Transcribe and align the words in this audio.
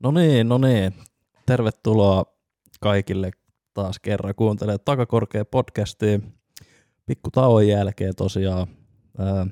No 0.00 0.10
niin, 0.10 0.48
no 0.48 0.58
niin. 0.58 0.94
Tervetuloa 1.46 2.24
kaikille 2.80 3.30
taas 3.74 3.98
kerran 3.98 4.34
kuuntelemaan 4.34 4.80
Takakorkea 4.84 5.44
podcastia. 5.44 6.18
Pikku 7.06 7.30
tauon 7.30 7.68
jälkeen 7.68 8.14
tosiaan. 8.16 8.66
Ää, 9.18 9.46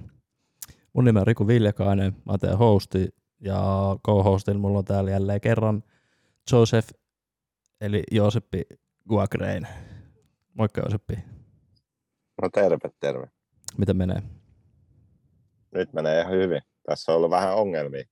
mun 0.93 1.05
nimi 1.05 1.21
on 1.21 1.27
Riku 1.27 1.47
Viljakainen, 1.47 2.17
mä 2.25 2.39
teen 2.39 2.59
hosti 2.59 3.09
ja 3.41 3.63
co-hostin 4.07 4.61
mulla 4.61 4.79
on 4.79 4.85
täällä 4.85 5.11
jälleen 5.11 5.41
kerran 5.41 5.83
Joseph 6.53 6.89
eli 7.81 8.03
Jooseppi 8.11 8.63
Guagrein. 9.09 9.67
Moikka 10.55 10.81
Jooseppi. 10.81 11.15
No 12.43 12.49
terve, 12.55 12.91
terve. 13.01 13.29
Miten 13.79 13.97
menee? 13.97 14.23
Nyt 15.75 15.93
menee 15.93 16.21
ihan 16.21 16.33
hyvin. 16.33 16.63
Tässä 16.87 17.13
on 17.13 17.17
ollut 17.17 17.31
vähän 17.31 17.55
ongelmia. 17.55 18.05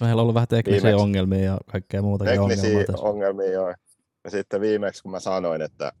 Meillä 0.00 0.20
on 0.20 0.22
ollut 0.22 0.34
vähän 0.34 0.48
teknisiä 0.48 0.82
Viimeksi- 0.82 1.02
ongelmia 1.02 1.40
ja 1.40 1.58
kaikkea 1.72 2.02
muuta 2.02 2.24
Teknisiä 2.24 2.70
ongelmia 2.70 2.96
ongelmia 2.98 3.50
joo. 3.52 3.74
Ja 4.24 4.30
sitten 4.30 4.60
viimeksi 4.60 5.02
kun 5.02 5.10
mä 5.12 5.20
sanoin, 5.20 5.62
että 5.62 5.92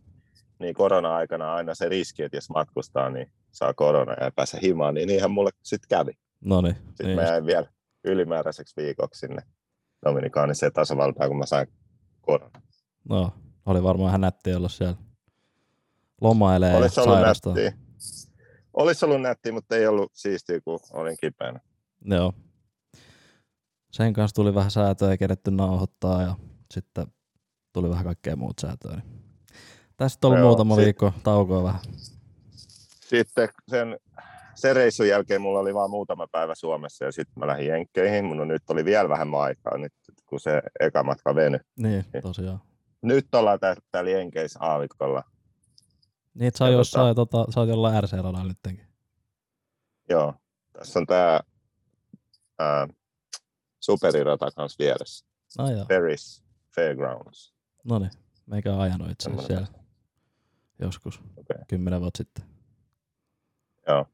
niin 0.58 0.74
korona-aikana 0.74 1.54
aina 1.54 1.74
se 1.74 1.88
riski, 1.88 2.22
että 2.22 2.36
jos 2.36 2.50
matkustaa, 2.50 3.10
niin 3.10 3.32
saa 3.52 3.74
korona 3.74 4.12
ja 4.12 4.24
ei 4.24 4.30
pääse 4.36 4.58
himaan, 4.62 4.94
niin 4.94 5.08
niinhän 5.08 5.30
mulle 5.30 5.50
sitten 5.62 5.88
kävi. 5.88 6.12
No 6.40 6.60
niin. 6.60 6.74
Sitten 6.86 7.06
niin 7.06 7.16
mä 7.16 7.22
just. 7.22 7.30
jäin 7.30 7.46
vielä 7.46 7.66
ylimääräiseksi 8.04 8.76
viikoksi 8.76 9.18
sinne 9.20 9.42
Dominikaaniseen 10.06 10.72
tasavaltaan, 10.72 11.28
kun 11.30 11.38
mä 11.38 11.46
sain 11.46 11.68
korona. 12.20 12.60
No, 13.08 13.32
oli 13.66 13.82
varmaan 13.82 14.08
ihan 14.10 14.20
nätti 14.20 14.54
olla 14.54 14.68
siellä 14.68 14.96
lomailee 16.20 16.70
ja 16.70 16.76
Olisi 16.76 17.00
ollut 17.00 17.14
sairastaa. 17.14 17.54
nättiä. 17.54 17.72
Olisi 18.74 19.04
ollut 19.04 19.22
nättiä, 19.22 19.52
mutta 19.52 19.76
ei 19.76 19.86
ollut 19.86 20.10
siistiä, 20.14 20.60
kun 20.60 20.78
olin 20.92 21.16
kipeänä. 21.20 21.60
Joo. 22.04 22.32
Sen 23.92 24.12
kanssa 24.12 24.34
tuli 24.34 24.54
vähän 24.54 24.70
säätöä, 24.70 25.10
ei 25.10 25.18
keretty 25.18 25.50
nauhoittaa 25.50 26.22
ja 26.22 26.34
sitten 26.70 27.06
tuli 27.72 27.90
vähän 27.90 28.04
kaikkea 28.04 28.36
muut 28.36 28.58
säätöä. 28.58 28.92
Niin. 28.96 29.22
Tästä 29.96 30.26
on 30.26 30.32
ollut 30.32 30.46
muutama 30.46 30.74
sit- 30.76 30.84
viikko 30.84 31.12
taukoa 31.22 31.62
vähän. 31.62 31.80
sitten 33.00 33.48
sen, 33.68 33.98
sen 34.54 34.76
reissun 34.76 35.08
jälkeen 35.08 35.40
mulla 35.40 35.58
oli 35.60 35.74
vain 35.74 35.90
muutama 35.90 36.26
päivä 36.32 36.54
Suomessa 36.54 37.04
ja 37.04 37.12
sitten 37.12 37.34
mä 37.38 37.46
lähdin 37.46 37.66
Jenkkeihin. 37.66 38.24
Mun 38.24 38.40
on, 38.40 38.48
nyt 38.48 38.70
oli 38.70 38.84
vielä 38.84 39.08
vähemmän 39.08 39.40
aikaa, 39.40 39.78
nyt, 39.78 39.92
kun 40.26 40.40
se 40.40 40.62
eka 40.80 41.02
matka 41.02 41.34
venyi. 41.34 41.58
Niin, 41.76 42.04
tosiaan. 42.22 42.60
Nyt 43.02 43.34
ollaan 43.34 43.60
tää- 43.60 43.74
täällä 43.90 44.10
Jenkeissä 44.10 44.58
aavikolla. 44.62 45.22
Niin, 46.34 46.48
että 46.48 46.58
sä, 46.58 46.64
Ja 46.64 46.70
jossain, 46.70 47.16
tota, 47.16 47.44
sä 47.54 47.60
oot 47.60 47.68
jollain 47.68 48.04
RC-radalla 48.04 48.44
nyttenkin. 48.48 48.86
Joo, 50.08 50.34
tässä 50.72 50.98
on 50.98 51.06
tää 51.06 51.40
ää, 52.58 52.88
superirata 53.86 54.50
kanssa 54.56 54.76
vieressä. 54.78 55.26
No 55.58 55.70
joo, 55.70 55.84
Paris 55.88 56.44
Fairgrounds. 56.74 57.54
no 57.84 57.98
niin. 57.98 58.10
Meikä 58.46 58.74
on 58.74 58.80
ajanut 58.80 59.10
itse 59.10 59.30
asiassa 59.30 59.46
siellä 59.46 59.66
joskus, 60.78 61.20
Okei. 61.36 61.56
kymmenen 61.68 62.00
vuotta 62.00 62.16
sitten. 62.18 62.44
Joo. 63.88 64.06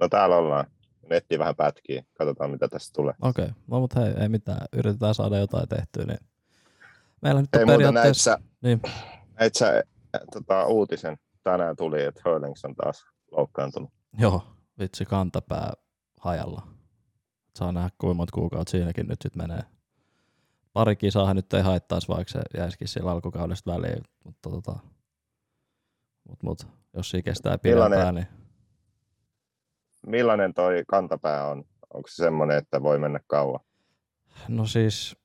No 0.00 0.08
täällä 0.08 0.36
ollaan. 0.36 0.66
Netti 1.10 1.38
vähän 1.38 1.56
pätkii. 1.56 2.02
Katsotaan 2.18 2.50
mitä 2.50 2.68
tästä 2.68 2.92
tulee. 2.94 3.14
Okei, 3.22 3.48
no 3.66 3.80
mutta 3.80 4.00
hei, 4.00 4.14
ei 4.20 4.28
mitään. 4.28 4.66
Yritetään 4.72 5.14
saada 5.14 5.38
jotain 5.38 5.68
tehtyä, 5.68 6.04
niin 6.04 6.18
meillä 7.22 7.40
nyt 7.40 7.54
Ei 7.54 7.62
on 7.62 7.68
muuta 7.68 7.78
näit 7.82 7.86
periaatteessa... 7.88 8.30
sä, 8.30 8.38
Niin. 8.62 8.80
näit 9.40 9.54
sä 9.54 9.82
tota, 10.32 10.66
uutisen. 10.66 11.18
Tänään 11.42 11.76
tuli, 11.76 12.02
että 12.02 12.20
Hurlings 12.24 12.64
on 12.64 12.74
taas 12.74 13.04
loukkaantunut. 13.32 13.90
Joo, 14.18 14.42
vitsi 14.78 15.04
kantapää 15.04 15.72
hajalla. 16.20 16.62
Saa 17.58 17.72
nähdä 17.72 17.90
kuinka 17.98 18.14
monta 18.14 18.32
kuukautta 18.34 18.70
siinäkin 18.70 19.06
nyt 19.08 19.22
sitten 19.22 19.42
menee. 19.42 19.62
Pari 20.72 20.96
kisaahan 20.96 21.36
nyt 21.36 21.54
ei 21.54 21.62
haittaisi, 21.62 22.08
vaikka 22.08 22.32
se 22.32 22.40
jäisikin 22.56 22.88
siellä 22.88 23.10
alkukaudesta 23.10 23.72
väliin, 23.72 24.02
mutta 24.24 24.50
tota, 24.50 24.76
mut, 26.28 26.42
mut, 26.42 26.66
jos 26.94 27.10
siinä 27.10 27.22
kestää 27.22 27.58
pidempään, 27.58 27.90
Millainen- 27.90 28.14
niin 28.14 28.26
Millainen 30.06 30.54
toi 30.54 30.84
kantapää 30.88 31.46
on? 31.48 31.64
Onko 31.94 32.08
se 32.08 32.14
semmoinen, 32.14 32.58
että 32.58 32.82
voi 32.82 32.98
mennä 32.98 33.20
kauan? 33.26 33.60
no 34.48 34.66
siis 34.66 35.16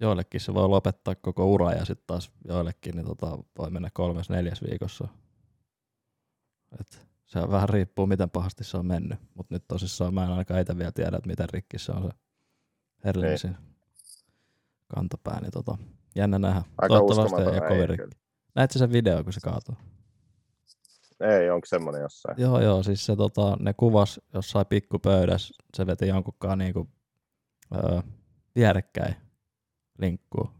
joillekin 0.00 0.40
se 0.40 0.54
voi 0.54 0.68
lopettaa 0.68 1.14
koko 1.14 1.46
ura 1.52 1.72
ja 1.72 1.84
sitten 1.84 2.06
taas 2.06 2.32
joillekin 2.44 2.96
niin 2.96 3.06
tota, 3.06 3.38
voi 3.58 3.70
mennä 3.70 3.90
kolmes 3.92 4.30
neljäs 4.30 4.62
viikossa. 4.62 5.08
Et 6.80 7.07
se 7.28 7.50
vähän 7.50 7.68
riippuu, 7.68 8.06
miten 8.06 8.30
pahasti 8.30 8.64
se 8.64 8.76
on 8.76 8.86
mennyt, 8.86 9.18
mutta 9.34 9.54
nyt 9.54 9.64
tosissaan 9.68 10.14
mä 10.14 10.24
en 10.24 10.30
ainakaan 10.30 10.60
itse 10.60 10.78
vielä 10.78 10.92
tiedä, 10.92 11.16
että 11.16 11.28
miten 11.28 11.48
rikki 11.52 11.78
se 11.78 11.92
on 11.92 12.02
se 12.02 12.10
Herlingsin 13.04 13.56
kantapää, 14.94 15.40
niin 15.40 15.52
tota, 15.52 15.78
jännä 16.16 16.38
nähdä. 16.38 16.62
Aika 16.78 16.94
Toivottavasti 16.94 17.40
ei 17.40 17.48
ole 17.48 17.68
kovin 17.68 17.88
rikki. 17.88 18.18
Näetkö 18.54 18.78
sen 18.78 18.92
video, 18.92 19.24
kun 19.24 19.32
se 19.32 19.40
kaatuu? 19.40 19.74
ei, 21.20 21.50
onko 21.50 21.66
semmoinen 21.66 22.02
jossain? 22.02 22.40
Joo, 22.40 22.60
joo, 22.60 22.82
siis 22.82 23.06
se 23.06 23.16
tota, 23.16 23.56
ne 23.60 23.74
kuvas 23.74 24.20
jossain 24.34 24.66
pikkupöydässä, 24.66 25.54
se 25.76 25.86
veti 25.86 26.08
jonkunkaan 26.08 26.58
niinku, 26.58 26.88
öö, 27.74 28.00
vierekkäin 28.56 29.16
linkkuu. 29.98 30.50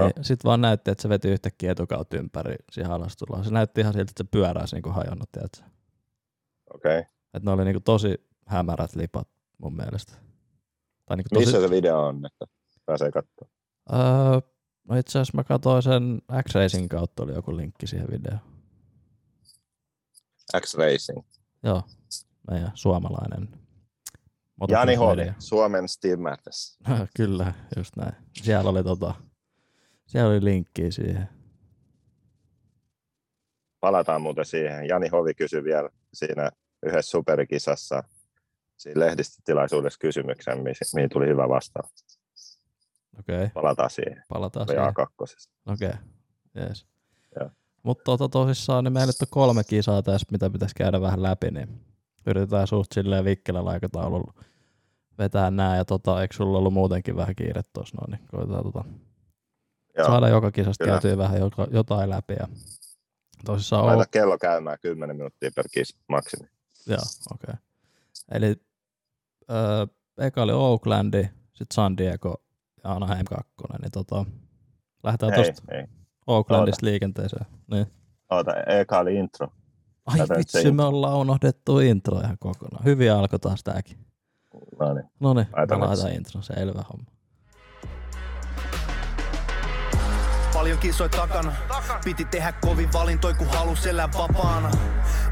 Niin, 0.00 0.24
Sitten 0.24 0.48
vaan 0.48 0.60
näytti, 0.60 0.90
että 0.90 1.02
se 1.02 1.08
veti 1.08 1.28
yhtäkkiä 1.28 1.72
etukautta 1.72 2.16
ympäri 2.16 2.56
siihen 2.72 2.90
alastuloon. 2.90 3.44
Se 3.44 3.50
näytti 3.50 3.80
ihan 3.80 3.92
siltä, 3.92 4.10
että 4.10 4.24
se 4.24 4.28
pyöräisi 4.30 4.76
niinku 4.76 4.90
hajonnut, 4.90 5.32
tiedätkö? 5.32 5.62
Okei. 6.74 6.98
Okay. 6.98 7.12
Että 7.34 7.50
ne 7.50 7.50
oli 7.50 7.64
niinku 7.64 7.80
tosi 7.80 8.26
hämärät 8.46 8.94
lipat 8.96 9.28
mun 9.58 9.76
mielestä. 9.76 10.12
Tai 11.06 11.16
niinku 11.16 11.28
tosi, 11.34 11.46
Missä 11.46 11.60
se 11.60 11.70
video 11.70 12.06
on, 12.06 12.26
että 12.26 12.46
pääsee 12.86 13.10
katsomaan? 13.10 13.52
öö, 13.92 14.40
no 14.88 14.96
itse 14.96 15.18
asiassa 15.18 15.36
mä 15.36 15.44
katsoin 15.44 15.82
sen 15.82 16.22
X-Racing 16.42 16.88
kautta, 16.88 17.22
oli 17.22 17.34
joku 17.34 17.56
linkki 17.56 17.86
siihen 17.86 18.10
videoon. 18.10 18.40
X-Racing. 20.60 21.22
Joo, 21.62 21.82
meidän 22.50 22.70
suomalainen 22.74 23.48
Jani. 24.68 24.94
Hovi, 24.94 25.32
Suomen 25.38 25.88
Steve 25.88 26.16
Matthes. 26.16 26.78
Kyllä, 27.16 27.54
just 27.76 27.96
näin. 27.96 28.12
Siellä 28.42 28.70
oli, 28.70 28.84
tota, 28.84 29.14
siellä 30.12 30.30
oli 30.30 30.44
linkki 30.44 30.92
siihen. 30.92 31.28
Palataan 33.80 34.22
muuten 34.22 34.44
siihen. 34.44 34.88
Jani 34.88 35.08
Hovi 35.08 35.34
kysyi 35.34 35.64
vielä 35.64 35.90
siinä 36.14 36.50
yhdessä 36.86 37.10
superikisassa 37.10 38.02
siinä 38.76 39.00
lehdistötilaisuudessa 39.00 39.98
kysymyksen, 39.98 40.58
mihin 40.94 41.10
tuli 41.10 41.26
hyvä 41.26 41.48
vastaus. 41.48 41.90
Okei, 43.18 43.36
okay, 43.36 43.48
Palataan 43.54 43.90
siihen. 43.90 44.22
palataan 44.28 44.68
siihen. 44.68 44.84
A2. 44.84 45.48
Okei, 45.66 45.88
okay. 45.88 46.00
yes. 46.56 46.86
Mutta 47.82 48.04
tota, 48.04 48.28
tosissaan 48.28 48.84
niin 48.84 48.92
meillä 48.92 49.06
nyt 49.06 49.22
on 49.22 49.26
kolme 49.30 49.64
kisaa 49.64 50.02
tässä, 50.02 50.26
mitä 50.30 50.50
pitäisi 50.50 50.74
käydä 50.74 51.00
vähän 51.00 51.22
läpi, 51.22 51.50
niin 51.50 51.80
yritetään 52.26 52.66
suht 52.66 52.92
silleen 52.92 53.24
vikkelällä 53.24 53.70
aikataululla 53.70 54.34
vetää 55.18 55.50
nää, 55.50 55.76
ja 55.76 55.84
tota, 55.84 56.22
eikö 56.22 56.34
sulla 56.34 56.58
ollut 56.58 56.72
muutenkin 56.72 57.16
vähän 57.16 57.34
kiire 57.34 57.62
tuossa 57.72 57.96
noin, 57.96 58.10
niin 58.10 58.28
koitetaan 58.28 58.64
tota, 58.64 58.84
Joo. 59.98 60.06
saada 60.06 60.28
joka 60.28 60.50
kisasta 60.50 60.84
kyllä. 60.84 60.92
käytyä 60.94 61.18
vähän 61.18 61.40
joka, 61.40 61.66
jotain 61.70 62.10
läpi, 62.10 62.32
ja 62.32 62.48
tosissaan 63.44 63.86
Laita 63.86 64.00
on, 64.00 64.06
kello 64.10 64.38
käymään 64.38 64.78
10 64.82 65.16
minuuttia 65.16 65.50
per 65.56 65.64
kisa 65.72 65.98
maksimi. 66.08 66.48
joo, 66.86 66.98
okei. 67.32 67.52
Okay. 67.52 67.54
Eli 68.32 68.56
öö, 69.50 69.86
eka 70.18 70.42
oli 70.42 70.52
Oaklandi, 70.52 71.22
sitten 71.54 71.74
San 71.74 71.96
Diego 71.96 72.42
ja 72.84 72.92
Anaheim 72.92 73.24
2, 73.24 73.52
niin 73.82 73.90
tota, 73.92 74.24
lähdetään 75.02 75.32
tuosta. 75.34 75.62
Oaklandista 76.26 76.86
liikenteeseen. 76.86 77.46
Niin. 77.70 77.86
Oota, 78.30 78.52
eka 78.66 78.98
oli 78.98 79.14
intro. 79.14 79.48
Ai 80.06 80.18
Tätä 80.18 80.34
vitsi, 80.38 80.72
me 80.72 80.82
ollaan 80.82 81.18
unohdettu 81.18 81.78
intro 81.78 82.20
ihan 82.20 82.38
kokonaan. 82.38 82.84
Hyvin 82.84 83.12
alkoi 83.12 83.38
taas 83.38 83.64
tääkin. 83.64 83.98
No 84.80 84.94
niin. 84.94 85.04
No 85.20 85.34
niin, 85.34 85.46
Laita 85.52 86.08
intro, 86.08 86.42
selvä 86.42 86.84
homma. 86.92 87.10
Paljon 90.62 90.78
kisoi 90.78 91.08
takana. 91.08 91.52
Piti 92.04 92.24
tehdä 92.24 92.52
kovin 92.52 92.92
valintoi, 92.92 93.34
kun 93.34 93.48
halus 93.48 93.86
elää 93.86 94.08
vapaana. 94.12 94.70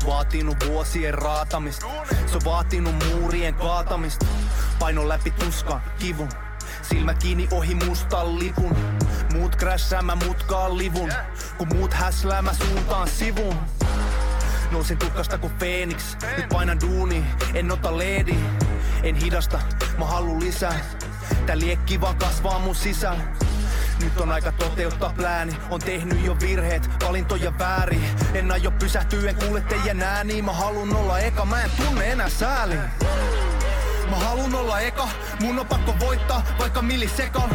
Vaatinut 0.06 0.56
vuosien 0.67 1.15
raatamista. 1.15 1.87
Se 2.27 2.37
on 2.37 2.44
vaatinut 2.44 2.94
muurien 3.05 3.55
kaatamista. 3.55 4.27
Paino 4.79 5.09
läpi 5.09 5.31
tuskan, 5.31 5.82
kivun. 5.99 6.29
Silmät 6.82 7.19
kiinni 7.19 7.49
ohi 7.50 7.75
mustan 7.75 8.38
lipun. 8.38 8.77
Muut 9.32 9.56
crashaa, 9.56 10.03
mä 10.03 10.15
mutkaan 10.15 10.79
livun. 10.79 11.12
Kun 11.59 11.69
muut 11.75 11.94
häslää, 11.94 12.43
mä 12.43 12.53
suuntaan 12.55 13.09
sivun. 13.09 13.56
Nousin 14.71 14.99
tukkasta 14.99 15.38
kuin 15.38 15.53
Phoenix. 15.53 16.17
Nyt 16.37 16.49
painan 16.49 16.81
duuni, 16.81 17.25
en 17.55 17.73
ota 17.73 17.99
leedi. 17.99 18.35
En 19.03 19.15
hidasta, 19.15 19.59
mä 19.99 20.05
haluun 20.05 20.41
lisää. 20.41 20.81
Tää 21.47 21.59
liekki 21.59 22.00
vaan 22.00 22.17
kasvaa 22.17 22.59
mun 22.59 22.75
sisällä. 22.75 23.23
Nyt 24.02 24.20
on 24.20 24.32
aika 24.32 24.52
toteuttaa 24.52 25.12
plääni. 25.17 25.56
On 25.70 25.81
tehnyt 25.81 26.25
jo 26.25 26.37
virheet, 26.41 26.88
valintoja 27.06 27.58
väärin. 27.58 28.05
En 28.35 28.52
aio 28.52 28.70
pysähtyä, 28.70 29.31
en 29.31 29.37
kuule 29.37 29.61
teidän 29.61 30.02
ääniä. 30.02 30.43
Mä 30.43 30.52
halun 30.52 30.97
olla 30.97 31.19
eka, 31.19 31.44
mä 31.44 31.62
en 31.62 31.70
tunne 31.70 32.12
enää 32.12 32.29
sääli 32.29 32.75
Mä 34.11 34.17
halun 34.17 34.55
olla 34.55 34.81
eka, 34.81 35.08
mun 35.41 35.58
on 35.58 35.67
pakko 35.67 35.94
voittaa 36.00 36.43
vaikka 36.58 36.82
millisekan 36.82 37.50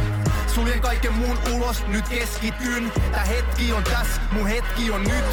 Suljen 0.55 0.81
kaiken 0.81 1.13
muun 1.13 1.37
ulos, 1.55 1.87
nyt 1.87 2.09
keskityn. 2.09 2.91
Tää 3.11 3.25
hetki 3.25 3.71
on 3.71 3.83
tässä, 3.83 4.21
mun 4.31 4.47
hetki 4.47 4.91
on 4.91 5.03
nyt. 5.03 5.25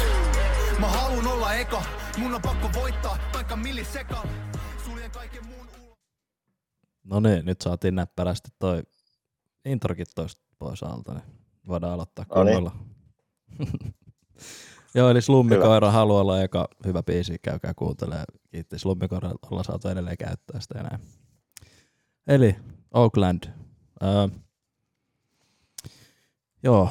Mä 0.79 0.87
halun 0.87 1.27
olla 1.27 1.53
eka, 1.53 1.83
mun 2.17 2.35
on 2.35 2.41
pakko 2.41 2.69
voittaa 2.73 3.17
vaikka 3.33 3.55
millisekan 3.55 4.29
Suljen 4.85 5.11
kaiken 5.11 5.45
muun 5.45 5.67
ulos. 5.67 5.97
No 7.03 7.19
niin, 7.19 7.45
nyt 7.45 7.61
saatiin 7.61 7.95
näppärästi 7.95 8.49
toi 8.59 8.83
introkin 9.65 10.05
toista 10.15 10.41
pois 10.59 10.83
alta, 10.83 11.13
niin 11.13 11.23
voidaan 11.67 11.93
aloittaa 11.93 12.25
No 12.35 12.43
niin. 12.43 12.55
kunnolla. 12.55 12.85
Joo, 14.95 15.09
eli 15.09 15.21
Slummikoira 15.21 15.91
haluaa 15.91 16.21
olla 16.21 16.41
eka 16.41 16.67
hyvä 16.85 17.03
biisi, 17.03 17.37
käykää 17.41 17.73
kuuntelemaan. 17.73 18.25
Kiitti 18.51 18.79
Slummikoira, 18.79 19.31
ollaan 19.51 19.65
saatu 19.65 19.87
edelleen 19.87 20.17
käyttää 20.17 20.61
sitä 20.61 20.83
näin. 20.83 20.99
Eli 22.27 22.55
Oakland. 22.93 23.43
Öö, 24.03 24.27
joo, 26.63 26.89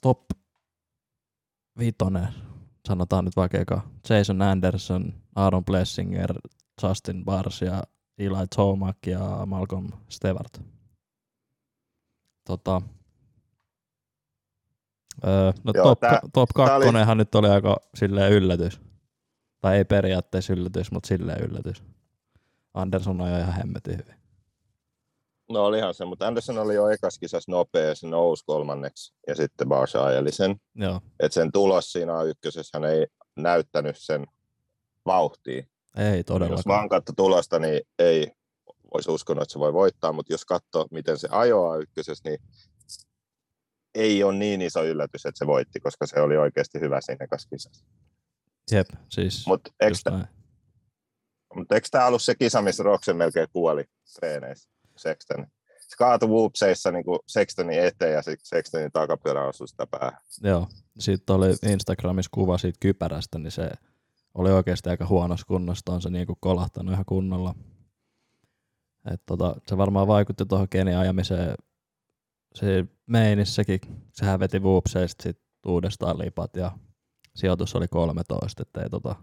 top 0.00 0.20
vitonen, 1.78 2.28
sanotaan 2.88 3.24
nyt 3.24 3.36
vaikka 3.36 3.58
eka. 3.58 3.80
Jason 4.08 4.42
Anderson, 4.42 5.14
Aaron 5.34 5.64
Blessinger, 5.64 6.34
Justin 6.82 7.24
Bars 7.24 7.62
ja 7.62 7.82
Eli 8.18 8.46
Tomac 8.56 8.96
ja 9.06 9.46
Malcolm 9.46 9.88
Stewart. 10.08 10.62
Tota, 12.44 12.82
öö, 15.26 15.52
no 15.64 15.72
Joo, 15.74 15.84
top, 15.84 16.00
tää- 16.00 16.20
top 16.32 16.48
tää 16.54 16.64
oli- 16.64 16.70
kakkonenhan 16.70 17.18
nyt 17.18 17.34
oli 17.34 17.48
aika 17.48 17.76
silleen 17.94 18.32
yllätys. 18.32 18.80
Tai 19.60 19.76
ei 19.76 19.84
periaatteessa 19.84 20.52
yllätys, 20.52 20.90
mutta 20.92 21.06
silleen 21.06 21.42
yllätys. 21.44 21.82
Anderson 22.74 23.20
on 23.20 23.30
jo 23.30 23.38
ihan 23.38 23.54
hemmetin 23.54 23.98
hyvin. 23.98 24.14
No 25.50 25.64
olihan 25.64 25.94
se, 25.94 26.04
mutta 26.04 26.26
Anderson 26.26 26.58
oli 26.58 26.74
jo 26.74 26.88
ekas 26.88 27.18
kisassa 27.18 27.52
nopea, 27.52 27.94
se 27.94 28.06
nousi 28.06 28.44
kolmanneksi 28.46 29.14
ja 29.26 29.34
sitten 29.34 29.68
Barsha 29.68 30.04
ajeli 30.04 30.32
sen. 30.32 30.56
Joo, 30.74 31.00
Että 31.20 31.34
sen 31.34 31.52
tulos 31.52 31.92
siinä 31.92 32.12
A1 32.12 32.70
hän 32.74 32.84
ei 32.84 33.06
näyttänyt 33.36 33.96
sen 33.98 34.26
vauhtia. 35.06 35.64
ei 35.96 36.16
Jos 36.16 36.24
todellakaan. 36.26 36.62
vaan 36.66 36.88
katso 36.88 37.12
tulosta, 37.16 37.58
niin 37.58 37.80
ei 37.98 38.32
olisi 38.94 39.10
uskonut, 39.10 39.42
että 39.42 39.52
se 39.52 39.58
voi 39.58 39.72
voittaa, 39.72 40.12
mutta 40.12 40.32
jos 40.32 40.44
katsoo, 40.44 40.86
miten 40.90 41.18
se 41.18 41.28
ajoaa 41.30 41.76
ykkösessä, 41.76 42.28
niin 42.30 42.38
ei 43.94 44.22
ole 44.22 44.34
niin 44.34 44.62
iso 44.62 44.84
yllätys, 44.84 45.26
että 45.26 45.38
se 45.38 45.46
voitti, 45.46 45.80
koska 45.80 46.06
se 46.06 46.20
oli 46.20 46.36
oikeasti 46.36 46.80
hyvä 46.80 47.00
siinä 47.00 47.26
kisassa. 47.50 47.86
Jep, 48.70 48.88
siis 49.08 49.46
Mutta 49.46 49.70
mut 51.54 51.72
eikö 51.72 51.88
tämä 51.90 52.06
ollut 52.06 52.22
se 52.22 52.34
kisa, 52.34 52.62
missä 52.62 52.82
Roxen 52.82 53.16
melkein 53.16 53.48
kuoli 53.52 53.84
treeneissä, 54.14 54.70
Sexton? 54.96 55.46
Se 55.80 55.96
kaatui 55.96 56.28
whoopseissa 56.28 56.90
niin 56.90 57.04
Sextonin 57.26 57.84
eteen 57.84 58.12
ja 58.12 58.22
Sextonin 58.42 58.92
takapyörä 58.92 59.46
osui 59.46 59.68
sitä 59.68 59.86
päähän. 59.86 60.20
Joo, 60.42 60.68
sitten 60.98 61.36
oli 61.36 61.54
Instagramissa 61.72 62.30
kuva 62.34 62.58
siitä 62.58 62.78
kypärästä, 62.80 63.38
niin 63.38 63.50
se 63.50 63.70
oli 64.34 64.50
oikeasti 64.50 64.90
aika 64.90 65.06
huonossa 65.06 65.46
kunnossa, 65.46 65.92
on 65.92 66.02
se 66.02 66.10
niinku 66.10 66.36
kolahtanut 66.40 66.92
ihan 66.92 67.04
kunnolla. 67.04 67.54
Et 69.12 69.22
tota, 69.26 69.56
se 69.68 69.76
varmaan 69.76 70.06
vaikutti 70.06 70.46
tuohon 70.46 70.68
Kenian 70.68 71.00
ajamiseen. 71.00 71.54
Se 72.54 72.84
meinissäkin, 73.06 73.80
sehän 74.12 74.40
veti 74.40 74.58
Woopseista 74.58 75.22
sit 75.22 75.38
uudestaan 75.66 76.18
lipat 76.18 76.56
ja 76.56 76.72
sijoitus 77.34 77.74
oli 77.74 77.88
13, 77.88 78.62
että 78.62 78.82
ei, 78.82 78.90
tota, 78.90 79.16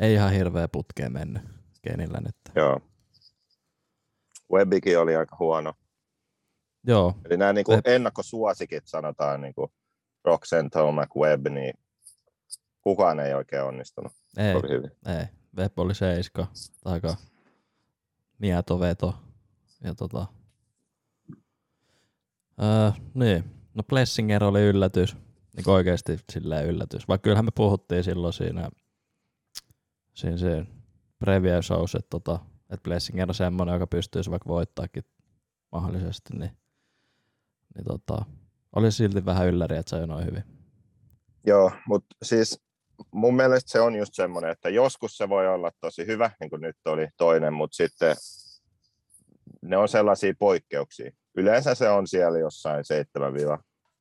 ei 0.00 0.14
ihan 0.14 0.32
hirveä 0.32 0.68
putkeen 0.68 1.12
mennyt 1.12 1.42
Kenillä 1.82 2.20
nyt. 2.20 2.36
Joo. 2.54 2.80
Webbikin 4.52 4.98
oli 4.98 5.16
aika 5.16 5.36
huono. 5.38 5.74
Eli 6.88 6.92
Joo, 6.92 7.14
niinku 7.22 7.36
nämä 7.36 7.52
niin 7.52 7.66
Web- 7.68 7.86
ennakkosuosikit, 7.86 8.86
sanotaan 8.86 9.40
niin 9.40 9.54
kuin 9.54 9.72
Roxen, 10.24 10.70
Tomac, 10.70 11.16
Webb, 11.16 11.46
niin 11.48 11.74
kukaan 12.80 13.20
ei 13.20 13.34
oikein 13.34 13.62
onnistunut 13.62 14.12
ei. 14.36 14.54
kovin 14.54 14.70
hyvin. 14.70 14.90
Ei, 15.06 15.24
Web 15.56 15.78
oli 15.78 15.94
seiska, 15.94 16.46
aika 16.84 17.16
mieto 18.38 18.80
veto. 18.80 19.14
Ja 19.84 19.94
tota, 19.94 20.26
öö, 22.62 22.90
niin, 23.14 23.44
no 23.74 23.82
Blessinger 23.82 24.44
oli 24.44 24.62
yllätys, 24.62 25.16
niin 25.56 25.70
oikeasti 25.70 26.18
silleen 26.32 26.66
yllätys. 26.66 27.08
Vaikka 27.08 27.22
kyllähän 27.22 27.44
me 27.44 27.50
puhuttiin 27.54 28.04
silloin 28.04 28.32
siinä, 28.32 28.70
siinä, 30.14 30.36
siinä 30.36 30.66
preview 31.18 31.62
shows, 31.62 31.94
että, 31.94 32.10
tota, 32.10 32.38
että 32.70 32.82
Blessinger 32.82 33.28
on 33.28 33.34
semmoinen, 33.34 33.72
joka 33.72 33.86
pystyisi 33.86 34.30
vaikka 34.30 34.48
voittaakin 34.48 35.04
mahdollisesti, 35.72 36.36
niin, 36.38 36.50
niin 37.74 37.84
tota, 37.84 38.24
oli 38.76 38.92
silti 38.92 39.24
vähän 39.24 39.48
ylläri, 39.48 39.76
että 39.76 39.90
se 39.90 39.96
jo 39.96 40.06
noin 40.06 40.26
hyvin. 40.26 40.44
Joo, 41.46 41.72
mutta 41.86 42.16
siis 42.22 42.60
mun 43.10 43.36
mielestä 43.36 43.70
se 43.70 43.80
on 43.80 43.94
just 43.96 44.14
semmoinen, 44.14 44.50
että 44.50 44.68
joskus 44.68 45.16
se 45.16 45.28
voi 45.28 45.48
olla 45.48 45.70
tosi 45.80 46.06
hyvä, 46.06 46.30
niin 46.40 46.50
kuin 46.50 46.62
nyt 46.62 46.76
oli 46.84 47.08
toinen, 47.16 47.52
mutta 47.52 47.76
sitten 47.76 48.16
ne 49.62 49.76
on 49.76 49.88
sellaisia 49.88 50.34
poikkeuksia. 50.38 51.10
Yleensä 51.36 51.74
se 51.74 51.88
on 51.90 52.06
siellä 52.06 52.38
jossain 52.38 52.84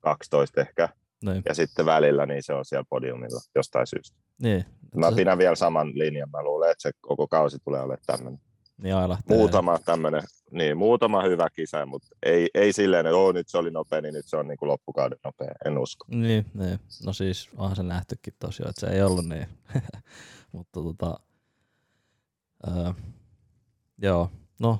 7-12 0.08 0.62
ehkä, 0.62 0.90
Niin, 1.26 1.42
ja 1.50 1.56
sitten 1.56 1.86
välillä 1.86 2.26
niin 2.26 2.44
se 2.44 2.54
on 2.54 2.66
siellä 2.66 2.86
podiumilla 2.90 3.42
jostain 3.56 3.88
syystä. 3.88 4.18
niin, 4.42 4.66
Mä 4.96 5.10
se- 5.10 5.16
pidän 5.16 5.38
vielä 5.38 5.56
saman 5.56 5.92
linjan, 5.94 6.30
mä 6.30 6.44
luulen, 6.44 6.72
että 6.72 6.82
se 6.82 6.92
koko 7.02 7.28
kausi 7.28 7.58
tulee 7.64 7.80
olemaan 7.82 8.04
tämmöinen. 8.06 8.40
niin 8.78 8.96
ailahtelee. 8.96 9.38
Muutama 9.38 9.80
tämmöinen, 9.86 10.22
niin 10.52 10.78
muutama 10.78 11.24
hyvä 11.24 11.48
kisa, 11.56 11.86
mutta 11.86 12.08
ei, 12.24 12.50
ei 12.54 12.74
silleen, 12.74 13.06
että 13.06 13.18
nyt 13.34 13.48
se 13.50 13.58
oli 13.58 13.72
nopea, 13.72 14.02
niin 14.02 14.14
nyt 14.14 14.26
se 14.28 14.38
on 14.38 14.48
niin 14.48 14.58
kuin 14.58 14.70
loppukauden 14.70 15.18
nopea, 15.26 15.52
en 15.66 15.78
usko. 15.78 16.06
Niin, 16.10 16.46
niin, 16.54 16.80
no 17.06 17.14
siis 17.14 17.50
onhan 17.58 17.76
se 17.76 17.84
nähtykin 17.84 18.34
tosiaan, 18.40 18.70
että 18.70 18.80
se 18.88 18.88
ei 18.96 19.02
ollut 19.02 19.26
niin. 19.26 19.48
Mutta 20.52 20.82
tota, 20.84 21.20
öö, 22.68 22.92
joo, 23.98 24.30
no 24.60 24.80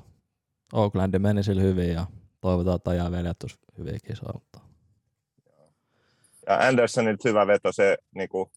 Oaklandi 0.72 1.18
meni 1.18 1.42
sillä 1.42 1.62
hyvin 1.62 1.92
ja 1.92 2.06
toivotaan, 2.42 2.76
että 2.76 2.90
ajaa 2.90 3.10
veljet 3.10 3.38
tuossa 3.38 3.58
hyviä 3.78 3.98
kisoja, 4.06 4.32
mutta 4.34 4.60
Ja 6.46 6.58
Andersonilta 6.58 7.28
hyvä 7.28 7.46
veto, 7.46 7.72
se 7.72 7.98
niin 8.14 8.28
kuin, 8.28 8.50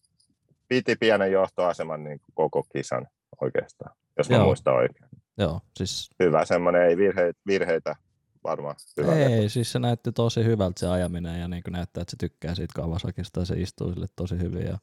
piti 0.68 0.96
pienen 0.96 1.32
johtoaseman 1.32 2.04
niin 2.04 2.18
kuin, 2.18 2.34
koko 2.34 2.62
kisan 2.62 3.08
oikeastaan, 3.40 3.96
jos 4.18 4.30
mä 4.30 4.44
muistan 4.44 4.74
oikein. 4.74 5.08
joo, 5.38 5.60
siis 5.76 6.10
Hyvä 6.20 6.44
semmoinen, 6.44 6.82
ei 6.82 6.96
virheitä, 6.96 7.40
virheitä 7.46 7.96
varmaan. 8.44 8.76
Hyvä 8.96 9.14
ei, 9.14 9.38
veto. 9.38 9.48
siis 9.48 9.72
se 9.72 9.78
näytti 9.78 10.12
tosi 10.12 10.44
hyvältä 10.44 10.80
se 10.80 10.88
ajaminen 10.88 11.40
ja 11.40 11.48
niin 11.48 11.62
näyttää, 11.70 12.02
että 12.02 12.10
se 12.10 12.16
tykkää 12.16 12.54
siitä 12.54 12.72
Kawasakista 12.74 13.40
ja 13.40 13.46
se 13.46 13.54
istuu 13.60 13.92
sille 13.92 14.06
tosi 14.16 14.38
hyvin 14.38 14.66
ja 14.66 14.78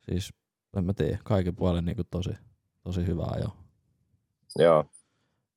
siis 0.00 0.32
en 0.76 0.84
mä 0.84 0.92
tiedä, 0.92 1.18
kaikin 1.24 1.56
puolin 1.56 1.84
niin 1.84 1.96
tosi, 2.10 2.30
tosi 2.84 3.06
hyvä 3.06 3.24
ajo. 3.26 3.48
Joo, 4.58 4.84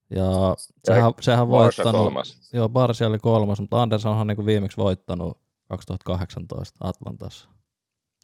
Ja 0.09 0.55
sehän, 0.83 1.13
sehän 1.21 1.47
voittanut, 1.47 2.01
kolmas. 2.01 2.49
Joo, 2.53 2.69
Barsi 2.69 3.05
oli 3.05 3.19
kolmas, 3.19 3.59
mutta 3.59 3.81
Andersonhan 3.81 4.27
niinku 4.27 4.45
viimeksi 4.45 4.77
voittanut 4.77 5.37
2018 5.69 6.77
Atlantassa. 6.87 7.49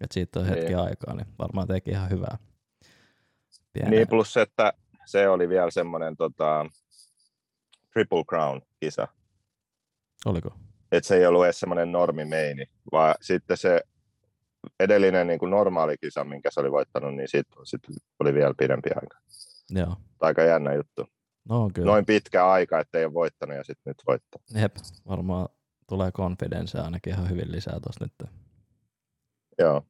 Et 0.01 0.11
siitä 0.11 0.39
on 0.39 0.45
hetki 0.45 0.65
Niin. 0.65 0.79
aikaa, 0.79 1.15
niin 1.15 1.27
varmaan 1.39 1.67
teki 1.67 1.91
ihan 1.91 2.09
hyvää. 2.09 2.37
Pienen. 3.73 3.91
Niin 3.91 4.07
plus 4.07 4.33
se, 4.33 4.41
että 4.41 4.73
se 5.05 5.29
oli 5.29 5.49
vielä 5.49 5.71
semmoinen 5.71 6.17
tota, 6.17 6.65
Triple 7.93 8.23
Crown-kisa. 8.23 9.07
Oliko? 10.25 10.53
että 10.97 11.07
se 11.07 11.15
ei 11.15 11.25
ollut 11.25 11.45
edes 11.45 11.59
semmoinen 11.59 11.91
normimeini, 11.91 12.65
vaan 12.91 13.15
sitten 13.21 13.57
se 13.57 13.81
edellinen 14.79 15.27
niin 15.27 15.39
kuin 15.39 15.49
normaali 15.49 15.95
kisa, 15.97 16.23
minkä 16.23 16.51
se 16.51 16.59
oli 16.59 16.71
voittanut, 16.71 17.15
niin 17.15 17.27
siitä 17.27 17.49
sit 17.63 17.81
oli 18.19 18.33
vielä 18.33 18.53
pidempi 18.57 18.89
aika. 18.95 19.17
Joo. 19.69 19.95
Aika 20.21 20.43
jännä 20.43 20.73
juttu. 20.73 21.07
No 21.49 21.69
kyllä. 21.73 21.91
Noin 21.91 22.05
pitkä 22.05 22.47
aika, 22.47 22.79
että 22.79 22.97
ei 22.97 23.05
ole 23.05 23.13
voittanut 23.13 23.55
ja 23.57 23.63
sitten 23.63 23.91
nyt 23.91 24.03
voittaa. 24.07 24.41
Jep, 24.55 24.75
varmaan 25.07 25.49
tulee 25.87 26.11
confidence 26.11 26.79
ainakin 26.79 27.13
ihan 27.13 27.29
hyvin 27.29 27.51
lisää 27.51 27.79
tuossa 27.79 28.05
nyt. 28.05 28.29
Joo, 29.59 29.85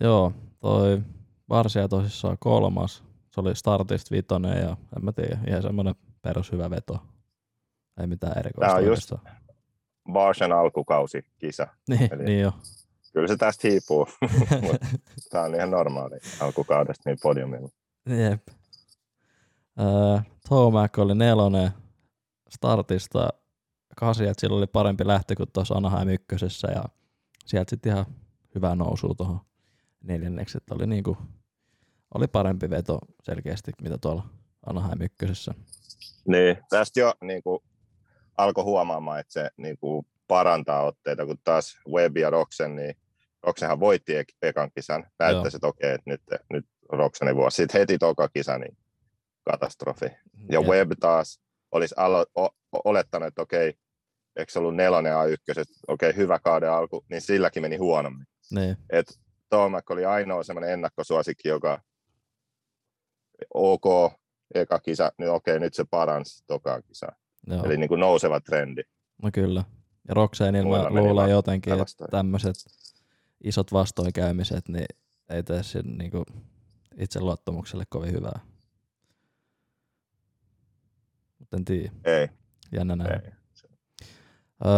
Joo, 0.00 0.32
toi 0.60 1.02
Varsia 1.48 1.88
tosissaan 1.88 2.36
kolmas. 2.40 3.04
Se 3.30 3.40
oli 3.40 3.56
startista 3.56 4.14
vitonen 4.14 4.58
ja 4.62 4.76
en 4.96 5.04
mä 5.04 5.12
tiedä, 5.12 5.38
ihan 5.46 5.62
semmoinen 5.62 5.94
perus 6.22 6.52
hyvä 6.52 6.70
veto. 6.70 6.98
Ei 8.00 8.06
mitään 8.06 8.38
erikoista. 8.38 8.66
Tää 8.66 8.76
on 8.76 8.86
just-. 8.86 9.14
Barsen 10.12 10.52
alkukausi 10.52 11.24
kisa. 11.38 11.66
Niin, 11.88 12.14
eli- 12.14 12.24
niin 12.24 12.40
jo. 12.40 12.52
Kyllä 13.12 13.28
se 13.28 13.36
tästä 13.36 13.68
hiipuu, 13.68 14.08
mutta 14.62 14.86
tämä 15.30 15.44
on 15.44 15.54
ihan 15.54 15.70
normaali 15.70 16.18
alkukaudesta 16.40 17.10
niin 17.10 17.18
podiumilla. 17.22 17.68
Jep. 18.08 18.42
Öö, 19.80 20.20
Tomac 20.48 20.98
oli 20.98 21.14
nelonen 21.14 21.70
startista 22.50 23.28
kasi, 23.96 24.26
että 24.26 24.40
sillä 24.40 24.56
oli 24.56 24.66
parempi 24.66 25.06
lähtö 25.06 25.34
kuin 25.36 25.48
tuossa 25.52 25.74
Anaheim 25.74 26.08
ykkösessä 26.08 26.68
ja 26.70 26.84
sieltä 27.46 27.70
sitten 27.70 27.92
ihan 27.92 28.06
hyvää 28.54 28.74
nousua 28.74 29.14
tuohon 29.14 29.40
neljänneksi, 30.04 30.58
että 30.58 30.74
oli 30.74 30.86
niinku, 30.86 31.16
oli 32.14 32.26
parempi 32.26 32.70
veto 32.70 32.98
selkeästi, 33.22 33.72
mitä 33.82 33.98
tuolla 33.98 34.26
Anaheim 34.66 35.00
ykkösessä. 35.02 35.54
Niin, 36.28 36.58
tästä 36.68 37.00
jo 37.00 37.14
niin 37.22 37.42
kuin, 37.42 37.60
alkoi 38.36 38.64
huomaamaan, 38.64 39.20
että 39.20 39.32
se 39.32 39.50
niin 39.56 39.78
kuin, 39.78 40.06
parantaa 40.28 40.82
otteita, 40.82 41.26
kun 41.26 41.38
taas 41.44 41.78
Webb 41.88 42.16
ja 42.16 42.30
Roxen, 42.30 42.76
niin 42.76 42.96
Roxenhan 43.42 43.80
voitti 43.80 44.12
ekan 44.42 44.70
kisan. 44.74 45.06
Näyttäisi, 45.18 45.56
että 45.56 45.66
okei, 45.66 45.90
että 45.90 46.10
nyt, 46.10 46.22
nyt 46.52 46.66
Roxenin 46.88 47.36
vuosi. 47.36 47.56
Sitten 47.56 47.78
heti 47.78 47.98
toka 47.98 48.28
kisa, 48.28 48.58
niin 48.58 48.76
katastrofi. 49.44 50.04
Ja, 50.04 50.14
ja. 50.48 50.60
Webb 50.60 50.92
taas 51.00 51.40
olisi 51.72 51.94
alo- 51.98 52.42
o- 52.42 52.80
olettanut, 52.84 53.28
että 53.28 53.42
okei, 53.42 53.74
eikö 54.36 54.52
se 54.52 54.58
ollut 54.58 54.76
nelonen 54.76 55.12
A1, 55.12 55.60
että 55.60 55.74
okei, 55.88 56.16
hyvä 56.16 56.38
kauden 56.38 56.72
alku, 56.72 57.04
niin 57.10 57.20
silläkin 57.20 57.62
meni 57.62 57.76
huonommin. 57.76 58.26
Niin. 58.50 58.76
Et 58.90 59.20
Tomac 59.48 59.90
oli 59.90 60.04
ainoa 60.04 60.42
semmoinen 60.42 60.72
ennakkosuosikki, 60.72 61.48
joka 61.48 61.82
ok, 63.54 64.12
eka 64.54 64.78
kisa, 64.78 65.12
niin 65.18 65.30
okei, 65.30 65.60
nyt 65.60 65.74
se 65.74 65.84
paransi 65.90 66.44
toka 66.46 66.82
kisa. 66.82 67.06
Joo. 67.46 67.64
Eli 67.64 67.76
niin 67.76 67.88
kuin 67.88 68.00
nouseva 68.00 68.40
trendi. 68.40 68.82
No 69.22 69.30
kyllä. 69.32 69.64
Ja 70.08 70.14
Rokseenin 70.14 70.68
mä 70.68 70.90
luulen 70.90 71.30
jotenkin, 71.30 71.72
että 71.72 72.06
tämmöiset 72.10 72.54
isot 73.44 73.72
vastoinkäymiset, 73.72 74.68
niin 74.68 74.86
ei 75.28 75.42
tee 75.42 75.62
sen 75.62 75.98
niin 75.98 76.10
kuin 76.10 76.24
itseluottamukselle 76.98 77.84
kovin 77.88 78.12
hyvää. 78.12 78.40
Mutta 81.50 81.56
en 81.56 81.64
tiedä. 81.64 81.92
Ei. 82.04 82.28
Jännä 82.72 82.96
näin. 82.96 83.24
Ei. 83.24 83.32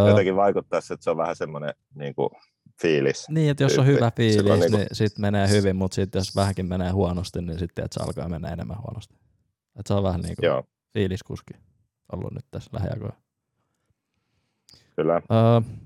Jotenkin 0.08 0.36
vaikuttaa, 0.36 0.78
että 0.78 0.96
se 1.00 1.10
on 1.10 1.16
vähän 1.16 1.36
semmoinen 1.36 1.74
niin 1.94 2.14
kuin 2.14 2.30
fiilis. 2.82 3.28
Niin, 3.28 3.50
että 3.50 3.62
jos 3.62 3.78
on 3.78 3.86
hyvä 3.86 4.10
fiilis, 4.16 4.50
on 4.50 4.60
niin, 4.60 4.72
niin 4.72 4.86
sitten 4.92 5.20
menee 5.20 5.48
hyvin, 5.48 5.76
mutta 5.76 5.94
sitten 5.94 6.18
jos 6.18 6.36
vähänkin 6.36 6.66
menee 6.66 6.90
huonosti, 6.90 7.42
niin 7.42 7.58
sitten 7.58 7.84
että 7.84 8.00
se 8.00 8.06
alkaa 8.06 8.28
mennä 8.28 8.48
enemmän 8.48 8.82
huonosti. 8.82 9.14
Että 9.78 9.88
se 9.88 9.94
on 9.94 10.02
vähän 10.02 10.20
niin 10.20 10.36
kuin 10.36 10.46
Joo. 10.46 10.64
fiiliskuski 10.92 11.54
ollut 12.12 12.32
nyt 12.34 12.44
tässä 12.50 12.70
lähiaikoina. 12.72 13.16
Kyllä. 14.96 15.14
Öö, 15.14 15.76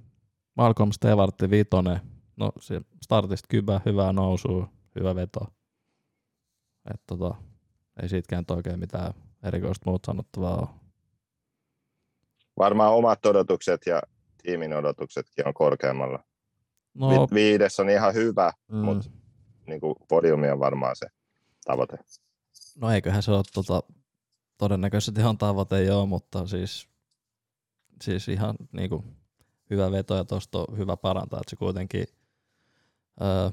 Malcolm 0.56 0.92
Stevartti 0.92 1.50
Vitonen. 1.50 2.00
No 2.36 2.52
startista 3.02 3.46
kybä, 3.48 3.80
hyvää 3.86 4.12
nousua, 4.12 4.68
hyvä 4.98 5.14
veto. 5.14 5.40
Et 6.94 7.00
tota, 7.06 7.34
ei 8.02 8.08
siitäkään 8.08 8.44
oikein 8.48 8.78
mitään 8.78 9.14
erikoista 9.46 9.90
muut 9.90 10.04
sanottavaa 10.04 10.56
ole. 10.56 10.68
Varmaan 12.58 12.94
omat 12.94 13.26
odotukset 13.26 13.80
ja 13.86 14.02
tiimin 14.42 14.72
odotuksetkin 14.72 15.48
on 15.48 15.54
korkeammalla. 15.54 16.24
No, 16.94 17.08
Vi- 17.08 17.34
viides 17.34 17.80
on 17.80 17.90
ihan 17.90 18.14
hyvä, 18.14 18.52
mm. 18.72 18.76
mutta 18.78 19.10
niin 19.66 19.80
kuin 19.80 19.94
podiumi 20.08 20.50
on 20.50 20.60
varmaan 20.60 20.96
se 20.96 21.06
tavoite. 21.64 21.98
No 22.76 22.90
eiköhän 22.90 23.22
se 23.22 23.30
ole 23.30 23.42
tota, 23.54 23.82
todennäköisesti 24.58 25.20
ihan 25.20 25.38
tavoite 25.38 25.82
joo, 25.82 26.06
mutta 26.06 26.46
siis, 26.46 26.88
siis 28.02 28.28
ihan 28.28 28.56
niin 28.72 28.90
kuin, 28.90 29.16
hyvä 29.70 29.90
veto 29.90 30.16
ja 30.16 30.24
tuosta 30.24 30.64
hyvä 30.76 30.96
parantaa, 30.96 31.40
että 31.40 31.50
se 31.50 31.56
kuitenkin 31.56 32.06
öö, 33.22 33.50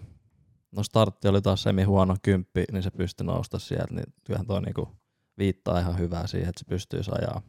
no 0.71 0.83
startti 0.83 1.27
oli 1.27 1.41
taas 1.41 1.63
semi 1.63 1.83
huono 1.83 2.15
kymppi, 2.21 2.63
niin 2.71 2.83
se 2.83 2.91
pystyi 2.91 3.25
nousta 3.25 3.59
sieltä, 3.59 3.93
niin 3.93 4.13
kyllähän 4.23 4.47
toi 4.47 4.61
niinku 4.61 4.89
viittaa 5.37 5.79
ihan 5.79 5.99
hyvää 5.99 6.27
siihen, 6.27 6.49
että 6.49 6.59
se 6.59 6.65
pystyy 6.65 7.01
ajaa 7.11 7.41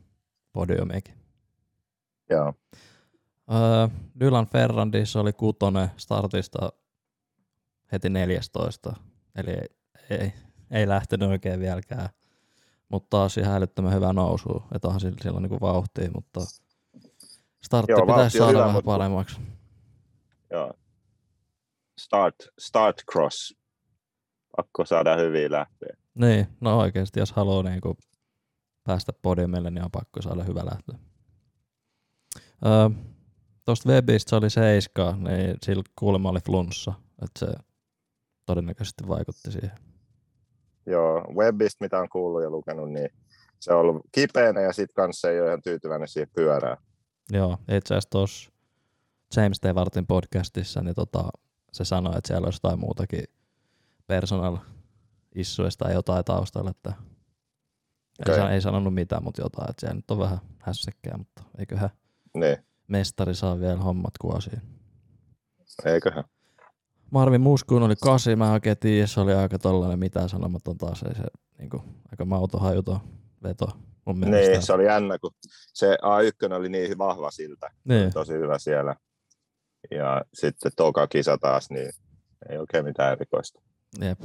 podiumiakin. 0.53 1.15
Joo. 2.31 2.53
Öö, 3.53 3.89
Dylan 4.21 4.47
Ferrandis 4.47 5.17
oli 5.17 5.33
kutonen 5.33 5.89
startista 5.97 6.73
heti 7.93 8.11
14, 8.11 8.97
eli 9.37 9.51
ei, 9.51 9.69
ei, 10.11 10.33
ei 10.71 10.89
lähtenyt 10.89 11.29
oikein 11.29 11.61
vieläkään, 11.61 12.09
mutta 12.89 13.07
taas 13.11 13.39
ihan 13.39 13.57
älyttömän 13.57 13.95
hyvä 13.95 14.13
nousu, 14.13 14.63
että 14.75 14.89
onhan 14.89 15.01
sillä, 15.01 15.17
sillä 15.23 15.41
niinku 15.41 15.61
vauhtia, 15.61 16.11
mutta 16.15 16.41
startti 17.65 17.93
Joo, 17.93 18.07
pitäisi 18.07 18.39
saada 18.39 18.51
hyvä, 18.51 18.61
vähän 18.61 18.75
mutta... 18.75 18.87
paremmaksi. 18.87 19.41
Joo. 20.51 20.73
Start, 22.01 22.35
start 22.59 22.97
cross. 23.13 23.55
Pakko 24.57 24.85
saada 24.85 25.17
hyvin 25.17 25.53
lähteä. 25.53 25.97
Niin, 26.15 26.47
no 26.61 26.79
oikeasti 26.79 27.21
jos 27.21 27.33
haluaa 27.33 27.63
niinku 27.63 27.97
päästä 28.85 29.13
podiumille, 29.23 29.71
niin 29.71 29.85
on 29.85 29.91
pakko 29.91 30.23
saada 30.23 30.45
hyvä 30.45 30.65
lähtö. 30.65 30.93
Öö, 32.67 32.91
Tuosta 33.65 33.89
webistä 33.89 34.31
se 34.31 34.37
oli 34.37 34.51
seiska, 34.51 35.17
niin 35.17 35.57
sillä 35.63 35.83
kuulemma 35.99 36.29
oli 36.29 36.41
flunssa, 36.41 36.93
että 37.23 37.47
se 37.47 37.47
todennäköisesti 38.47 39.09
vaikutti 39.09 39.53
siihen. 39.53 39.79
Joo, 40.87 41.35
webistä 41.35 41.85
mitä 41.85 41.99
on 41.99 42.09
kuullut 42.09 42.43
ja 42.43 42.51
lukenut, 42.51 42.93
niin 42.93 43.09
se 43.61 43.73
on 43.73 43.81
ollut 43.81 44.03
kipeänä 44.13 44.61
ja 44.61 44.73
sitten 44.73 44.95
kanssa 44.95 45.31
ei 45.31 45.41
ole 45.41 45.49
ihan 45.49 45.63
tyytyväinen 45.63 46.09
siihen 46.09 46.29
pyörään. 46.35 46.77
Joo, 47.33 47.59
itse 47.69 47.95
asiassa 47.95 48.11
tuossa 48.11 48.51
James 49.37 49.61
Tevartin 49.61 50.07
podcastissa, 50.07 50.83
niin 50.83 50.95
tota, 50.95 51.29
se 51.73 51.85
sanoi, 51.85 52.19
että 52.19 52.29
siellä 52.29 52.45
olisi 52.45 52.61
jotain 52.63 52.81
muutakin 52.81 53.25
personal 54.07 54.57
issuista 55.35 55.85
tai 55.85 55.95
jotain 55.95 56.25
taustalla, 56.25 56.71
että 56.71 56.93
okay. 58.21 58.41
ei, 58.41 58.55
ei 58.55 58.61
sanonut 58.61 58.95
mitään, 58.95 59.25
mutta 59.25 59.43
jotain, 59.43 59.71
että 59.71 59.81
siellä 59.81 59.97
nyt 59.97 60.11
on 60.11 60.19
vähän 60.19 60.39
hässäkkää, 60.59 61.17
mutta 61.17 61.43
eiköhän 61.59 61.91
niin 62.35 62.57
mestari 62.89 63.35
saa 63.35 63.61
vielä 63.61 63.81
hommat 63.81 64.19
kuosiin. 64.21 64.63
Eiköhän. 65.85 66.25
Marvin 67.11 67.41
Muskuun 67.41 67.83
oli 67.83 67.97
kasi, 67.97 68.37
mä 68.37 68.53
oikein 68.53 68.79
tiedä, 68.79 69.07
se 69.07 69.21
oli 69.21 69.35
aika 69.35 69.59
tollainen 69.59 69.99
mitään 69.99 70.29
sanomaton 70.29 70.79
taas, 70.79 71.03
ei 71.03 71.15
se 71.15 71.23
niin 71.59 71.71
kuin, 71.71 71.83
aika 72.11 72.25
mautohajuton 72.25 73.01
veto 73.43 73.67
mun 74.05 74.19
mielestä. 74.19 74.51
Niin, 74.51 74.63
se 74.63 74.73
oli 74.73 74.85
jännä, 74.85 75.19
kun 75.19 75.31
se 75.73 75.97
A1 76.03 76.55
oli 76.55 76.69
niin 76.69 76.99
vahva 76.99 77.31
siltä, 77.31 77.71
niin. 77.85 78.13
tosi 78.13 78.33
hyvä 78.33 78.59
siellä. 78.59 78.97
Ja 79.91 80.23
sitten 80.35 80.73
toka 80.77 81.07
kisa 81.07 81.39
taas, 81.39 81.71
niin 81.71 81.91
ei 82.51 82.59
oikein 82.59 82.85
mitään 82.85 83.13
erikoista. 83.13 83.61
Jep. 84.01 84.21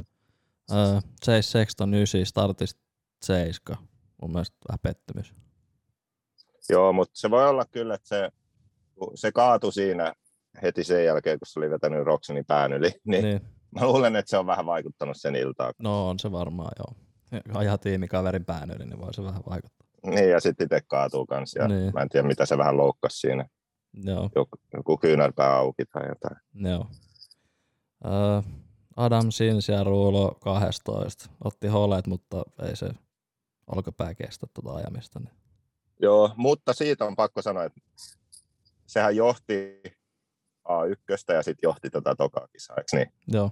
Uh, 0.70 1.02
Chase 1.24 1.42
Sexton 1.42 1.94
9 1.94 2.26
startista 2.26 2.80
7, 3.22 3.78
mun 4.22 4.32
mielestä 4.32 4.56
vähän 4.68 4.78
pettymys. 4.82 5.34
Joo, 6.68 6.92
mutta 6.92 7.12
se 7.14 7.30
voi 7.30 7.48
olla 7.48 7.64
kyllä, 7.70 7.94
että 7.94 8.08
se 8.08 8.30
se 9.14 9.32
kaatui 9.32 9.72
siinä 9.72 10.14
heti 10.62 10.84
sen 10.84 11.04
jälkeen, 11.04 11.38
kun 11.38 11.46
se 11.46 11.60
oli 11.60 11.70
vetänyt 11.70 12.04
Roxenin 12.04 12.44
pään 12.44 12.72
yli, 12.72 12.92
niin, 13.04 13.24
niin. 13.24 13.40
mä 13.80 13.86
luulen, 13.86 14.16
että 14.16 14.30
se 14.30 14.38
on 14.38 14.46
vähän 14.46 14.66
vaikuttanut 14.66 15.16
sen 15.16 15.36
iltaan. 15.36 15.74
No 15.78 16.08
on 16.08 16.18
se 16.18 16.32
varmaan, 16.32 16.72
joo. 16.78 16.94
Ajaa 17.54 17.78
tiimikaverin 17.78 18.44
pään 18.44 18.70
yli, 18.70 18.86
niin 18.86 19.00
voi 19.00 19.14
se 19.14 19.22
vähän 19.22 19.42
vaikuttaa. 19.48 19.86
Niin, 20.06 20.30
ja 20.30 20.40
sitten 20.40 20.64
itse 20.64 20.80
kaatuu 20.86 21.26
kanssa, 21.26 21.62
ja 21.62 21.68
niin. 21.68 21.92
mä 21.94 22.02
en 22.02 22.08
tiedä, 22.08 22.28
mitä 22.28 22.46
se 22.46 22.58
vähän 22.58 22.76
loukkasi 22.76 23.18
siinä. 23.18 23.46
Joo. 23.94 24.30
Joku, 24.34 24.56
joku 24.74 24.98
kyynärpää 24.98 25.56
auki 25.56 25.84
tai 25.84 26.08
jotain. 26.08 26.36
Joo. 26.54 26.86
Uh, 28.04 28.44
Adam 29.00 29.30
Sins 29.30 29.68
ja 29.68 29.84
Ruulo 29.84 30.38
12. 30.40 31.30
Otti 31.44 31.66
holeet, 31.68 32.06
mutta 32.06 32.42
ei 32.62 32.76
se 32.76 32.90
olkapää 33.76 34.14
kestä 34.14 34.46
tuota 34.54 34.76
ajamista. 34.76 35.20
Niin. 35.20 35.34
Joo, 36.02 36.30
mutta 36.36 36.72
siitä 36.72 37.04
on 37.04 37.16
pakko 37.16 37.42
sanoa, 37.42 37.64
että 37.64 37.80
sehän 38.86 39.16
johti 39.16 39.82
A1 40.68 41.34
ja 41.34 41.42
sitten 41.42 41.68
johti 41.68 41.90
tätä 41.90 42.14
tokaa 42.14 42.48
kisaa, 42.48 42.76
niin? 42.92 43.12
Joo. 43.26 43.50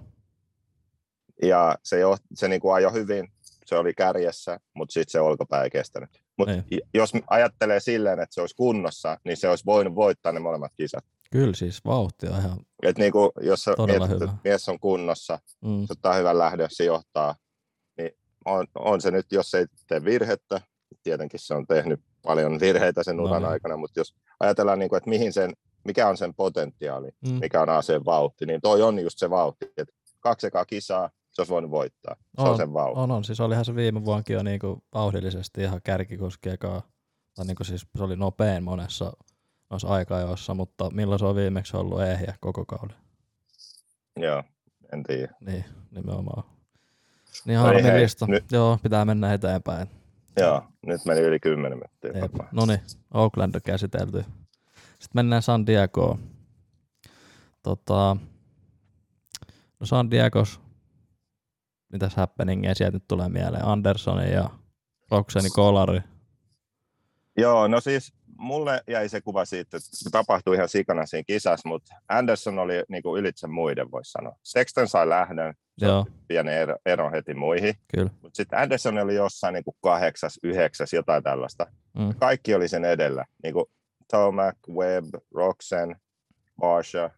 Ja 1.41 1.77
se, 1.83 1.99
johti, 1.99 2.27
se 2.33 2.47
niin 2.47 2.61
kuin 2.61 2.73
ajoi 2.73 2.93
hyvin, 2.93 3.27
se 3.69 3.75
oli 3.75 3.93
kärjessä, 3.93 4.59
mutta 4.73 4.93
sitten 4.93 5.11
se 5.11 5.19
olkapää 5.19 5.63
ei 5.63 5.69
kestänyt. 5.69 6.09
Mutta 6.37 6.53
niin. 6.53 6.81
jos 6.93 7.11
ajattelee 7.27 7.79
silleen, 7.79 8.19
että 8.19 8.33
se 8.33 8.41
olisi 8.41 8.55
kunnossa, 8.55 9.17
niin 9.25 9.37
se 9.37 9.49
olisi 9.49 9.65
voinut 9.65 9.95
voittaa 9.95 10.31
ne 10.31 10.39
molemmat 10.39 10.71
kisat. 10.77 11.05
Kyllä 11.31 11.53
siis, 11.53 11.85
vauhti 11.85 12.27
on 12.27 12.39
ihan 12.39 12.59
Et 12.83 12.97
niin 12.97 13.11
kuin, 13.11 13.31
jos 13.41 13.65
mietit, 13.85 14.11
että 14.11 14.35
mies 14.43 14.69
on 14.69 14.79
kunnossa, 14.79 15.39
mm. 15.61 15.79
se 15.87 15.93
ottaa 15.93 16.13
hyvän 16.13 16.37
lähdön, 16.37 16.67
se 16.71 16.83
johtaa, 16.83 17.35
niin 17.97 18.11
on, 18.45 18.67
on 18.75 19.01
se 19.01 19.11
nyt, 19.11 19.31
jos 19.31 19.53
ei 19.53 19.65
tee 19.87 20.05
virhettä, 20.05 20.61
tietenkin 21.03 21.39
se 21.39 21.53
on 21.53 21.67
tehnyt 21.67 21.99
paljon 22.21 22.59
virheitä 22.59 23.03
sen 23.03 23.19
uran 23.19 23.41
no, 23.41 23.47
niin. 23.47 23.53
aikana, 23.53 23.77
mutta 23.77 23.99
jos 23.99 24.15
ajatellaan, 24.39 24.79
niin 24.79 24.89
kuin, 24.89 24.97
että 24.97 25.09
mihin 25.09 25.33
sen, 25.33 25.53
mikä 25.83 26.07
on 26.07 26.17
sen 26.17 26.33
potentiaali, 26.33 27.09
mm. 27.27 27.33
mikä 27.33 27.61
on 27.61 27.69
aseen 27.69 28.05
vauhti, 28.05 28.45
niin 28.45 28.61
toi 28.61 28.81
on 28.81 28.99
just 28.99 29.19
se 29.19 29.29
vauhti, 29.29 29.65
että 29.77 29.93
kaksi 30.19 30.47
ekaa 30.47 30.65
kisaa, 30.65 31.09
se 31.31 31.41
olisi 31.41 31.51
voinut 31.51 31.71
voittaa. 31.71 32.15
Se 32.35 32.41
on, 32.41 32.49
on 32.49 32.57
sen 32.57 32.73
vauhti. 32.73 32.99
On, 32.99 33.11
on. 33.11 33.23
Siis 33.23 33.39
olihan 33.39 33.65
se 33.65 33.75
viime 33.75 34.05
vuonkin 34.05 34.33
jo 34.33 34.43
niin 34.43 34.59
kuin 34.59 34.83
vauhdillisesti 34.93 35.61
ihan 35.61 35.81
kärkikuski 35.83 36.49
eka, 36.49 36.81
tai 37.35 37.45
niin 37.45 37.55
kuin 37.55 37.67
siis 37.67 37.87
se 37.97 38.03
oli 38.03 38.15
nopein 38.15 38.63
monessa 38.63 39.13
noissa 39.69 39.87
aikajoissa, 39.87 40.53
mutta 40.53 40.89
milloin 40.89 41.19
se 41.19 41.25
on 41.25 41.35
viimeksi 41.35 41.77
ollut 41.77 42.01
ehjä 42.01 42.33
koko 42.39 42.65
kauden? 42.65 42.97
Joo, 44.15 44.43
en 44.93 45.03
tiedä. 45.03 45.33
Niin, 45.45 45.65
nimenomaan. 45.91 46.43
Niin 47.45 47.57
no 47.57 47.63
harmillista. 47.63 48.25
Hei, 48.25 48.35
nyt... 48.35 48.51
Joo, 48.51 48.79
pitää 48.83 49.05
mennä 49.05 49.33
eteenpäin. 49.33 49.87
Joo, 50.37 50.63
nyt 50.85 51.05
meni 51.05 51.21
yli 51.21 51.39
10 51.39 51.77
minuuttia. 51.77 52.43
No 52.51 52.65
niin, 52.65 52.79
Oakland 53.13 53.55
on 53.55 53.61
käsitelty. 53.61 54.25
Sitten 54.99 55.09
mennään 55.13 55.41
San 55.41 55.67
Diegoon. 55.67 56.19
Tota, 57.63 58.17
no 59.79 59.85
San 59.85 60.11
Diegos, 60.11 60.61
mitäs 61.91 62.15
happeningia 62.15 62.75
sieltä 62.75 62.95
nyt 62.95 63.07
tulee 63.07 63.29
mieleen? 63.29 63.65
Anderson 63.65 64.27
ja 64.31 64.49
Rokseni 65.11 65.49
kolari. 65.49 65.99
Joo, 67.37 67.67
no 67.67 67.81
siis 67.81 68.13
mulle 68.37 68.83
jäi 68.87 69.09
se 69.09 69.21
kuva 69.21 69.45
siitä, 69.45 69.77
että 69.77 69.89
se 69.91 70.09
tapahtui 70.09 70.55
ihan 70.55 70.69
sikana 70.69 71.05
siinä 71.05 71.23
kisassa, 71.27 71.69
mutta 71.69 71.95
Anderson 72.09 72.59
oli 72.59 72.83
niin 72.89 73.03
kuin 73.03 73.19
ylitse 73.19 73.47
muiden, 73.47 73.91
voisi 73.91 74.11
sanoa. 74.11 74.35
Sexton 74.43 74.87
sai 74.87 75.09
lähdön, 75.09 75.53
Joo, 75.81 76.05
pieni 76.27 76.51
ero, 76.51 76.75
ero 76.85 77.11
heti 77.11 77.33
muihin, 77.33 77.73
kyllä. 77.95 78.09
mutta 78.21 78.37
sitten 78.37 78.59
Anderson 78.59 78.97
oli 78.97 79.15
jossain 79.15 79.53
niin 79.53 79.63
kuin 79.63 79.75
kahdeksas, 79.81 80.39
yhdeksäs, 80.43 80.93
jotain 80.93 81.23
tällaista. 81.23 81.67
Mm. 81.97 82.15
Kaikki 82.19 82.55
oli 82.55 82.67
sen 82.67 82.85
edellä, 82.85 83.25
niin 83.43 83.53
kuin 83.53 83.65
Tomac, 84.11 84.55
Webb, 84.69 85.15
Roxen, 85.35 85.95
Marsha, 86.61 87.09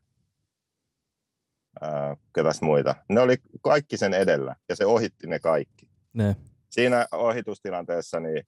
ketäs 2.36 2.62
muita. 2.62 2.96
Ne 3.10 3.20
oli 3.22 3.38
kaikki 3.62 3.98
sen 3.98 4.14
edellä 4.14 4.56
ja 4.70 4.76
se 4.76 4.86
ohitti 4.86 5.28
ne 5.28 5.40
kaikki. 5.40 5.90
Ne. 6.14 6.36
Siinä 6.70 7.06
ohitustilanteessa 7.12 8.20
niin 8.20 8.44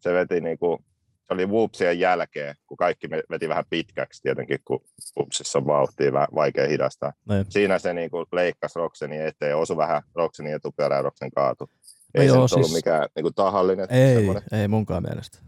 se 0.00 0.12
veti 0.14 0.40
niin 0.40 0.58
kuin, 0.58 0.78
se 1.26 1.34
oli 1.34 1.46
Whoopsien 1.46 2.00
jälkeen, 2.00 2.54
kun 2.66 2.76
kaikki 2.76 3.10
veti 3.10 3.48
vähän 3.48 3.64
pitkäksi 3.70 4.22
tietenkin, 4.22 4.58
kun 4.64 4.80
Whoopsissa 5.16 5.58
on 5.58 5.66
vauhtia 5.66 6.12
vähän 6.12 6.28
vaikea 6.34 6.68
hidastaa. 6.68 7.12
Ne. 7.28 7.44
Siinä 7.48 7.78
se 7.78 7.94
niin 7.94 8.10
kuin 8.10 8.26
leikkasi 8.32 8.78
Roxenin 8.78 9.22
eteen, 9.22 9.56
osui 9.56 9.76
vähän 9.76 10.02
Roxenin 10.14 10.54
etupyörään 10.54 10.98
ja 10.98 11.02
Roxen 11.02 11.30
kaatu. 11.30 11.70
No 12.14 12.22
Ei 12.22 12.26
joo, 12.26 12.48
se 12.48 12.54
ollut 12.54 12.66
siis- 12.66 12.78
mikään 12.78 13.08
niin 13.16 13.22
kuin 13.24 13.34
tahallinen. 13.34 13.86
Ei, 13.90 14.14
semmoinen. 14.14 14.42
ei 14.52 14.68
munkaan 14.68 15.02
mielestä. 15.02 15.38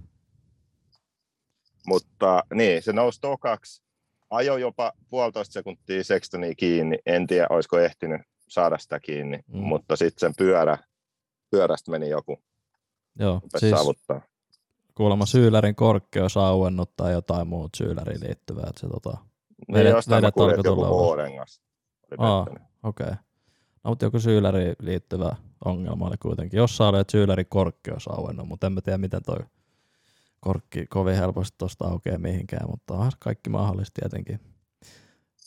Mutta 1.87 2.44
niin, 2.54 2.82
se 2.82 2.92
nousi 2.92 3.20
tokaksi, 3.20 3.82
ajoi 4.30 4.60
jopa 4.60 4.92
puolitoista 5.10 5.52
sekuntia 5.52 6.04
Sextonia 6.04 6.54
kiinni. 6.54 6.99
En 7.06 7.26
tiedä, 7.26 7.46
olisiko 7.50 7.78
ehtinyt 7.78 8.20
saada 8.49 8.78
sitä 8.78 9.00
kiinni, 9.00 9.38
Mm. 9.46 9.58
mutta 9.58 9.96
sitten 9.96 10.20
sen 10.20 10.32
pyörä, 10.38 10.78
pyörästä 11.50 11.90
meni 11.90 12.08
joku, 12.08 12.38
Joo, 13.18 13.34
rupesi 13.34 13.60
siis 13.60 13.70
saavuttaa. 13.76 14.20
kuulemma 14.94 15.26
Syylärin 15.26 15.75
korkeus 15.75 16.37
auennut 16.37 16.96
tai 16.96 17.12
jotain 17.12 17.49
muut 17.49 17.70
Syyläriin 17.76 18.20
liittyvää. 18.20 18.64
Että 18.68 18.80
se 18.80 18.88
tota, 18.88 19.10
Niin 19.68 19.75
vedet- 19.87 19.92
mä 20.08 20.16
vedet 20.16 20.25
alkoi 20.25 20.50
että 20.54 20.68
joku 20.68 20.82
tulla 20.82 21.16
pettänyt. 22.10 22.62
okei. 22.82 23.06
Okay. 23.06 23.16
No, 23.84 23.90
mutta 23.90 24.04
joku 24.04 24.20
Syyläriin 24.20 24.76
liittyvä 24.82 25.37
ongelma 25.64 26.06
oli 26.06 26.16
kuitenkin. 26.22 26.58
Jossain 26.58 26.88
oli, 26.94 27.00
että 27.00 27.10
Syylärin 27.12 27.46
korkeus 27.49 28.08
auennut, 28.08 28.49
mutta 28.49 28.66
en 28.66 28.72
mä 28.72 28.80
tiedä, 28.80 28.99
miten 28.99 29.22
toi 29.22 29.37
korkki 30.40 30.87
kovin 30.87 31.16
helposti 31.16 31.54
tuosta 31.59 31.85
aukeaa 31.85 32.18
mihinkään, 32.18 32.70
mutta 32.70 32.94
onhan 32.94 33.12
kaikki 33.18 33.50
mahdollista 33.50 34.00
tietenkin. 34.00 34.40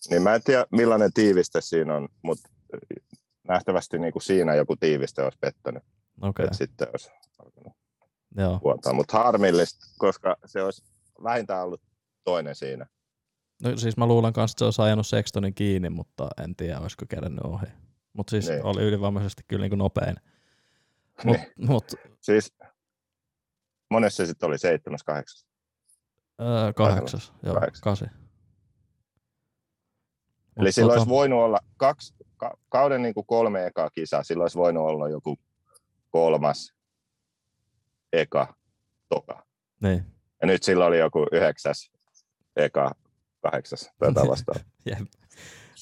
Niin 0.09 0.21
mä 0.21 0.35
en 0.35 0.43
tiedä, 0.43 0.65
millainen 0.71 1.13
tiiviste 1.13 1.61
siinä 1.61 1.95
on, 1.95 2.09
mutta 2.21 2.49
nähtävästi 3.47 3.99
niin 3.99 4.13
kuin 4.13 4.23
siinä 4.23 4.55
joku 4.55 4.75
tiiviste 4.75 5.23
olisi 5.23 5.37
pettänyt, 5.41 5.83
okay. 6.21 6.45
että 6.45 6.57
sitten 6.57 6.87
olisi 6.91 7.09
alkanut 7.39 7.73
joo. 8.37 8.59
vuotaa. 8.63 8.93
Mutta 8.93 9.17
harmillista, 9.17 9.85
koska 9.97 10.37
se 10.45 10.63
olisi 10.63 10.83
vähintään 11.23 11.63
ollut 11.63 11.81
toinen 12.23 12.55
siinä. 12.55 12.87
No 13.63 13.77
siis 13.77 13.97
mä 13.97 14.05
luulen 14.05 14.33
kanssa, 14.33 14.53
että 14.53 14.59
se 14.59 14.65
olisi 14.65 14.81
ajanut 14.81 15.07
Sextonin 15.07 15.53
kiinni, 15.53 15.89
mutta 15.89 16.27
en 16.43 16.55
tiedä, 16.55 16.79
olisiko 16.79 17.05
kerennyt 17.09 17.43
ohi. 17.43 17.65
Mutta 18.13 18.31
siis 18.31 18.49
Niin. 18.49 18.63
oli 18.63 18.83
ylivoimaisesti 18.83 19.43
kyllä 19.47 19.63
niin 19.63 19.71
kuin 19.71 19.77
nopein. 19.77 20.15
Mut, 21.23 21.37
Niin. 21.37 21.53
mut 21.67 21.93
Siis 22.21 22.53
monessa 23.93 24.17
se 24.17 24.25
sitten 24.27 24.47
oli 24.47 24.57
seitsemäs, 24.57 25.03
kahdeksas. 25.03 25.45
öö, 26.41 26.73
kahdeksas, 26.73 27.33
joo, 27.43 27.53
Kahdeksas. 27.53 27.81
kasi. 27.81 28.05
Eli 30.57 30.67
Mut 30.67 30.75
silloin 30.75 30.95
tota- 30.97 30.99
olisi 30.99 31.09
voinut 31.09 31.39
olla 31.39 31.59
kaksi, 31.77 32.13
ka, 32.37 32.57
kauden 32.69 33.01
niin 33.01 33.13
kuin 33.13 33.25
kolme 33.25 33.65
ekaa 33.65 33.89
kisaa, 33.89 34.23
silloin 34.23 34.43
olisi 34.43 34.57
voinut 34.57 34.83
olla 34.87 35.09
joku 35.09 35.35
kolmas, 36.09 36.73
eka, 38.13 38.53
toka. 39.09 39.45
Niin, 39.81 40.05
Ja 40.41 40.47
nyt 40.47 40.63
sillä 40.63 40.85
oli 40.85 40.99
joku 40.99 41.25
yhdeksäs, 41.31 41.91
eka, 42.55 42.91
kahdeksas 43.41 43.91
tai 43.99 44.13
tällaista. 44.13 44.51
jep. 44.89 44.99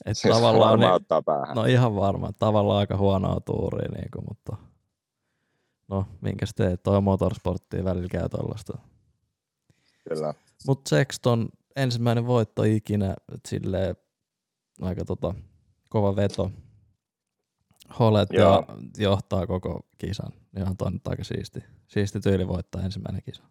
Et 0.05 0.17
Siis 0.17 0.33
tavallaan, 0.35 0.79
niin, 0.79 0.91
ottaa 0.91 1.21
päähän. 1.21 1.55
no 1.55 1.65
ihan 1.65 1.95
varmaan, 1.95 2.33
tavallaan 2.39 2.79
aika 2.79 2.97
huonoa 2.97 3.39
tuuria, 3.39 3.89
niin 3.95 4.11
kuin, 4.13 4.25
mutta 4.29 4.55
no 5.91 6.05
minkäs 6.21 6.53
teet, 6.53 6.83
toi 6.83 7.01
motorsporttia 7.01 7.83
välillä 7.83 8.07
käy 8.07 8.29
tollaista. 8.29 8.77
Kyllä. 10.09 10.33
Mutta 10.67 10.89
Sexton 10.89 11.49
ensimmäinen 11.75 12.27
voitto 12.27 12.63
ikinä, 12.63 13.15
et 13.33 13.41
silleen 13.47 13.95
aika 14.81 15.05
tota, 15.05 15.33
kova 15.89 16.15
veto. 16.15 16.51
Holet 17.99 18.29
ja 18.33 18.63
johtaa 18.97 19.47
koko 19.47 19.79
kisan. 19.97 20.31
Ihan 20.57 20.77
toi 20.77 20.91
nyt 20.91 21.07
aika 21.07 21.23
siisti. 21.23 21.63
Siisti 21.87 22.19
tyyli 22.19 22.47
voittaa 22.47 22.81
ensimmäinen 22.81 23.21
kisa. 23.25 23.43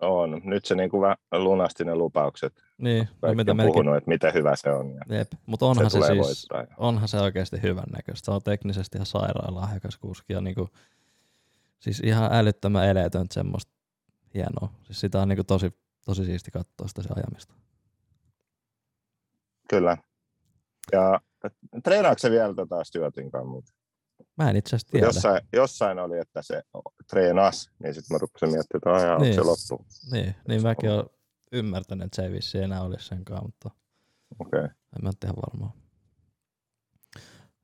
On. 0.00 0.40
Nyt 0.44 0.64
se 0.64 0.74
niin 0.74 0.90
vähän 0.92 1.16
lunasti 1.32 1.84
ne 1.84 1.94
lupaukset. 1.94 2.52
Niin, 2.78 3.08
no 3.22 3.34
mitä 3.34 3.54
melkein. 3.54 3.72
puhunut, 3.72 3.96
että 3.96 4.08
miten 4.08 4.34
hyvä 4.34 4.56
se 4.56 4.70
on. 4.70 4.94
Ja 4.94 5.16
Jep. 5.16 5.32
Mutta 5.46 5.66
onhan 5.66 5.90
se, 5.90 6.00
se, 6.00 6.06
siis, 6.06 6.18
voittaa. 6.18 6.74
onhan 6.76 7.08
se 7.08 7.20
oikeasti 7.20 7.62
hyvän 7.62 7.88
näköistä. 7.92 8.24
Se 8.24 8.30
on 8.30 8.42
teknisesti 8.42 8.98
ihan 8.98 9.06
sairaan 9.06 9.54
lahjakas 9.54 9.98
kuski 9.98 10.32
ja 10.32 10.40
niinku, 10.40 10.68
siis 11.80 12.00
ihan 12.00 12.32
älyttömän 12.32 12.88
eleetöntä 12.88 13.34
semmoista 13.34 13.72
hienoa. 14.34 14.72
Siis 14.82 15.00
sitä 15.00 15.22
on 15.22 15.28
niinku 15.28 15.44
tosi, 15.44 15.70
tosi 16.04 16.24
siisti 16.24 16.50
katsoa 16.50 16.88
sitä 16.88 17.02
se 17.02 17.08
ajamista. 17.16 17.54
Kyllä. 19.70 19.96
Ja 20.92 21.20
treenaako 21.84 22.18
se 22.18 22.30
vielä 22.30 22.54
tätä 22.54 22.84
Stuartin 22.84 23.30
kanssa? 23.30 23.48
Mutta 23.50 23.72
Mä 24.36 24.50
en 24.50 24.56
itse 24.56 24.76
asiassa 24.76 24.90
tiedä. 24.90 25.06
Jossain, 25.06 25.40
jossain 25.52 25.98
oli, 25.98 26.18
että 26.18 26.42
se 26.42 26.62
treenas, 27.10 27.70
niin 27.78 27.94
sitten 27.94 28.14
mä 28.14 28.18
rupesin 28.18 28.48
miettimään, 28.52 28.96
että 28.96 29.06
aijaa, 29.06 29.18
Niin. 29.18 29.34
se 29.34 29.40
loppu. 29.40 29.86
Niin, 30.12 30.34
niin 30.48 30.62
mäkin 30.62 30.90
olen 30.90 31.06
ymmärtänyt, 31.52 32.04
että 32.04 32.16
se 32.16 32.22
ei 32.22 32.32
vissi 32.32 32.58
enää 32.58 32.82
olisi 32.82 33.06
senkaan, 33.06 33.44
mutta 33.44 33.70
Okei. 34.38 34.58
Okay. 34.58 34.70
en 34.96 35.04
mä 35.04 35.10
ihan 35.24 35.36
varmaan. 35.36 35.72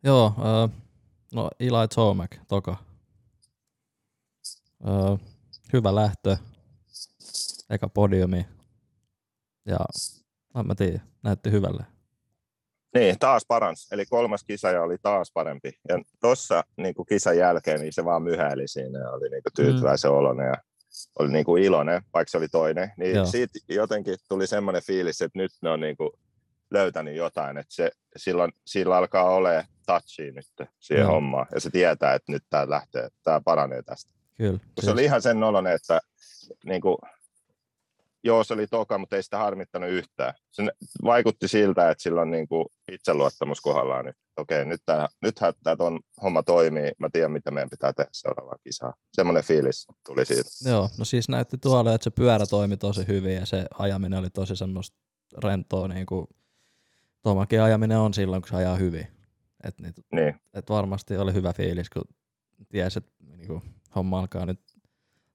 Joo, 0.05 0.35
no 1.35 1.51
Eli 1.61 1.89
Tomac, 1.95 2.31
toka. 2.49 2.77
Äh, 4.89 5.19
hyvä 5.73 5.95
lähtö, 5.95 6.37
eka 7.71 7.89
podiumi 7.89 8.47
ja 9.67 9.79
en 10.61 10.67
mä 10.67 10.75
tiedä, 10.75 11.01
näytti 11.23 11.51
hyvälle. 11.51 11.85
Niin, 12.95 13.19
taas 13.19 13.45
parans. 13.49 13.89
Eli 13.93 14.07
kolmas 14.07 14.45
kisaja 14.45 14.83
oli 14.83 14.97
taas 15.03 15.31
parempi. 15.35 15.73
Ja 15.89 15.99
tuossa 16.21 16.65
niin 16.77 16.95
kisan 17.09 17.39
jälkeen 17.39 17.81
niin 17.81 17.93
se 17.93 18.05
vaan 18.05 18.23
myhäili 18.23 18.69
siinä 18.69 18.99
ja 18.99 19.11
oli 19.11 19.29
niin 19.29 19.43
tyytyväisen 19.57 20.11
mm. 20.11 20.17
oloinen 20.17 20.47
ja 20.47 20.55
oli 21.19 21.33
niin 21.33 21.45
kuin 21.45 21.63
iloinen, 21.63 22.03
vaikka 22.15 22.31
se 22.31 22.39
oli 22.39 22.49
toinen. 22.49 22.93
Niin 22.97 23.15
Joo. 23.15 23.27
siitä 23.27 23.59
jotenkin 23.69 24.17
tuli 24.29 24.47
semmoinen 24.47 24.83
fiilis, 24.87 25.23
että 25.23 25.39
nyt 25.39 25.51
ne 25.63 25.71
on 25.71 25.81
niin 25.81 25.97
kuin 25.97 26.11
löytänyt 26.71 27.17
jotain. 27.17 27.59
Että 27.59 27.75
se, 27.75 27.91
silloin, 28.17 28.53
sillä 28.67 28.97
alkaa 28.97 29.31
olemaan 29.31 29.65
touchia 29.87 30.33
nyt 30.33 30.69
siihen 30.81 31.03
Joo. 31.03 31.13
hommaan. 31.13 31.47
Ja 31.55 31.61
se 31.61 31.71
tietää, 31.71 32.15
että 32.15 32.33
nyt 32.33 32.43
tämä 32.51 32.71
lähtee, 32.71 33.09
tämä 33.23 33.41
paranee 33.45 33.83
tästä. 33.83 34.15
Kyllä. 34.37 34.59
Se 34.81 34.91
oli 34.91 35.05
ihan 35.05 35.23
sen 35.23 35.43
oloinen, 35.43 35.73
että 35.73 36.01
niin 36.65 36.81
kuin, 36.81 36.97
joo, 38.25 38.45
se 38.45 38.55
oli 38.55 38.67
toka, 38.67 38.99
mutta 38.99 39.17
ei 39.17 39.23
sitä 39.23 39.39
harmittanut 39.39 39.91
yhtään. 39.91 40.35
Se 40.51 40.63
vaikutti 41.05 41.49
siltä, 41.49 41.91
että 41.91 42.03
sillä 42.03 42.21
on 42.21 42.31
niin 42.31 42.49
kuin 42.49 42.67
itseluottamus 42.93 43.61
kohdallaan 43.61 44.05
nyt. 44.05 44.17
Okei, 44.37 44.65
nyt 44.65 44.81
tää, 44.87 45.09
nythän 45.23 45.55
tämä 45.63 45.77
ton 45.77 46.01
homma 46.23 46.43
toimii. 46.43 46.93
Mä 46.99 47.09
tiedän, 47.13 47.33
mitä 47.33 47.51
meidän 47.51 47.71
pitää 47.71 47.93
tehdä 47.93 48.11
seuraavaan 48.13 48.59
kisaan. 48.65 48.95
Semmoinen 49.13 49.45
fiilis 49.45 49.87
tuli 50.07 50.27
siitä. 50.27 50.51
Joo, 50.69 50.89
no 50.99 51.05
siis 51.05 51.29
näytti 51.29 51.59
tuolle, 51.59 51.95
että 51.95 52.05
se 52.05 52.11
pyörä 52.11 52.47
toimi 52.47 52.77
tosi 52.77 53.07
hyvin 53.09 53.35
ja 53.35 53.47
se 53.47 53.67
ajaminen 53.79 54.19
oli 54.19 54.31
tosi 54.31 54.57
semmoista 54.57 54.97
rentoa, 55.43 55.89
niin 55.89 56.07
kuin 56.07 56.27
Tomakin 57.25 57.63
ajaminen 57.63 57.99
on 57.99 58.15
silloin, 58.15 58.43
kun 58.43 58.49
se 58.49 58.57
ajaa 58.57 58.77
hyvin. 58.77 59.07
Et, 59.65 59.81
niin, 59.81 59.95
Niin, 60.13 60.41
et 60.55 60.69
varmasti 60.69 61.17
oli 61.17 61.33
hyvä 61.35 61.53
fiilis, 61.53 61.91
kun 61.91 62.05
tiesi, 62.69 62.99
että 62.99 63.13
niin 63.37 63.47
kuin, 63.47 63.63
homma 63.95 64.19
alkaa 64.21 64.47
nyt 64.47 64.61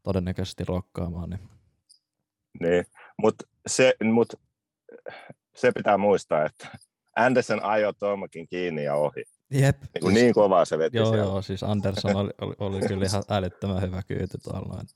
todennäköisesti 0.04 0.63
rokkaamaan. 0.65 1.30
Niin. 1.30 1.50
niin. 2.60 2.86
Mutta 3.17 3.48
se, 3.67 3.93
mut, 4.04 4.34
se 5.56 5.72
pitää 5.72 5.98
muistaa, 5.98 6.45
että 6.45 6.67
Anderson 7.15 7.63
ajoi 7.63 7.93
Tomakin 7.93 8.48
kiinni 8.48 8.84
ja 8.84 8.95
ohi. 8.95 9.24
Jep. 9.52 9.82
Niin, 9.82 10.02
kuin 10.02 10.13
niin 10.13 10.34
kovaa 10.34 10.65
se 10.65 10.78
veti 10.78 10.98
Joo, 10.98 11.06
siellä. 11.06 11.24
joo, 11.26 11.41
siis 11.41 11.63
Anderson 11.63 12.15
oli, 12.15 12.30
oli, 12.41 12.56
oli 12.60 12.88
kyllä 12.88 13.06
ihan 13.06 13.24
älyttömän 13.30 13.82
hyvä 13.82 14.04
kyyti 14.04 14.38
tuolla. 14.38 14.74
noin. 14.74 14.88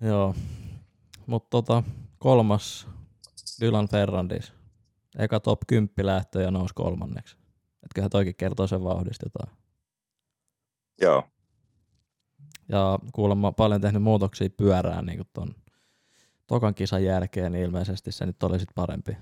Joo, 0.00 0.34
mutta 1.26 1.50
tota, 1.50 1.82
kolmas 2.18 2.88
Dylan 3.60 3.88
Ferrandis. 3.88 4.52
Eka 5.18 5.40
top 5.40 5.60
10 5.66 6.06
lähtö 6.06 6.42
ja 6.42 6.50
nousi 6.50 6.74
kolmanneksi. 6.74 7.36
Etköhän 7.84 8.10
toikin 8.10 8.34
kertoo 8.34 8.66
sen 8.66 8.84
vauhdista 8.84 9.26
jotain. 9.26 9.56
Joo. 11.00 11.22
Ja 12.68 12.98
kuulemma 13.12 13.52
paljon 13.52 13.80
tehnyt 13.80 14.02
muutoksia 14.02 14.48
pyörään 14.56 15.06
niin 15.06 15.24
ton 15.32 15.54
tokan 16.46 16.74
kisan 16.74 17.04
jälkeen, 17.04 17.52
niin 17.52 17.64
ilmeisesti 17.64 18.12
se 18.12 18.26
nyt 18.26 18.42
oli 18.42 18.58
sit 18.58 18.68
parempi. 18.74 19.16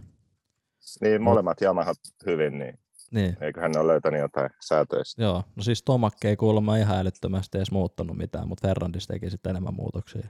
Niin, 1.01 1.23
molemmat 1.23 1.63
Yamahat 1.63 1.97
hyvin, 2.27 2.59
niin 2.59 2.79
Niin, 3.11 3.37
Eiköhän 3.41 3.71
ne 3.73 3.81
ole 3.81 3.93
löytänyt 3.93 4.21
jotain 4.21 4.51
säätöjä. 4.61 5.03
joo. 5.19 5.43
No 5.57 5.63
siis 5.63 5.83
Tomakke 5.83 6.29
ei 6.29 6.37
kuulemma 6.37 6.77
ihan 6.77 6.99
älyttömästi 6.99 7.59
edes 7.59 7.71
muuttanut 7.71 8.17
mitään, 8.17 8.49
mutta 8.49 8.69
Ferrandis 8.69 9.07
teki 9.07 9.31
sitten 9.31 9.51
enemmän 9.51 9.75
muutoksia. 9.75 10.29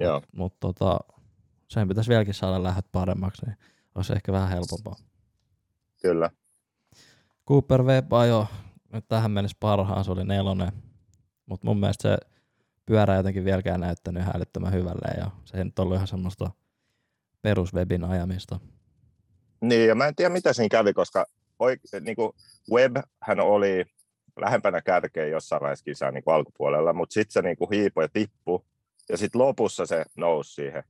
Joo. 0.00 0.22
Mutta 0.32 0.56
tota, 0.60 0.98
sen 1.68 1.88
pitäisi 1.88 2.10
vieläkin 2.10 2.34
saada 2.34 2.62
lähöt 2.62 2.86
paremmaksi, 2.92 3.46
niin 3.46 3.56
olisi 3.94 4.12
ehkä 4.12 4.32
vähän 4.32 4.48
helpompaa. 4.48 4.96
Kyllä. 6.02 6.30
Cooper 7.48 7.82
Webb 7.82 8.12
ajoi 8.12 8.46
tähän 9.08 9.30
mennessä 9.30 9.56
parhaan, 9.60 10.04
se 10.04 10.12
oli 10.12 10.24
nelonen, 10.24 10.72
mutta 11.46 11.66
mun 11.66 11.80
mielestä 11.80 12.02
se 12.02 12.18
pyörä 12.86 13.16
jotenkin 13.16 13.44
vieläkään 13.44 13.80
näyttänyt 13.80 14.22
ihan 14.22 14.72
hyvälle 14.72 15.20
ja 15.20 15.30
se 15.44 15.58
ei 15.58 15.64
nyt 15.64 15.78
ollut 15.78 15.94
ihan 15.94 16.06
semmoista 16.06 16.50
peruswebin 17.42 18.04
ajamista. 18.04 18.60
Niin, 19.60 19.88
ja 19.88 19.94
mä 19.94 20.06
en 20.06 20.14
tiedä 20.14 20.32
mitä 20.32 20.52
siinä 20.52 20.68
kävi, 20.68 20.92
koska 20.92 21.26
oik- 21.62 22.00
niin 22.00 22.16
kuin 22.16 22.32
Webb 22.72 22.96
hän 23.22 23.40
oli 23.40 23.84
lähempänä 24.40 24.82
kärkeä 24.82 25.26
jossain 25.26 25.62
vaiheessa 25.62 25.84
kisaa 25.84 26.10
niin 26.10 26.22
alkupuolella, 26.26 26.92
mutta 26.92 27.14
sitten 27.14 27.32
se 27.32 27.42
niin 27.42 27.56
kuin 27.56 27.84
ja 28.02 28.08
tippui, 28.12 28.60
ja 29.08 29.16
sitten 29.16 29.40
lopussa 29.40 29.86
se 29.86 30.04
nousi 30.16 30.54
siihen 30.54 30.84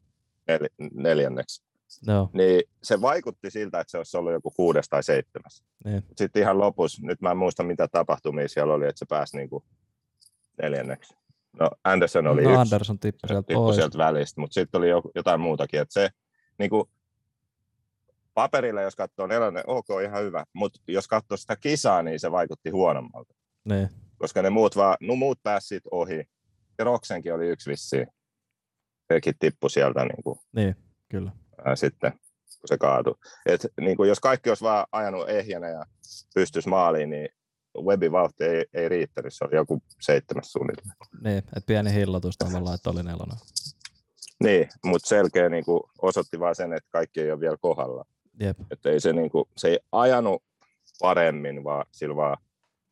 nel- 0.50 0.88
neljänneksi. 0.94 1.62
Joo, 2.06 2.30
Niin 2.32 2.62
se 2.82 3.00
vaikutti 3.00 3.50
siltä, 3.50 3.80
että 3.80 3.90
se 3.90 3.98
olisi 3.98 4.16
ollut 4.16 4.32
joku 4.32 4.50
kuudes 4.50 4.88
tai 4.88 5.02
seitsemäs. 5.02 5.64
niin, 5.84 6.02
Sitten 6.16 6.42
ihan 6.42 6.58
lopussa, 6.58 7.06
nyt 7.06 7.20
mä 7.20 7.30
en 7.30 7.36
muista 7.36 7.62
mitä 7.62 7.88
tapahtumia 7.88 8.48
siellä 8.48 8.74
oli, 8.74 8.86
että 8.88 8.98
se 8.98 9.06
pääsi 9.08 9.36
niin 9.36 9.50
kuin 9.50 9.64
neljänneksi. 10.62 11.14
No 11.60 11.70
Anderson 11.84 12.26
oli 12.26 12.42
no 12.42 12.50
yksi, 12.50 12.60
Anderson 12.60 12.98
tippui 12.98 13.28
sieltä 13.28 13.46
tippui 13.46 13.64
pois. 13.64 13.76
sieltä 13.76 13.98
välistä, 13.98 14.40
mutta 14.40 14.54
sitten 14.54 14.78
oli 14.78 14.88
jo- 14.88 15.10
jotain 15.14 15.40
muutakin, 15.40 15.80
että 15.80 15.92
se 15.92 16.08
niin 16.58 16.70
kuin, 16.70 16.84
paperilla, 18.34 18.82
jos 18.82 18.96
katsoo 18.96 19.26
nelonen, 19.26 19.64
ok, 19.66 19.86
ihan 20.04 20.22
hyvä, 20.22 20.44
mutta 20.52 20.80
jos 20.88 21.08
katsoo 21.08 21.36
sitä 21.36 21.56
kisaa, 21.56 22.02
niin 22.02 22.20
se 22.20 22.32
vaikutti 22.32 22.70
huonommalta, 22.70 23.34
Niin, 23.64 23.88
koska 24.18 24.42
ne 24.42 24.50
muut, 24.50 24.76
vaan, 24.76 24.96
no 25.00 25.16
muut 25.16 25.42
pääsi 25.42 25.66
siitä 25.66 25.88
ohi, 25.92 26.28
ja 26.78 26.84
Roksenkin 26.84 27.34
oli 27.34 27.48
yksi 27.48 27.70
vissiin, 27.70 28.06
sekin 29.12 29.34
tippui 29.38 29.70
sieltä 29.70 30.04
niin 30.04 30.22
kuin, 30.24 30.38
niin, 30.52 30.76
kyllä. 31.08 31.32
Ää, 31.66 31.76
sitten, 31.76 32.12
kun 32.12 32.68
se 32.68 32.78
kaatui. 32.78 33.14
Et, 33.46 33.66
niin 33.80 33.96
kuin, 33.96 34.08
jos 34.08 34.20
kaikki 34.20 34.48
olisi 34.48 34.64
vaan 34.64 34.86
ajanut 34.92 35.28
ehjänä 35.28 35.68
ja 35.68 35.84
pystyisi 36.34 36.68
maaliin, 36.68 37.10
niin 37.10 37.28
webin 37.84 38.12
vauhti 38.12 38.44
ei, 38.44 38.64
ei 38.74 38.88
riittänyt, 38.88 39.34
se 39.34 39.44
oli 39.44 39.56
joku 39.56 39.82
seitsemäs 40.00 40.52
suunnilleen. 40.52 40.96
Niin, 41.24 41.38
että 41.38 41.60
pieni 41.66 41.94
hillotus 41.94 42.36
tavallaan, 42.38 42.74
että 42.74 42.90
oli 42.90 43.02
nelonen. 43.02 43.38
Niin, 44.44 44.68
mutta 44.84 45.08
selkeä 45.08 45.48
niin 45.48 45.64
kuin, 45.64 45.80
osoitti 46.02 46.40
vaan 46.40 46.54
sen, 46.54 46.72
että 46.72 46.88
kaikki 46.90 47.20
ei 47.20 47.32
ole 47.32 47.40
vielä 47.40 47.56
kohdalla. 47.60 48.04
Jep, 48.40 48.58
Että 48.70 48.90
ei 48.90 49.00
se, 49.00 49.12
niin 49.12 49.30
kuin, 49.30 49.44
se 49.56 49.68
ei 49.68 49.78
ajanut 49.92 50.42
paremmin, 51.00 51.64
vaan 51.64 51.86
sillä 51.92 52.16
vaan 52.16 52.36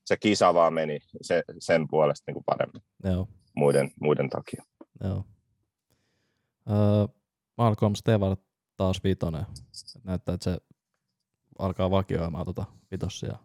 se 0.05 0.17
kisa 0.17 0.55
vaan 0.55 0.75
meni 0.75 1.01
se, 1.23 1.43
sen 1.59 1.89
puolesta 1.89 2.25
niin 2.27 2.35
kuin 2.35 2.45
paremmin 2.45 2.83
joo, 3.05 3.29
muiden, 3.55 3.91
muiden 4.01 4.31
takia. 4.31 4.63
joo. 5.05 5.25
Öö, 6.71 7.07
Malcolm 7.59 7.95
Stewart 7.95 8.41
taas 8.77 9.05
vitonen. 9.05 9.47
Et 9.97 10.05
näyttää, 10.05 10.35
että 10.35 10.45
se 10.45 10.59
alkaa 11.59 11.91
vakioimaan 11.91 12.47
tota 12.47 12.65
vitossia. 12.91 13.39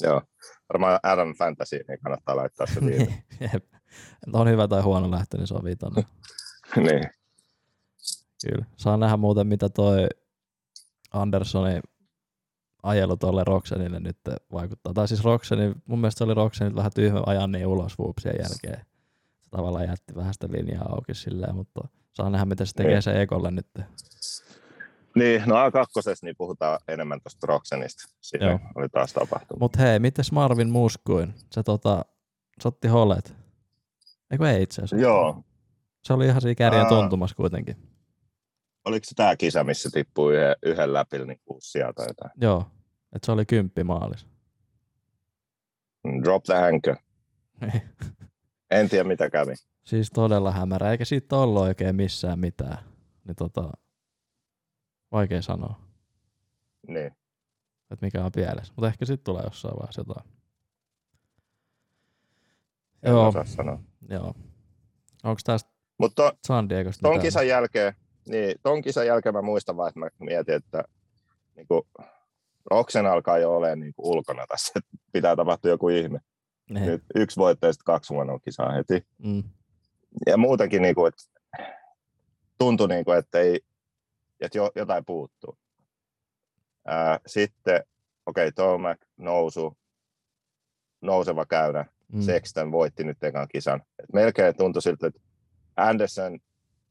Joo. 0.00 0.22
Varmaan 0.72 1.00
Adam 1.02 1.34
Fantasy, 1.34 1.80
niin 1.88 2.00
kannattaa 2.00 2.36
laittaa 2.36 2.66
se 2.66 2.80
Jep. 3.40 3.64
Et 4.26 4.34
on 4.34 4.48
hyvä 4.48 4.68
tai 4.68 4.82
huono 4.82 5.10
lähtö, 5.10 5.36
niin 5.36 5.46
se 5.46 5.54
on 5.54 5.64
vitonen. 5.64 6.04
niin. 6.76 7.10
Kyllä. 8.46 8.64
Saa 8.76 8.96
nähdä 8.96 9.16
muuten, 9.16 9.46
mitä 9.46 9.68
toi 9.68 10.06
Anderssonin 11.12 11.82
ajelu 12.82 13.16
tuolle 13.16 13.44
Roxenille 13.44 14.00
nyt 14.00 14.18
vaikuttaa. 14.52 14.94
Tai 14.94 15.08
siis 15.08 15.24
Roxenin, 15.24 15.82
mun 15.86 15.98
mielestä 15.98 16.18
se 16.18 16.24
oli 16.24 16.34
Roxenilta 16.34 16.76
vähän 16.76 16.92
tyhmä 16.94 17.22
ajan 17.26 17.52
niin 17.52 17.66
ulos 17.66 17.98
Whoopsien 17.98 18.36
jälkeen. 18.38 18.86
Se 19.40 19.50
tavallaan 19.50 19.88
jätti 19.88 20.14
vähän 20.14 20.34
sitä 20.34 20.48
linjaa 20.50 20.88
auki 20.88 21.14
silleen, 21.14 21.54
mutta 21.54 21.88
saa 22.14 22.30
nähdä, 22.30 22.44
mitä 22.44 22.64
se 22.64 22.72
tekee 22.74 22.92
Niin. 22.92 23.02
se 23.02 23.22
Ekolle 23.22 23.50
nyt. 23.50 23.66
Niin, 25.16 25.42
no 25.46 25.54
A2, 25.54 26.14
niin 26.22 26.34
puhutaan 26.38 26.78
enemmän 26.88 27.20
tuosta 27.20 27.46
Roxenista. 27.46 28.02
Siinä 28.20 28.46
Joo. 28.46 28.58
oli 28.74 28.88
taas 28.88 29.12
tapahtunut. 29.12 29.60
Mut 29.60 29.78
hei, 29.78 29.98
mites 29.98 30.32
Marvin 30.32 30.70
Muskuin? 30.70 31.34
Se 31.50 31.62
tota, 31.62 32.04
se 32.60 32.68
otti 32.68 32.88
holet. 32.88 33.34
Eikö 34.30 34.50
ei 34.50 34.62
itse 34.62 34.82
asiassa? 34.82 34.96
Joo. 35.06 35.42
Se 36.04 36.12
oli 36.12 36.26
ihan 36.26 36.40
siinä 36.40 36.54
kärjen 36.54 36.82
Aa. 36.82 36.88
tuntumassa 36.88 37.36
kuitenkin. 37.36 37.76
Oliko 38.84 39.04
se 39.04 39.14
tämä 39.14 39.36
kisa, 39.36 39.64
missä 39.64 39.90
tippui 39.92 40.34
yhden, 40.36 40.56
yhden 40.62 40.92
läpi 40.92 41.18
niin 41.18 41.40
kuusi 41.44 41.70
sieltä 41.70 41.92
tai 41.92 42.06
jotain? 42.08 42.30
Joo, 42.40 42.64
että 43.12 43.26
se 43.26 43.32
oli 43.32 43.46
kymppi 43.46 43.84
maalis. 43.84 44.26
Mm, 46.04 46.22
Drop 46.22 46.42
the 46.44 46.54
anchor. 46.54 46.96
En 48.70 48.88
tiedä 48.88 49.04
mitä 49.04 49.30
kävi. 49.30 49.54
Siis 49.84 50.10
todella 50.10 50.52
hämärä, 50.52 50.90
eikä 50.90 51.04
siitä 51.04 51.36
ollut 51.36 51.62
oikein 51.62 51.96
missään 51.96 52.38
mitään. 52.38 52.78
Niin 53.24 53.36
tota, 53.36 53.70
vaikea 55.12 55.42
sanoa, 55.42 55.80
Niin. 56.88 57.06
että 57.90 58.06
mikä 58.06 58.24
on 58.24 58.32
pielessä. 58.32 58.72
Mutta 58.76 58.88
ehkä 58.88 59.04
sitten 59.04 59.24
tulee 59.24 59.42
jossain 59.44 59.74
vaiheessa 59.76 60.00
jotain. 60.00 60.26
En 63.02 63.10
Joo. 63.12 63.28
osaa 63.28 63.44
sanoa. 63.44 63.78
Joo. 64.08 64.34
Onko 65.24 65.40
tästä 65.44 65.70
Mutta 65.98 66.32
San 66.46 66.68
Diegosta 66.68 67.02
ton 67.02 67.10
mitään? 67.10 67.24
kisan 67.26 67.48
jälkeen, 67.48 67.94
niin 68.28 68.54
ton 68.62 68.82
kisan 68.82 69.06
jälkeen 69.06 69.34
mä 69.34 69.42
muistan 69.42 69.76
vaan, 69.76 69.88
että 69.88 70.00
mä 70.00 70.08
mietin, 70.20 70.54
että 70.54 70.84
niin 71.56 71.66
kuin, 71.66 71.82
Roxen 72.70 73.06
alkaa 73.06 73.38
jo 73.38 73.56
olemaan 73.56 73.80
niin 73.80 73.94
kuin 73.94 74.06
ulkona 74.16 74.46
tässä, 74.46 74.72
että 74.76 74.90
pitää 75.12 75.36
tapahtua 75.36 75.70
joku 75.70 75.88
ihme. 75.88 76.20
Niin. 76.70 76.86
Nyt 76.86 77.02
yksi 77.14 77.40
sitten 77.50 77.84
kaksi 77.84 78.14
huonoa 78.14 78.38
kisaa 78.38 78.72
heti. 78.72 79.06
Mm. 79.18 79.42
Ja 80.26 80.36
muutenkin, 80.36 80.82
niin 80.82 80.94
kuin, 80.94 81.08
että 81.08 81.40
tuntui, 82.58 82.88
niin 82.88 83.04
kuin, 83.04 83.18
että, 83.18 83.38
ei, 83.38 83.60
että 84.40 84.58
jo, 84.58 84.70
jotain 84.74 85.04
puuttuu. 85.04 85.58
Ää, 86.86 87.20
sitten, 87.26 87.84
okei, 88.26 88.48
okay, 88.48 88.52
Tomac 88.52 88.98
nousu, 89.16 89.78
nouseva 91.00 91.46
käyrä. 91.46 91.84
Mm. 92.12 92.20
Sexton 92.20 92.72
voitti 92.72 93.04
nyt 93.04 93.24
ekan 93.24 93.48
kisan. 93.48 93.82
Et 93.98 94.12
melkein 94.12 94.56
tuntui 94.56 94.82
siltä, 94.82 95.06
että 95.06 95.20
Anderson, 95.76 96.38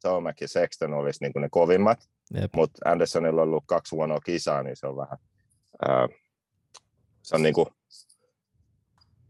Tomac 0.02 0.42
ja 0.42 0.48
Sexton 0.48 0.94
olisi 0.94 1.24
niin 1.24 1.34
kuin 1.34 1.42
ne 1.42 1.50
kovimmat, 1.52 2.10
Jep. 2.34 2.54
mutta 2.56 2.90
Andersonilla 2.90 3.42
on 3.42 3.48
ollut 3.48 3.64
kaksi 3.68 3.96
huonoa 3.96 4.20
kisaa, 4.20 4.64
niin 4.64 4.76
se 4.76 4.88
on 4.88 4.98
vähän, 4.98 5.18
ää, 5.88 6.08
se 7.22 7.36
on 7.36 7.44
niin 7.44 7.54
kuin 7.54 7.68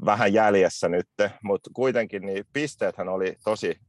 vähän 0.05 0.33
jäljessä 0.33 0.89
nyt, 0.89 1.07
mutta 1.43 1.69
kuitenkin 1.73 2.21
niin 2.25 2.45
pisteethän 2.53 3.09
oli 3.09 3.35
tosi 3.43 3.79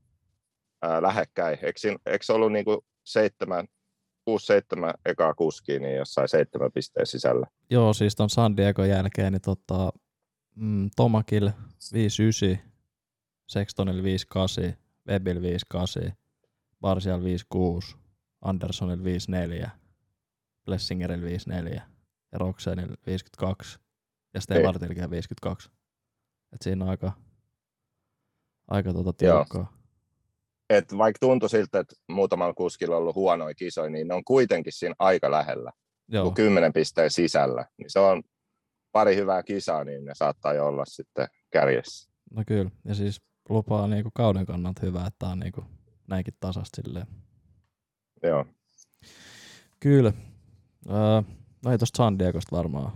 ää, 0.83 1.03
lähekkäin. 1.03 1.59
Eikö, 1.63 1.99
eikö 2.07 2.25
ollut 2.33 2.53
niin 2.53 2.65
kuin 2.65 2.79
seitsemän, 3.05 3.67
kuusi, 4.25 4.47
seitsemän 4.47 4.95
ekaa 5.05 5.35
kuskia, 5.35 5.81
niin 5.81 5.97
jossain 5.97 6.29
seitsemän 6.29 6.73
pisteen 6.73 7.07
sisällä. 7.07 7.47
Joo, 7.71 7.93
siis 7.93 8.17
ton 8.17 8.31
San 8.31 8.57
Diegon 8.57 8.89
jälkeen 8.89 9.33
niin 9.33 9.43
tota, 9.43 9.93
mm, 10.55 10.91
Tomakil 10.97 11.51
5-9, 12.57 12.59
Sextonil 13.49 14.03
5-8, 14.03 14.75
Webbil 15.09 15.41
5-8, 16.11 16.13
Barsial 16.81 17.21
5-6, 17.21 17.97
Andersonil 18.43 18.99
5-4, 19.67 19.71
Blessingeril 20.65 21.23
5-4 21.23 21.81
ja 22.33 22.39
Roxenil 22.39 22.97
52 23.07 23.79
ja 24.35 24.41
Stevartilkin 24.41 25.11
52. 25.11 25.71
Et 26.55 26.63
siinä 26.63 26.85
on 26.85 26.91
aika, 26.91 27.13
aika 28.69 28.93
tota 28.93 29.13
tiukkaa. 29.13 29.73
Et 30.71 30.99
vaikka 30.99 31.19
tuntui 31.21 31.51
siltä, 31.51 31.79
että 31.79 31.95
muutamalla 32.09 32.55
kuskilla 32.55 32.97
on 32.97 33.03
ollut 33.03 33.15
huonoja 33.15 33.55
kisoja, 33.55 33.91
niin 33.91 34.09
ne 34.09 34.15
on 34.15 34.25
kuitenkin 34.25 34.73
siinä 34.73 34.95
aika 34.99 35.31
lähellä, 35.31 35.73
Joo, 36.09 36.25
kuin 36.25 36.35
10 36.35 36.73
pisteen 36.73 37.11
sisällä. 37.11 37.67
Niin 37.79 37.91
se 37.91 37.99
on 37.99 38.23
pari 38.93 39.17
hyvää 39.17 39.43
kisaa, 39.43 39.85
niin 39.85 40.05
ne 40.05 40.13
saattaa 40.15 40.55
jo 40.55 40.67
olla 40.67 40.85
sitten 40.85 41.29
kärjessä. 41.51 42.11
no 42.31 42.43
kyllä. 42.47 42.71
Ja 42.85 42.95
siis 42.95 43.21
lupaa 43.49 43.87
niinku 43.87 44.11
kauden 44.15 44.47
kannalta 44.47 44.87
hyvää, 44.87 45.07
että 45.07 45.19
tää 45.19 45.29
on 45.29 45.39
niinku 45.39 45.65
näinkin 46.07 46.35
tasasta 46.41 46.83
silleen. 46.83 47.07
Joo. 48.23 48.47
Kyllä. 49.81 50.13
Öö, 50.91 51.23
no 51.65 51.73
ei 51.73 51.79
tosta 51.79 51.97
San 51.97 52.19
Diegosta 52.19 52.57
varmaan 52.57 52.93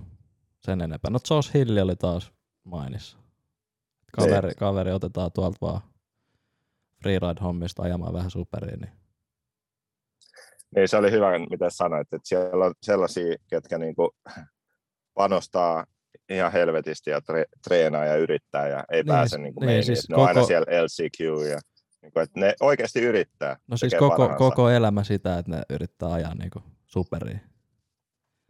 sen 0.61 0.81
enempää. 0.81 1.11
No 1.11 1.19
Josh 1.31 1.55
Hill 1.55 1.77
oli 1.77 1.97
taas 1.97 2.33
mainissa. 2.65 3.19
Kaveri, 4.13 4.55
kaveri 4.55 4.93
otetaan 4.93 5.31
tuolta 5.35 5.59
vaan 5.61 5.81
freeride-hommista 7.05 7.83
ajamaan 7.83 8.13
vähän 8.15 8.31
superiin. 8.31 8.81
Niin. 8.81 8.93
Niin 10.77 10.89
se 10.89 10.97
oli 10.97 11.11
hyvä, 11.11 11.39
mitä 11.51 11.71
sanoit, 11.71 12.09
että 12.13 12.29
siellä 12.29 12.65
on 12.65 12.75
sellaisia, 12.83 13.37
ketkä 13.51 13.79
niinku 13.79 14.11
panostaa 15.15 15.85
ihan 16.29 16.53
helvetisti 16.53 17.11
ja 17.11 17.19
tre- 17.19 17.59
treenaa 17.69 18.05
ja 18.05 18.17
yrittää 18.17 18.69
ja 18.69 18.85
ei 18.93 19.03
Niin, 19.03 19.07
pääse 19.07 19.37
s- 19.37 19.39
niin 19.41 19.55
kuin 19.55 19.61
niin, 19.61 19.67
meiniin. 19.69 19.85
siis 19.85 20.09
ne 20.09 20.17
on 20.17 20.23
aina 20.27 20.35
koko- 20.35 20.47
siellä 20.47 20.67
LCQ 20.85 21.21
ja 21.51 21.59
niinku, 22.03 22.19
että 22.21 22.41
ne 22.41 22.55
oikeasti 22.61 23.01
yrittää. 23.03 23.57
No 23.67 23.77
siis 23.77 23.95
koko, 23.95 24.17
parhaansa. 24.17 24.39
koko 24.39 24.71
elämä 24.71 25.05
sitä, 25.05 25.39
että 25.39 25.51
ne 25.51 25.63
yrittää 25.71 26.13
ajaa 26.13 26.35
niinku 26.35 26.63
superiin. 26.87 27.41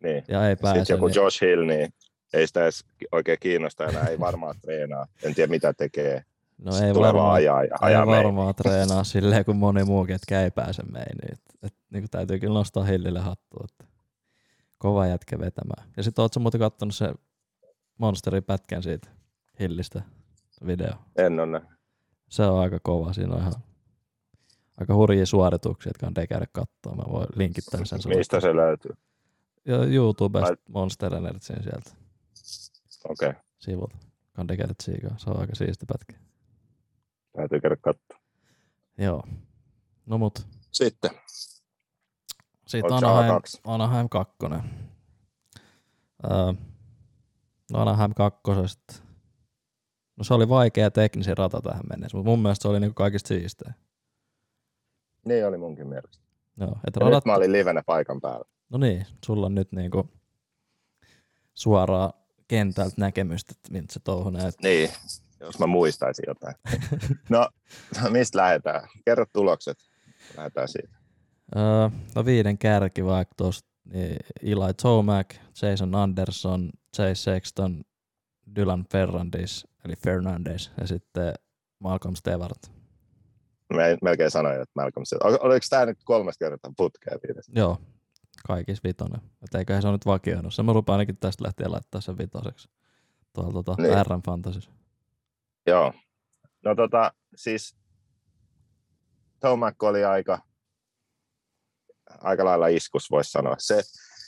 Niin. 0.02 0.24
ja 0.28 0.48
ei 0.48 0.56
pääse. 0.56 0.78
Sitten 0.78 0.94
joku 0.94 1.06
niin, 1.06 1.14
Josh 1.14 1.42
Hill, 1.42 1.66
niin 1.66 1.88
ei 2.32 2.46
sitä 2.46 2.62
edes 2.62 2.84
oikein 3.12 3.38
kiinnosta 3.40 3.86
enää, 3.86 4.04
ei 4.04 4.20
varmaan 4.20 4.54
treenaa. 4.60 5.06
En 5.22 5.34
tiedä 5.34 5.50
mitä 5.50 5.72
tekee. 5.72 6.24
no 6.58 6.72
Sitten 6.72 6.88
ei 6.88 6.94
varmaan, 6.94 7.34
ajaa 7.34 7.64
ja 7.64 7.74
ei 7.74 7.78
ajaa 7.80 8.06
meihin. 8.06 8.24
varmaan 8.24 8.54
treenaa 8.54 9.04
silleen 9.04 9.44
kuin 9.44 9.56
moni 9.56 9.84
muukin, 9.84 10.14
etkä 10.14 10.42
ei 10.42 10.50
pääse 10.50 10.82
meihin. 10.82 11.32
Et, 11.32 11.40
et, 11.62 11.74
niin 11.90 12.02
kuin 12.02 12.10
täytyy 12.10 12.38
kyllä 12.38 12.54
nostaa 12.54 12.84
Hillille 12.84 13.20
hattua, 13.20 13.64
että 13.64 13.84
kova 14.78 15.06
jätkä 15.06 15.38
vetämään. 15.38 15.88
Ja 15.96 16.02
sitten 16.02 16.22
ootko 16.22 16.40
muuten 16.40 16.60
kattonut 16.60 16.94
se 16.94 17.14
Monsterin 17.98 18.44
pätkän 18.44 18.82
siitä 18.82 19.08
Hillistä 19.60 20.02
video? 20.66 20.92
En 21.16 21.40
ole. 21.40 21.62
Se 22.28 22.42
on 22.42 22.58
aika 22.58 22.78
kova, 22.82 23.12
siinä 23.12 23.34
on 23.34 23.40
ihan 23.40 23.52
aika 24.80 24.94
hurjia 24.94 25.26
suorituksia, 25.26 25.90
jotka 25.90 26.06
on 26.06 26.14
käydä 26.28 26.46
katsoa. 26.52 26.94
Mä 26.94 27.02
voin 27.12 27.26
linkittää 27.36 27.84
sen. 27.84 27.98
Mistä 28.16 28.40
se 28.40 28.56
löytyy? 28.56 28.92
Ja 29.64 29.84
YouTubesta 29.84 30.56
Monster 30.68 31.14
Energyn 31.14 31.40
sieltä 31.40 31.90
Okei, 33.04 33.28
okay. 33.28 33.40
sivulta. 33.58 33.96
Kande 34.32 34.56
käydä 34.56 34.74
tsiikaa. 34.82 35.18
Se 35.18 35.30
on 35.30 35.40
aika 35.40 35.54
siisti 35.54 35.86
pätkä. 35.86 36.16
täytyy 37.36 37.60
käydä 37.60 37.76
katsoa. 37.76 38.18
Joo. 38.98 39.22
No 40.06 40.18
mut, 40.18 40.46
Sitten, 40.72 41.10
sitten 42.66 42.98
se 42.98 43.06
Anaheim, 43.06 43.34
A2? 43.34 43.60
Anaheim 43.64 44.08
2. 44.08 44.36
Öö, 44.42 44.60
no 47.72 47.80
Anaheim 47.80 48.12
2. 48.14 48.40
No 50.16 50.24
se 50.24 50.34
oli 50.34 50.48
vaikea 50.48 50.90
teknisin 50.90 51.36
rata 51.36 51.60
tähän 51.60 51.84
mennessä, 51.90 52.16
mutta 52.16 52.30
mun 52.30 52.42
mielestä 52.42 52.62
se 52.62 52.68
oli 52.68 52.80
niinku 52.80 52.94
kaikista 52.94 53.28
siistein. 53.28 53.74
niin 55.24 55.46
oli 55.46 55.58
munkin 55.58 55.86
mielestä. 55.86 56.24
Joo, 56.60 56.78
et 56.86 56.96
Ja 56.96 57.00
radat, 57.00 57.14
nyt 57.14 57.24
mä 57.24 57.34
olin 57.34 57.52
livenä 57.52 57.82
paikan 57.86 58.20
päällä. 58.20 58.44
no 58.68 58.78
niin, 58.78 59.06
sulla 59.26 59.46
on 59.46 59.54
nyt 59.54 59.72
niinku 59.72 60.08
suoraa 61.54 62.17
kentältä 62.48 62.94
näkemystä, 62.98 63.52
että 63.56 63.72
miltä 63.72 63.92
se 63.92 64.00
touhu 64.04 64.30
näyttää. 64.30 64.70
Niin, 64.70 64.90
jos 65.40 65.58
mä 65.58 65.66
muistaisin 65.66 66.24
jotain. 66.26 66.54
No, 67.28 67.48
mistä 68.10 68.38
lähdetään? 68.38 68.88
Kerro 69.04 69.24
tulokset. 69.32 69.78
Lähdetään 70.36 70.68
siitä. 70.68 70.98
Öö, 71.56 71.88
no 72.14 72.24
viiden 72.24 72.58
kärki 72.58 73.04
vaikka 73.04 73.34
tuosta, 73.36 73.68
niin 73.92 74.16
Eli 74.42 74.74
Tomac, 74.82 75.34
Jason 75.62 75.94
Anderson, 75.94 76.70
Chase 76.96 77.14
Sexton, 77.14 77.82
Dylan 78.56 78.84
Ferrandis, 78.92 79.66
eli 79.84 79.94
Fernandes, 79.96 80.70
ja 80.80 80.86
sitten 80.86 81.34
Malcolm 81.78 82.14
Stewart. 82.14 82.70
Mä 83.74 83.82
melkein 84.02 84.30
sanoin, 84.30 84.60
että 84.60 84.72
Malcolm. 84.74 85.04
Ol- 85.24 85.38
Oliko 85.40 85.66
tämä 85.70 85.86
nyt 85.86 85.98
kolmas 86.04 86.38
kertaa 86.38 86.72
putkea 86.76 87.18
viides? 87.28 87.50
Joo, 87.54 87.78
kaikissa 88.46 88.80
vitonen. 88.84 89.20
Et 89.42 89.54
eiköhän 89.54 89.82
se 89.82 89.88
ole 89.88 89.94
nyt 89.94 90.06
vakioinut. 90.06 90.54
Se 90.54 90.62
mä 90.62 90.72
lupaan 90.72 90.94
ainakin 90.94 91.16
tästä 91.16 91.44
lähtien 91.44 91.72
laittaa 91.72 92.00
sen 92.00 92.18
vitoseksi. 92.18 92.68
Tuolla 93.32 93.52
tota, 93.52 93.82
Niin. 93.82 94.06
RM 94.06 94.22
Fantasys. 94.26 94.70
Joo. 95.66 95.92
No 96.64 96.74
tota, 96.74 97.12
siis 97.36 97.76
Tomac 99.40 99.82
oli 99.82 100.04
aika, 100.04 100.38
aika 102.20 102.44
lailla 102.44 102.66
iskus, 102.66 103.10
voisi 103.10 103.30
sanoa. 103.30 103.54
Se, 103.58 103.82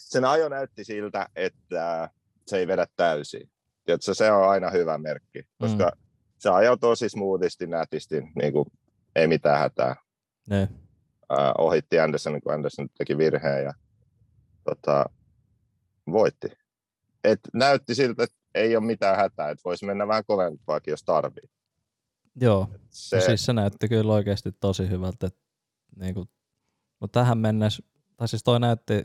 sen 0.08 0.24
ajo 0.24 0.48
näytti 0.48 0.84
siltä, 0.84 1.28
että 1.36 2.08
se 2.46 2.58
ei 2.58 2.66
vedä 2.66 2.86
täysin. 2.96 3.50
Tiedätkö, 3.84 4.14
se 4.14 4.32
on 4.32 4.50
aina 4.50 4.70
hyvä 4.70 4.98
merkki, 4.98 5.42
koska 5.58 5.84
mm. 5.84 6.02
se 6.38 6.50
ajoi 6.50 6.78
tosi 6.78 7.08
smoothisti, 7.08 7.66
nätisti, 7.66 8.22
niin 8.34 8.52
kuin, 8.52 8.64
ei 9.16 9.26
mitään 9.26 9.58
hätää. 9.58 9.96
Ne, 10.48 10.68
Ää, 11.30 11.52
ohitti 11.58 12.00
Anderson, 12.00 12.40
kun 12.40 12.52
Anderson 12.52 12.88
teki 12.98 13.18
virheen 13.18 13.64
ja 13.64 13.72
tota, 14.74 15.04
voitti. 16.12 16.48
Et 17.24 17.40
näytti 17.54 17.94
siltä, 17.94 18.22
että 18.22 18.36
ei 18.54 18.76
ole 18.76 18.86
mitään 18.86 19.16
hätää, 19.16 19.50
että 19.50 19.62
voisi 19.64 19.86
mennä 19.86 20.08
vähän 20.08 20.24
kovempaakin, 20.26 20.92
jos 20.92 21.02
tarvii. 21.02 21.50
joo, 22.40 22.68
Se, 22.90 23.08
se... 23.08 23.16
No 23.16 23.22
siis 23.22 23.44
se 23.44 23.52
näytti 23.52 23.88
kyllä 23.88 24.12
oikeasti 24.12 24.52
tosi 24.60 24.88
hyvältä. 24.88 25.26
Et, 25.26 25.36
niinku, 25.96 26.28
no 27.00 27.08
tähän 27.08 27.38
mennessä, 27.38 27.82
tai 28.16 28.28
siis 28.28 28.44
toi 28.44 28.60
näytti 28.60 29.04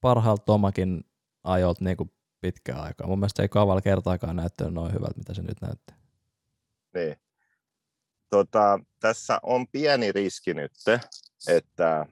parhaalta 0.00 0.44
Tomakin 0.44 1.04
ajolta 1.44 1.84
niinku 1.84 2.10
pitkään 2.40 2.80
aikaa. 2.80 3.06
Mun 3.06 3.18
mielestä 3.18 3.42
ei 3.42 3.48
kaavalla 3.48 3.82
kertaakaan 3.82 4.36
näyttänyt 4.36 4.74
noin 4.74 4.92
hyvältä, 4.92 5.18
mitä 5.18 5.34
se 5.34 5.42
nyt 5.42 5.60
näytti. 5.60 5.94
Niin. 6.94 7.16
Tota, 8.30 8.80
tässä 9.00 9.40
on 9.42 9.68
pieni 9.68 10.12
riski 10.12 10.54
nyt, 10.54 10.72
että 11.48 12.06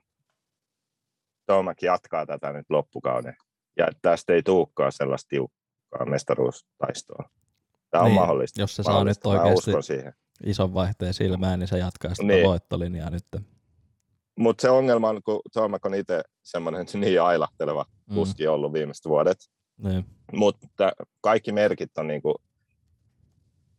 Tomak 1.46 1.82
jatkaa 1.82 2.26
tätä 2.26 2.52
nyt 2.52 2.66
loppukauden. 2.68 3.36
Ja 3.78 3.86
että 3.86 3.98
tästä 4.02 4.32
ei 4.32 4.42
tulekaan 4.42 4.92
sellaista 4.92 5.28
tiukkaa 5.28 6.06
mestaruustaistoa. 6.06 7.28
Tämä 7.90 8.02
on 8.04 8.08
Niin, 8.10 8.20
mahdollista. 8.20 8.60
Jos 8.60 8.76
se 8.76 8.82
saa 8.82 9.04
nyt 9.04 9.26
oikeasti 9.26 9.70
ison 10.44 10.74
vaihteen 10.74 11.14
silmään, 11.14 11.58
niin 11.58 11.68
se 11.68 11.78
jatkaa 11.78 12.14
sitä 12.14 12.26
Niin. 12.26 12.46
voittolinjaa 12.46 13.10
nyt. 13.10 13.24
Mutta 14.38 14.62
se 14.62 14.70
ongelma 14.70 15.08
on, 15.08 15.22
kun 15.22 15.40
Tomak 15.52 15.86
on 15.86 15.94
itse 15.94 16.22
semmoinen 16.42 16.86
niin 16.94 17.22
ailahteleva 17.22 17.84
Mm. 18.10 18.14
kuski 18.14 18.46
ollut 18.46 18.72
viimeiset 18.72 19.04
vuodet. 19.04 19.38
Niin. 19.82 20.04
Mutta 20.32 20.92
kaikki 21.20 21.52
merkit 21.52 21.98
on 21.98 22.06
niinku 22.06 22.34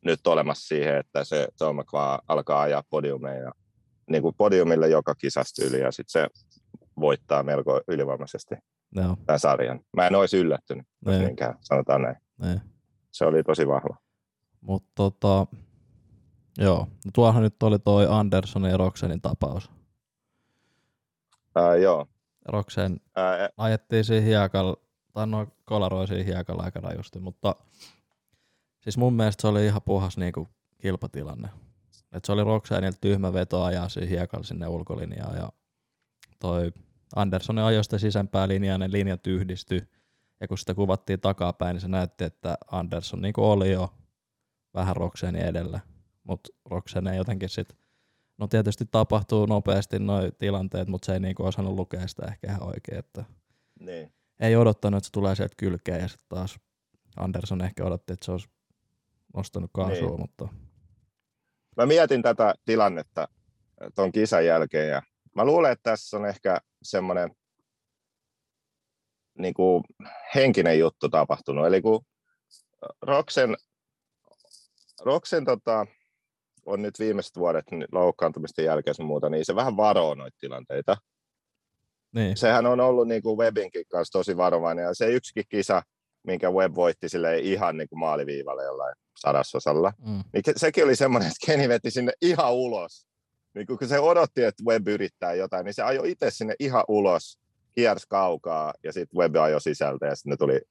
nyt 0.05 0.27
olemassa 0.27 0.67
siihen, 0.67 0.97
että 0.97 1.23
se 1.23 1.47
Tomak 1.57 1.93
vaan 1.93 2.19
alkaa 2.27 2.61
ajaa 2.61 2.83
podiumeja 2.89 3.41
ja 3.43 3.51
niinku 4.09 4.31
podiumille 4.31 4.89
joka 4.89 5.15
kisasta 5.15 5.65
yli 5.65 5.79
ja 5.79 5.91
sitten 5.91 6.11
se 6.11 6.27
voittaa 6.99 7.43
melko 7.43 7.81
ylivoimaisesti 7.87 8.55
Joo, 8.91 9.17
tämän 9.25 9.39
sarjan. 9.39 9.79
Mä 9.95 10.07
en 10.07 10.15
olisi 10.15 10.37
yllättynyt, 10.37 10.87
jos 11.05 11.15
Niin. 11.15 11.25
niinkään, 11.25 11.55
sanotaan 11.61 12.01
näin. 12.01 12.15
niin. 12.41 12.61
Se 13.11 13.25
oli 13.25 13.43
tosi 13.43 13.67
vahva. 13.67 13.97
Mutta 14.61 14.91
tota, 14.95 15.47
joo, 16.57 16.87
no 17.05 17.11
tuohan 17.13 17.43
nyt 17.43 17.63
oli 17.63 17.79
toi 17.79 18.07
Andersonin 18.09 18.71
ja 18.71 18.77
Roxenin 18.77 19.21
tapaus. 19.21 19.71
Ää, 21.55 21.75
joo. 21.75 22.07
Roxen 22.45 22.99
Ää, 23.15 23.49
ajettiin 23.57 24.03
siinä 24.05 24.25
hiekalla, 24.25 24.77
tai 25.13 25.27
noin 25.27 25.47
kolaroi 25.65 26.07
siinä 26.07 26.23
hiekalla 26.23 26.63
aika 26.63 26.79
rajusti, 26.79 27.19
mutta 27.19 27.55
siis 28.79 28.97
mun 28.97 29.13
mielestä 29.13 29.41
se 29.41 29.47
oli 29.47 29.65
ihan 29.65 29.81
puhas 29.81 30.17
niinku 30.17 30.47
kilpatilanne. 30.77 31.49
Et 32.11 32.25
se 32.25 32.31
oli 32.31 32.43
Roxenilta 32.43 32.97
tyhmä 33.01 33.33
veto 33.33 33.63
ajaa 33.63 33.89
siinä 33.89 34.09
hiekalla 34.09 34.43
sinne 34.43 34.67
ulkolinjaan 34.67 35.35
ja 35.37 35.49
toi 36.39 36.71
Andersonin 37.15 37.63
ajoi 37.63 37.83
sitä 37.83 37.97
sisempää 37.97 38.47
linjaa, 38.47 38.73
ja 38.73 38.77
ne 38.77 38.91
linjat 38.91 39.27
yhdistyi. 39.27 39.81
Ja 40.39 40.47
kun 40.47 40.57
sitä 40.57 40.73
kuvattiin 40.73 41.19
takapäin, 41.19 41.73
niin 41.73 41.81
se 41.81 41.87
näytti, 41.87 42.23
että 42.23 42.57
Anderson 42.71 43.21
niin 43.21 43.33
oli 43.37 43.71
jo 43.71 43.93
vähän 44.73 44.95
Roxenin 44.95 45.41
edellä. 45.41 45.79
Mutta 46.23 46.49
Roxen 46.65 47.07
ei 47.07 47.17
jotenkin 47.17 47.49
sit, 47.49 47.77
no 48.37 48.47
tietysti 48.47 48.85
tapahtuu 48.91 49.45
nopeasti 49.45 49.99
nuo 49.99 50.19
tilanteet, 50.37 50.87
mutta 50.87 51.05
se 51.05 51.13
ei 51.13 51.19
niinku 51.19 51.45
osannut 51.45 51.73
lukea 51.75 52.07
sitä 52.07 52.25
ehkä 52.25 52.47
ihan 52.47 52.63
oikein, 52.63 52.97
että 52.99 53.25
niin. 53.79 54.13
ei 54.39 54.55
odottanut, 54.55 54.97
että 54.97 55.05
se 55.05 55.11
tulee 55.11 55.35
sieltä 55.35 55.55
kylkeen 55.57 56.01
ja 56.01 56.07
sitten 56.07 56.25
taas 56.29 56.59
Anderson 57.17 57.61
ehkä 57.61 57.85
odotti, 57.85 58.13
että 58.13 58.25
se 58.25 58.31
olisi 58.31 58.47
nostanut 59.35 59.71
kaasua, 59.73 60.09
Niin. 60.09 60.19
mutta 60.19 60.47
Mä 61.77 61.85
mietin 61.85 62.21
tätä 62.21 62.53
tilannetta 62.65 63.27
tuon 63.95 64.11
kisan 64.11 64.45
jälkeen 64.45 64.89
ja 64.89 65.01
mä 65.37 65.45
luulen, 65.45 65.71
että 65.71 65.91
tässä 65.91 66.17
on 66.17 66.25
ehkä 66.25 66.59
semmoinen 66.83 67.31
niin 69.37 69.53
kuin 69.53 69.83
henkinen 70.35 70.79
juttu 70.79 71.09
tapahtunut. 71.09 71.67
Eli 71.67 71.81
kun 71.81 72.01
Roxen, 73.01 73.57
Roxen 75.01 75.45
tota, 75.45 75.85
on 76.65 76.81
nyt 76.81 76.99
viimeiset 76.99 77.35
vuodet 77.35 77.65
niin 77.71 77.85
loukkaantumisten 77.91 78.65
jälkeen 78.65 79.05
muuta, 79.05 79.29
niin 79.29 79.45
se 79.45 79.55
vähän 79.55 79.77
varoo 79.77 80.15
noita 80.15 80.37
tilanteita. 80.39 80.97
niin, 82.15 82.37
Sehän 82.37 82.65
on 82.65 82.79
ollut 82.79 83.07
niin 83.07 83.21
kuin 83.21 83.37
Webinkin 83.37 83.85
kanssa 83.91 84.19
tosi 84.19 84.37
varovainen 84.37 84.83
ja 84.83 84.93
se 84.93 85.07
yksikin 85.07 85.45
kisa, 85.49 85.81
minkä 86.23 86.51
Web 86.51 86.75
voitti 86.75 87.09
sille 87.09 87.39
ihan 87.39 87.77
niin 87.77 87.89
kuin 87.89 87.99
maaliviivalle 87.99 88.63
jollain 88.63 88.95
sadasosalla, 89.19 89.93
mm, 89.97 90.23
niin 90.33 90.43
sekin 90.55 90.83
oli 90.83 90.95
semmoinen, 90.95 91.27
että 91.27 91.45
Kenny 91.45 91.69
veti 91.69 91.91
sinne 91.91 92.11
ihan 92.21 92.53
ulos. 92.53 93.06
Niin 93.57 93.67
kun 93.67 93.87
se 93.87 93.99
odotti, 93.99 94.43
että 94.43 94.63
Web 94.67 94.87
yrittää 94.87 95.33
jotain, 95.33 95.65
niin 95.65 95.73
se 95.73 95.83
ajoi 95.83 96.11
itse 96.11 96.31
sinne 96.31 96.55
ihan 96.59 96.83
ulos, 96.87 97.39
kiersi 97.75 98.05
kaukaa 98.09 98.73
ja 98.83 98.93
sitten 98.93 99.17
Web 99.17 99.35
ajoi 99.35 99.61
sisältä 99.61 100.05
ja 100.05 100.15
sitten 100.15 100.31
ne 100.31 100.37
tuli 100.37 100.61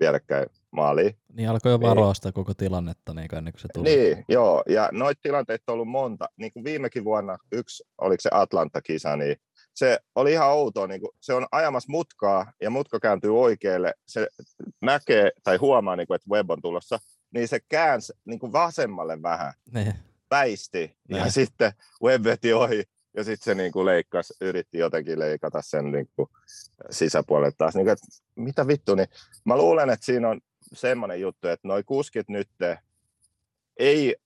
vierekkäin 0.00 0.46
maaliin. 0.70 1.16
niin 1.32 1.48
alkoi 1.50 1.72
jo 1.72 1.78
Niin. 1.78 1.88
varoa 1.88 2.14
sitä 2.14 2.32
koko 2.32 2.54
tilannetta 2.54 3.14
niin 3.14 3.34
ennen 3.34 3.52
kuin 3.52 3.60
se 3.60 3.68
tuli. 3.74 3.88
Niin, 3.88 4.24
joo, 4.28 4.62
ja 4.68 4.88
noita 4.92 5.20
tilanteita 5.22 5.72
on 5.72 5.74
ollut 5.74 5.88
monta. 5.88 6.28
Niin 6.36 6.52
kuin 6.52 6.64
viimekin 6.64 7.04
vuonna, 7.04 7.38
yksi, 7.52 7.84
oliko 7.98 8.20
se 8.20 8.28
Atlanta-kisa, 8.32 9.16
niin 9.16 9.36
se 9.74 9.98
oli 10.14 10.32
ihan 10.32 10.50
outoa, 10.50 10.86
niin 10.86 11.00
kuin, 11.00 11.10
se 11.20 11.34
on 11.34 11.46
ajamassa 11.52 11.90
mutkaa 11.92 12.52
ja 12.62 12.70
mutka 12.70 13.00
kääntyy 13.00 13.40
oikealle, 13.40 13.94
se 14.06 14.28
näkee 14.82 15.30
tai 15.42 15.56
huomaa, 15.56 15.96
niin 15.96 16.06
kuin, 16.06 16.14
että 16.14 16.30
Web 16.30 16.50
on 16.50 16.62
tulossa, 16.62 16.98
niin 17.34 17.48
se 17.48 17.60
käänsi 17.68 18.12
niin 18.24 18.38
kuin 18.38 18.52
vasemmalle 18.52 19.22
vähän, 19.22 19.52
Niin, 19.74 19.94
väisti 20.30 20.96
ja 21.08 21.16
Niin. 21.22 21.32
sitten 21.32 21.72
Web 22.02 22.24
veti 22.24 22.52
ohi 22.52 22.84
ja 23.16 23.24
sitten 23.24 23.44
se 23.44 23.54
niin 23.54 23.72
kuin 23.72 23.86
leikkasi, 23.86 24.34
yritti 24.40 24.78
jotenkin 24.78 25.18
leikata 25.18 25.62
sen 25.62 25.92
niin 25.92 26.08
kuin 26.16 26.28
sisäpuolelle 26.90 27.52
taas. 27.58 27.74
Niin 27.74 27.84
kuin, 27.86 27.92
että 27.92 28.06
mitä 28.36 28.66
vittu, 28.66 28.94
niin 28.94 29.08
mä 29.44 29.56
luulen, 29.56 29.90
että 29.90 30.06
siinä 30.06 30.28
on 30.28 30.40
semmoinen 30.72 31.20
juttu, 31.20 31.48
että 31.48 31.68
noi 31.68 31.82
kuskit 31.82 32.28
nyt 32.28 32.48
ei 33.76 34.16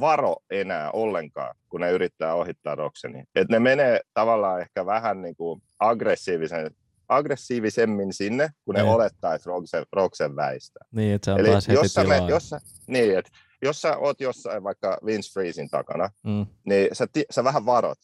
varo 0.00 0.36
enää 0.50 0.90
ollenkaan, 0.90 1.54
kun 1.68 1.80
ne 1.80 1.90
yrittää 1.90 2.34
ohittaa 2.34 2.74
Rokseni. 2.74 3.24
Että 3.34 3.54
ne 3.54 3.58
menee 3.58 4.00
tavallaan 4.14 4.60
ehkä 4.60 4.86
vähän 4.86 5.22
niin 5.22 5.36
kuin 5.36 5.62
aggressiivisen, 5.80 6.70
aggressiivisemmin 7.08 8.12
sinne, 8.12 8.50
kun 8.64 8.74
ne 8.74 8.82
Niin. 8.82 8.92
olettaa, 8.92 9.34
että 9.34 9.50
Roksen, 9.92 10.36
väistää. 10.36 10.86
Niin, 10.92 11.14
että 11.14 11.24
se 11.24 11.32
on 11.32 11.40
Eli 11.40 11.48
jos 11.48 11.96
me, 12.08 12.16
jos, 12.28 12.50
niin, 12.86 13.18
että 13.18 13.30
jos 13.66 13.80
sä 13.82 13.96
oot 13.96 14.20
jossain 14.20 14.62
vaikka 14.62 14.98
Vince 15.06 15.32
Freezin 15.32 15.68
takana, 15.70 16.10
Mm, 16.24 16.46
niin 16.66 16.88
sä, 16.92 17.06
ti, 17.12 17.24
sä 17.30 17.44
vähän 17.44 17.66
varot. 17.66 17.98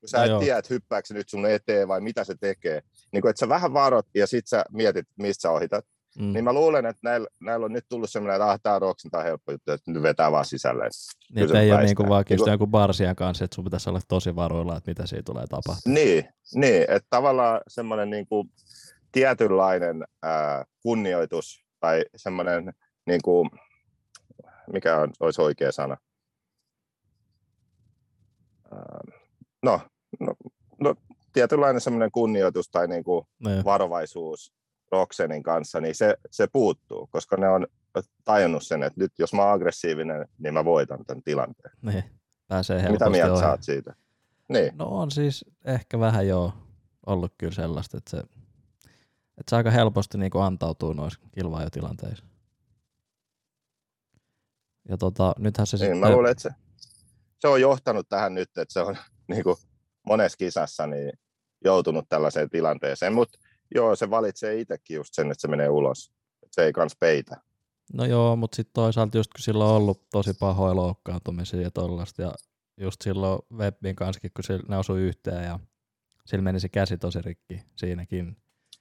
Kun 0.00 0.08
sä 0.08 0.18
No 0.18 0.24
et 0.24 0.30
joo. 0.30 0.40
tiedä, 0.40 0.58
että 0.58 0.74
hyppääkö 0.74 1.06
se 1.08 1.14
nyt 1.14 1.28
sun 1.28 1.46
eteen 1.46 1.88
vai 1.88 2.00
mitä 2.00 2.24
se 2.24 2.34
tekee. 2.40 2.82
Niin 3.12 3.20
kun, 3.22 3.30
että 3.30 3.40
sä 3.40 3.48
vähän 3.48 3.72
varot 3.72 4.06
ja 4.14 4.26
sit 4.26 4.46
sä 4.46 4.64
mietit, 4.72 5.06
mistä 5.18 5.42
sä 5.42 5.50
ohitat. 5.50 5.84
mm. 6.18 6.32
Niin 6.32 6.44
mä 6.44 6.52
luulen, 6.52 6.86
että 6.86 7.00
näillä, 7.02 7.28
näillä 7.40 7.64
on 7.66 7.72
nyt 7.72 7.84
tullut 7.88 8.10
semmoinen, 8.10 8.36
että 8.36 8.50
ah, 8.50 8.60
tää 8.62 8.74
on 8.76 8.82
on 8.82 9.24
helppo 9.24 9.52
juttu, 9.52 9.72
että 9.72 9.90
nyt 9.90 10.02
vetää 10.02 10.32
vaan 10.32 10.44
sisälle. 10.44 10.84
Niin, 10.84 11.38
ei 11.38 11.44
ole 11.44 11.52
väistää. 11.52 11.82
niinku 11.84 12.08
vaikka 12.08 12.34
just 12.34 12.40
Niinku- 12.40 12.50
jonkun 12.50 12.70
barsian 12.70 13.16
kanssa, 13.16 13.44
että 13.44 13.54
sun 13.54 13.64
pitäisi 13.64 13.90
olla 13.90 14.00
tosi 14.08 14.36
varuilla, 14.36 14.76
että 14.76 14.90
mitä 14.90 15.06
siinä 15.06 15.22
tulee 15.22 15.46
tapahtumaan. 15.46 15.94
Niin, 15.94 16.28
niin 16.54 16.82
että 16.82 17.06
tavallaan 17.10 17.60
semmoinen 17.68 18.10
niin 18.10 18.26
kuin 18.26 18.50
tietynlainen 19.12 20.04
ää, 20.22 20.64
kunnioitus 20.82 21.64
tai 21.80 22.04
semmoinen, 22.16 22.72
niin 23.06 23.20
kuin, 23.24 23.50
mikä 24.74 24.96
on, 24.96 25.12
olisi 25.20 25.40
oikea 25.42 25.72
sana? 25.72 25.96
Ää, 28.72 29.00
no, 29.62 29.80
no, 30.20 30.34
no, 30.80 30.94
tietynlainen 31.32 31.80
semmoinen 31.80 32.10
kunnioitus 32.12 32.68
tai 32.68 32.88
niin 32.88 33.04
kuin 33.04 33.26
Niin, 33.44 33.64
varovaisuus 33.64 34.52
Roxenin 34.92 35.42
kanssa, 35.42 35.80
niin 35.80 35.94
se, 35.94 36.16
se 36.30 36.46
puuttuu, 36.52 37.06
koska 37.12 37.36
ne 37.36 37.48
on 37.48 37.66
tajunnut 38.24 38.62
sen, 38.62 38.82
että 38.82 39.00
nyt 39.00 39.12
jos 39.18 39.32
mä 39.34 39.42
oon 39.42 39.52
aggressiivinen, 39.52 40.28
niin 40.38 40.54
mä 40.54 40.64
voitan 40.64 41.04
tämän 41.04 41.22
tilanteen. 41.22 41.74
niin, 41.82 42.04
pääsee 42.48 42.76
Mitä 42.76 42.88
helposti 42.88 43.10
mieltä 43.10 43.32
ohi. 43.32 43.40
sä 43.40 43.50
oot 43.50 43.62
siitä? 43.62 43.94
Niin, 44.48 44.76
No 44.76 44.86
on 44.86 45.10
siis 45.10 45.44
ehkä 45.64 45.98
vähän 46.00 46.28
jo 46.28 46.52
ollut 47.06 47.32
kyllä 47.38 47.52
sellaista, 47.54 47.96
että 47.98 48.10
se, 48.10 48.16
että 48.16 49.50
se 49.50 49.56
aika 49.56 49.70
helposti 49.70 50.18
niinku 50.18 50.38
antautuu 50.38 50.92
noissa 50.92 51.20
kilvaajotilanteissa. 51.32 52.24
Ja 54.88 54.96
tota, 54.96 55.34
nythän 55.38 55.66
se 55.66 55.76
niin 55.76 55.80
sitten... 55.80 55.98
mä 55.98 56.10
luulen, 56.10 56.30
että 56.30 56.42
se, 56.42 56.50
se 57.38 57.48
on 57.48 57.60
johtanut 57.60 58.08
tähän 58.08 58.34
nyt, 58.34 58.58
että 58.58 58.72
se 58.72 58.80
on 58.80 58.96
niin 59.30 59.44
kuin 59.44 59.56
monessa 60.06 60.36
kisassa 60.36 60.86
niin 60.86 61.12
joutunut 61.64 62.08
tällaiseen 62.08 62.50
tilanteeseen, 62.50 63.14
mutta 63.14 63.38
joo, 63.74 63.96
se 63.96 64.10
valitsee 64.10 64.60
itsekin 64.60 64.94
just 64.94 65.14
sen, 65.14 65.30
että 65.30 65.40
se 65.42 65.48
menee 65.48 65.68
ulos. 65.68 66.12
Että 66.42 66.54
se 66.54 66.64
ei 66.64 66.72
kans 66.72 66.96
peitä. 67.00 67.36
No 67.92 68.04
joo, 68.04 68.36
mutta 68.36 68.56
sitten 68.56 68.72
toisaalta 68.72 69.16
just 69.16 69.32
kun 69.32 69.42
sillä 69.42 69.64
on 69.64 69.76
ollut 69.76 70.06
tosi 70.12 70.34
pahoja 70.34 70.76
loukkaantumisia 70.76 71.60
ja 71.60 71.70
tollasta, 71.70 72.22
ja 72.22 72.34
just 72.80 73.02
silloin 73.02 73.38
Webbin 73.52 73.96
kanssa, 73.96 74.20
kun 74.20 74.44
sillä- 74.44 74.64
ne 74.68 74.76
osui 74.76 75.00
yhteen 75.00 75.44
ja 75.44 75.58
sillä 76.26 76.42
meni 76.42 76.60
se 76.60 76.68
käsi 76.68 76.98
tosi 76.98 77.22
rikki 77.22 77.62
siinäkin, 77.76 78.36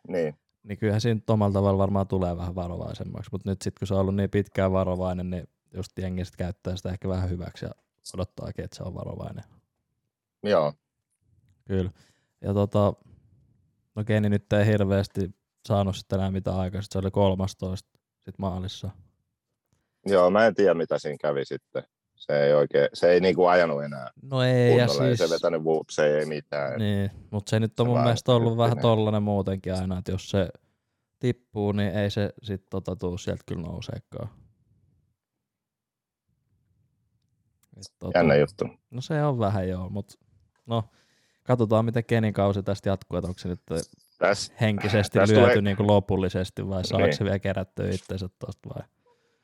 Niin, 0.07 0.35
niin 0.63 0.77
kyllähän 0.77 1.01
siinä 1.01 1.21
omalla 1.27 1.53
tavalla 1.53 1.77
varmaan 1.77 2.07
tulee 2.07 2.37
vähän 2.37 2.55
varovaisemmaksi, 2.55 3.29
mutta 3.31 3.49
nyt 3.49 3.61
sitten 3.61 3.79
kun 3.79 3.87
se 3.87 3.93
on 3.93 3.99
ollut 3.99 4.15
niin 4.15 4.29
pitkään 4.29 4.71
varovainen, 4.71 5.29
niin 5.29 5.47
just 5.75 5.91
jengi 5.99 6.25
sit 6.25 6.35
käyttää 6.35 6.75
sitä 6.75 6.89
ehkä 6.89 7.07
vähän 7.09 7.29
hyväksi 7.29 7.65
ja 7.65 7.71
odottaakin, 8.13 8.65
että 8.65 8.77
se 8.77 8.83
on 8.83 8.93
varovainen. 8.95 9.43
joo. 10.43 10.73
Kyllä. 11.67 11.91
Ja 12.41 12.53
tota, 12.53 12.93
no 13.95 14.03
Keni 14.03 14.29
nyt 14.29 14.53
ei 14.53 14.65
hirveästi 14.65 15.35
saanut 15.67 15.95
sitten 15.95 16.19
enää 16.19 16.31
mitään 16.31 16.57
aikaa, 16.57 16.81
se 16.81 16.99
oli 16.99 17.11
13 17.11 17.99
sit 18.19 18.39
maalissa. 18.39 18.89
Joo, 20.05 20.29
mä 20.29 20.45
en 20.45 20.55
tiedä, 20.55 20.73
mitä 20.73 20.99
siinä 20.99 21.17
kävi 21.21 21.45
sitten. 21.45 21.83
Se 22.15 22.43
ei 22.43 22.53
oikein, 22.53 22.89
se 22.93 23.11
ei 23.11 23.19
niinku 23.19 23.45
ajanut 23.45 23.83
enää 23.83 24.11
No 24.21 24.41
ei, 24.43 24.77
ja 24.77 24.85
kunnolla, 24.87 25.07
ei 25.07 25.17
siis... 25.17 25.29
se 25.29 25.35
vetänyt 25.35 25.61
whoopsia, 25.61 26.05
ei 26.19 26.25
mitään. 26.25 26.79
Niin, 26.79 27.11
mutta 27.31 27.49
se 27.49 27.59
nyt 27.59 27.79
on 27.79 27.85
Se 27.85 27.89
mun 27.89 28.01
mielestä 28.01 28.31
ollut 28.31 28.57
vähän 28.57 28.69
hyppinen. 28.69 28.81
tollanen 28.81 29.23
muutenkin 29.23 29.73
aina, 29.73 29.97
että 29.97 30.11
jos 30.11 30.29
se 30.29 30.49
tippuu, 31.19 31.71
niin 31.71 31.91
ei 31.95 32.09
se 32.09 32.29
sit 32.43 32.69
tota 32.69 32.95
tuu 32.95 33.17
sieltä 33.17 33.43
kyllä 33.45 33.61
nouseekaan. 33.61 34.29
Et 37.62 37.62
tota, 37.99 38.19
Jännä 38.19 38.35
juttu. 38.35 38.67
no 38.91 39.01
se 39.01 39.23
on 39.23 39.39
vähän 39.39 39.69
joo, 39.69 39.89
mutta 39.89 40.15
no 40.65 40.83
katsotaan 41.43 41.85
miten 41.85 42.05
Kenin 42.05 42.33
kausi 42.33 42.63
tästä 42.63 42.89
jatkuu, 42.89 43.17
että 43.17 43.27
onko 43.27 43.39
se 43.39 43.47
nyt 43.49 43.61
Tässä, 44.17 44.53
henkisesti 44.61 45.19
Tästä 45.19 45.35
lyöty 45.35 45.49
tulee- 45.49 45.61
niin 45.61 45.77
kuin 45.77 45.87
lopullisesti 45.87 46.69
vai 46.69 46.85
saako 46.85 47.05
Niin. 47.05 47.17
se 47.17 47.23
vielä 47.23 47.39
kerättyä 47.39 47.89
itsensä 47.89 48.27
tosta 48.39 48.69
vai? 48.75 48.83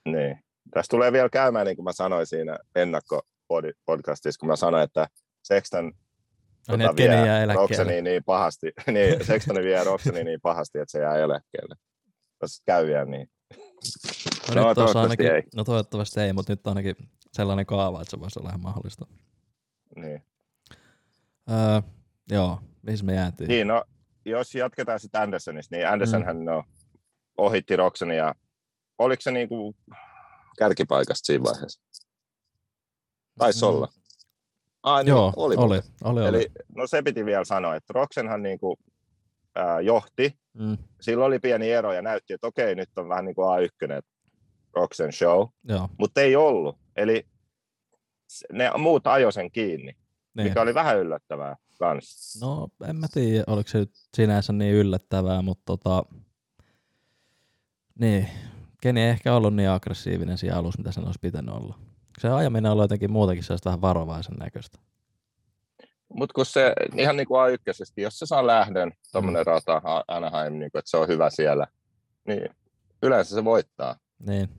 niin. 0.06 0.40
Tässä 0.74 0.90
tulee 0.90 1.12
vielä 1.12 1.30
käymään, 1.30 1.66
niin 1.66 1.76
kuin 1.76 1.84
mä 1.84 1.94
sanoin 1.94 2.26
siinä 2.28 2.58
ennakkopodcastissa, 2.76 4.40
kun 4.40 4.50
mä 4.50 4.56
sanoin, 4.56 4.84
että 4.84 5.08
Sexton 5.44 5.86
niin, 6.78 6.80
tota, 6.90 7.02
jää 7.04 7.48
vie. 7.48 7.54
Roxani 7.56 8.02
niin 8.02 8.24
pahasti, 8.24 8.72
niin 8.94 9.26
Sextoni 9.26 9.64
vie 9.64 9.84
Roxani 9.84 10.24
niin 10.24 10.42
pahasti, 10.42 10.80
että 10.80 10.92
se 10.92 11.00
jää 11.00 11.16
eläkkeelle. 11.18 11.76
Jos 12.42 12.62
käy 12.66 12.88
vielä 12.88 13.06
niin. 13.06 13.30
No, 14.56 14.62
No, 14.62 14.76
toivottavasti 14.76 14.98
ainakin, 15.00 15.32
ei. 15.36 15.44
no 15.56 15.64
toivottavasti 15.64 16.20
ei, 16.20 16.34
mutta 16.34 16.52
nyt 16.54 16.68
on 16.68 16.72
ainakin 16.72 16.96
sellainen 17.34 17.66
kaava, 17.66 18.02
että 18.02 18.12
se 18.12 18.20
voisi 18.20 18.40
olla 18.40 18.50
ihan 18.50 18.62
mahdollista. 18.62 19.06
niin. 19.96 20.24
Öö, 21.52 21.82
joo, 22.32 22.60
missä 22.82 23.06
me 23.06 23.14
jäätiin? 23.14 23.48
Niin, 23.48 23.68
no, 23.68 23.84
jos 24.26 24.56
jatketaan 24.56 25.00
sitten 25.00 25.22
Andersonista, 25.22 25.76
niin 25.76 25.88
Andersonhan 25.88 26.38
Mm. 26.38 26.44
no, 26.44 26.64
ohitti 27.38 27.76
Roxani 27.76 28.18
ja 28.18 28.36
oliko 28.98 29.22
se 29.22 29.32
niinku 29.32 29.76
kärkipaikasta 30.58 31.26
siinä 31.26 31.44
vaiheessa? 31.44 31.82
Taisi 33.40 33.66
olla. 33.66 33.88
Ai, 34.84 35.04
niin, 35.04 35.14
Mm. 35.14 35.18
Joo, 35.18 35.34
oli. 35.36 35.56
oli, 35.56 35.82
oli, 36.04 36.22
oli. 36.22 36.28
Eli 36.28 36.48
no 36.76 36.88
se 36.88 37.02
piti 37.02 37.26
vielä 37.26 37.46
sanoa, 37.46 37.76
että 37.76 37.94
Roxenhan 37.94 38.44
niinku, 38.44 38.78
ää, 39.56 39.82
johti, 39.82 40.40
Mm, 40.54 40.78
sillä 41.02 41.26
oli 41.26 41.40
pieni 41.40 41.72
ero 41.72 41.94
ja 41.94 42.02
näytti, 42.02 42.34
että 42.34 42.48
okei, 42.48 42.76
nyt 42.76 42.90
on 42.98 43.10
vähän 43.10 43.26
niin 43.26 43.36
kuin 43.36 43.48
A1, 43.48 43.92
että 43.98 44.12
Roxen 44.76 45.14
show, 45.14 45.48
mutta 45.98 46.22
ei 46.22 46.36
ollut. 46.36 46.78
Eli 46.96 47.26
ne 48.54 48.72
muut 48.78 49.08
ajoi 49.08 49.34
sen 49.34 49.52
kiinni, 49.52 49.96
niin. 50.34 50.48
mikä 50.48 50.62
oli 50.62 50.74
vähän 50.74 51.00
yllättävää 51.00 51.56
kanssa. 51.80 52.46
No, 52.46 52.68
en 52.88 52.96
mä 52.96 53.08
tiedä, 53.14 53.44
oliko 53.48 53.70
se 53.70 53.80
nyt 53.80 53.92
sinänsä 54.14 54.54
niin 54.54 54.76
yllättävää, 54.76 55.42
mutta 55.42 55.64
tota, 55.66 56.04
niin, 58.00 58.28
Keni 58.82 59.02
ei 59.02 59.10
ehkä 59.10 59.36
ollut 59.36 59.56
niin 59.56 59.70
aggressiivinen 59.70 60.38
siinä 60.38 60.56
alussa, 60.56 60.78
mitä 60.78 60.92
sen 60.92 61.06
olisi 61.06 61.20
pitänyt 61.22 61.56
olla. 61.56 61.80
Se 62.20 62.30
ajaminen 62.30 62.72
on 62.72 62.78
jotenkin 62.78 63.12
muutenkin 63.12 63.44
sellaista 63.44 63.70
vähän 63.70 63.82
varovaisen 63.82 64.36
näköistä. 64.36 64.80
Mutta 66.14 66.34
kun 66.34 66.46
se 66.46 66.74
ihan 66.98 67.18
niin 67.18 67.28
kuin 67.28 67.40
A1, 67.40 67.94
jos 67.98 68.20
se 68.20 68.26
saa 68.26 68.48
lähdön, 68.48 68.92
tuommoinen 69.12 69.46
rata 69.46 69.82
A- 69.84 70.04
Anaheim, 70.08 70.54
niin 70.54 70.72
kuin, 70.72 70.80
että 70.80 70.90
se 70.90 70.98
on 70.98 71.08
hyvä 71.08 71.30
siellä, 71.30 71.68
niin 72.28 72.50
yleensä 73.04 73.36
se 73.36 73.44
voittaa. 73.44 73.96
Niin. 74.20 74.50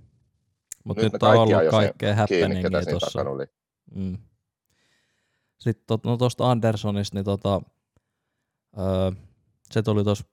Mutta 0.84 1.02
Nyt 1.02 1.12
nyt, 1.12 1.22
on 1.22 1.36
ollut 1.36 1.70
kaikkea 1.70 2.26
siinä 2.26 2.70
tuossa. 2.90 3.24
Mm. 3.94 4.18
Sitten 5.58 5.98
no 6.04 6.16
tuosta 6.16 6.50
Andersonista, 6.50 7.16
niin 7.16 7.24
tota, 7.24 7.60
öö, 8.78 9.10
se 9.70 9.82
tuli 9.82 10.04
tuossa 10.04 10.24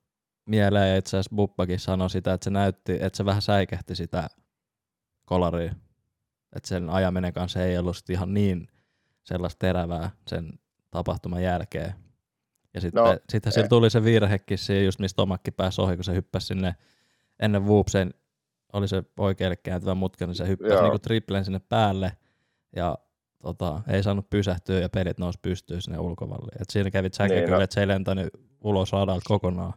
mieleen, 0.46 0.90
ja 0.90 0.98
itse 0.98 1.10
asiassa 1.10 1.36
Buppakin 1.36 1.80
sanoi 1.80 2.10
sitä, 2.10 2.34
että 2.34 2.44
se 2.44 2.50
näytti, 2.50 2.98
että 3.02 3.18
se 3.18 3.26
vähän 3.26 3.42
säikähti 3.42 3.96
sitä 3.96 4.28
kolaria. 5.26 5.76
Että 6.56 6.70
sen 6.70 6.90
ajaminen 6.90 7.34
kanssa 7.34 7.64
ei 7.64 7.78
ollut 7.78 7.98
sit 7.98 8.10
ihan 8.10 8.34
niin 8.34 8.68
sellaista 9.24 9.60
terävää 9.60 10.12
sen 10.28 10.60
tapahtuman 10.92 11.44
jälkeen. 11.44 11.94
Ja 12.74 12.82
sitten 12.82 13.04
No, 13.04 13.12
no, 13.12 13.20
sitten 13.30 13.52
sillä 13.52 13.66
eh. 13.66 13.70
tuli 13.70 13.90
se 13.90 14.04
virhekin 14.04 14.58
siinä, 14.58 14.86
just 14.86 15.00
mistä 15.00 15.22
omakki 15.22 15.52
pääsi 15.52 15.82
ohi, 15.82 15.96
kun 15.96 16.04
se 16.04 16.14
hyppäsi 16.14 16.48
sinne 16.48 16.76
ennen 17.40 17.66
Whoopsen, 17.66 18.14
oli 18.74 18.88
se 18.88 19.04
oikealle 19.18 19.56
kääntyvä 19.56 19.96
mutka, 19.96 20.26
niin 20.26 20.36
se 20.36 20.48
hyppäsi 20.48 20.82
niinku 20.82 21.00
triplen 21.00 21.46
sinne 21.46 21.62
päälle 21.70 22.12
ja 22.76 22.98
tota, 23.42 23.82
ei 23.88 24.04
saanut 24.04 24.30
pysähtyä 24.30 24.80
ja 24.80 24.90
pelit 24.90 25.18
nousi 25.20 25.40
pystyyn 25.42 25.82
sinne 25.82 26.00
ulkovalle. 26.00 26.52
Et 26.62 26.70
siinä 26.70 26.92
kävi 26.92 27.10
Jack 27.20 27.32
Niin, 27.34 27.44
kyllä, 27.44 27.58
no. 27.58 27.64
että 27.64 27.74
se 27.74 27.80
ei 27.80 27.88
lentänyt 27.88 28.30
ulos 28.64 28.92
radalta 28.92 29.26
kokonaan. 29.28 29.74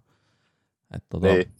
Et 0.97 1.05
tota, 1.09 1.27
Niin. 1.27 1.53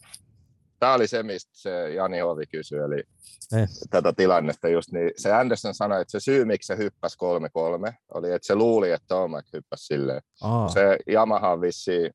Tämä 0.79 0.93
oli 0.93 1.07
se, 1.07 1.23
mistä 1.23 1.51
se 1.53 1.93
Jani 1.93 2.19
Hovi 2.19 2.45
kysyi, 2.45 2.79
eli 2.79 3.03
Niin. 3.51 3.67
tätä 3.89 4.13
tilannetta 4.13 4.69
just, 4.69 4.91
niin 4.91 5.11
se 5.17 5.33
Anderson 5.33 5.73
sanoi, 5.73 6.01
että 6.01 6.11
se 6.11 6.19
syy, 6.19 6.45
miksi 6.45 6.67
se 6.67 6.77
hyppäsi 6.77 7.17
3-3, 7.89 7.93
oli, 8.13 8.31
että 8.31 8.45
se 8.47 8.55
luuli, 8.55 8.91
että 8.91 9.07
Tomac 9.07 9.45
hyppäsi 9.53 9.85
silleen. 9.85 10.21
aa, 10.41 10.69
Se 10.69 10.97
Yamaha 11.09 11.61
vissiin 11.61 12.11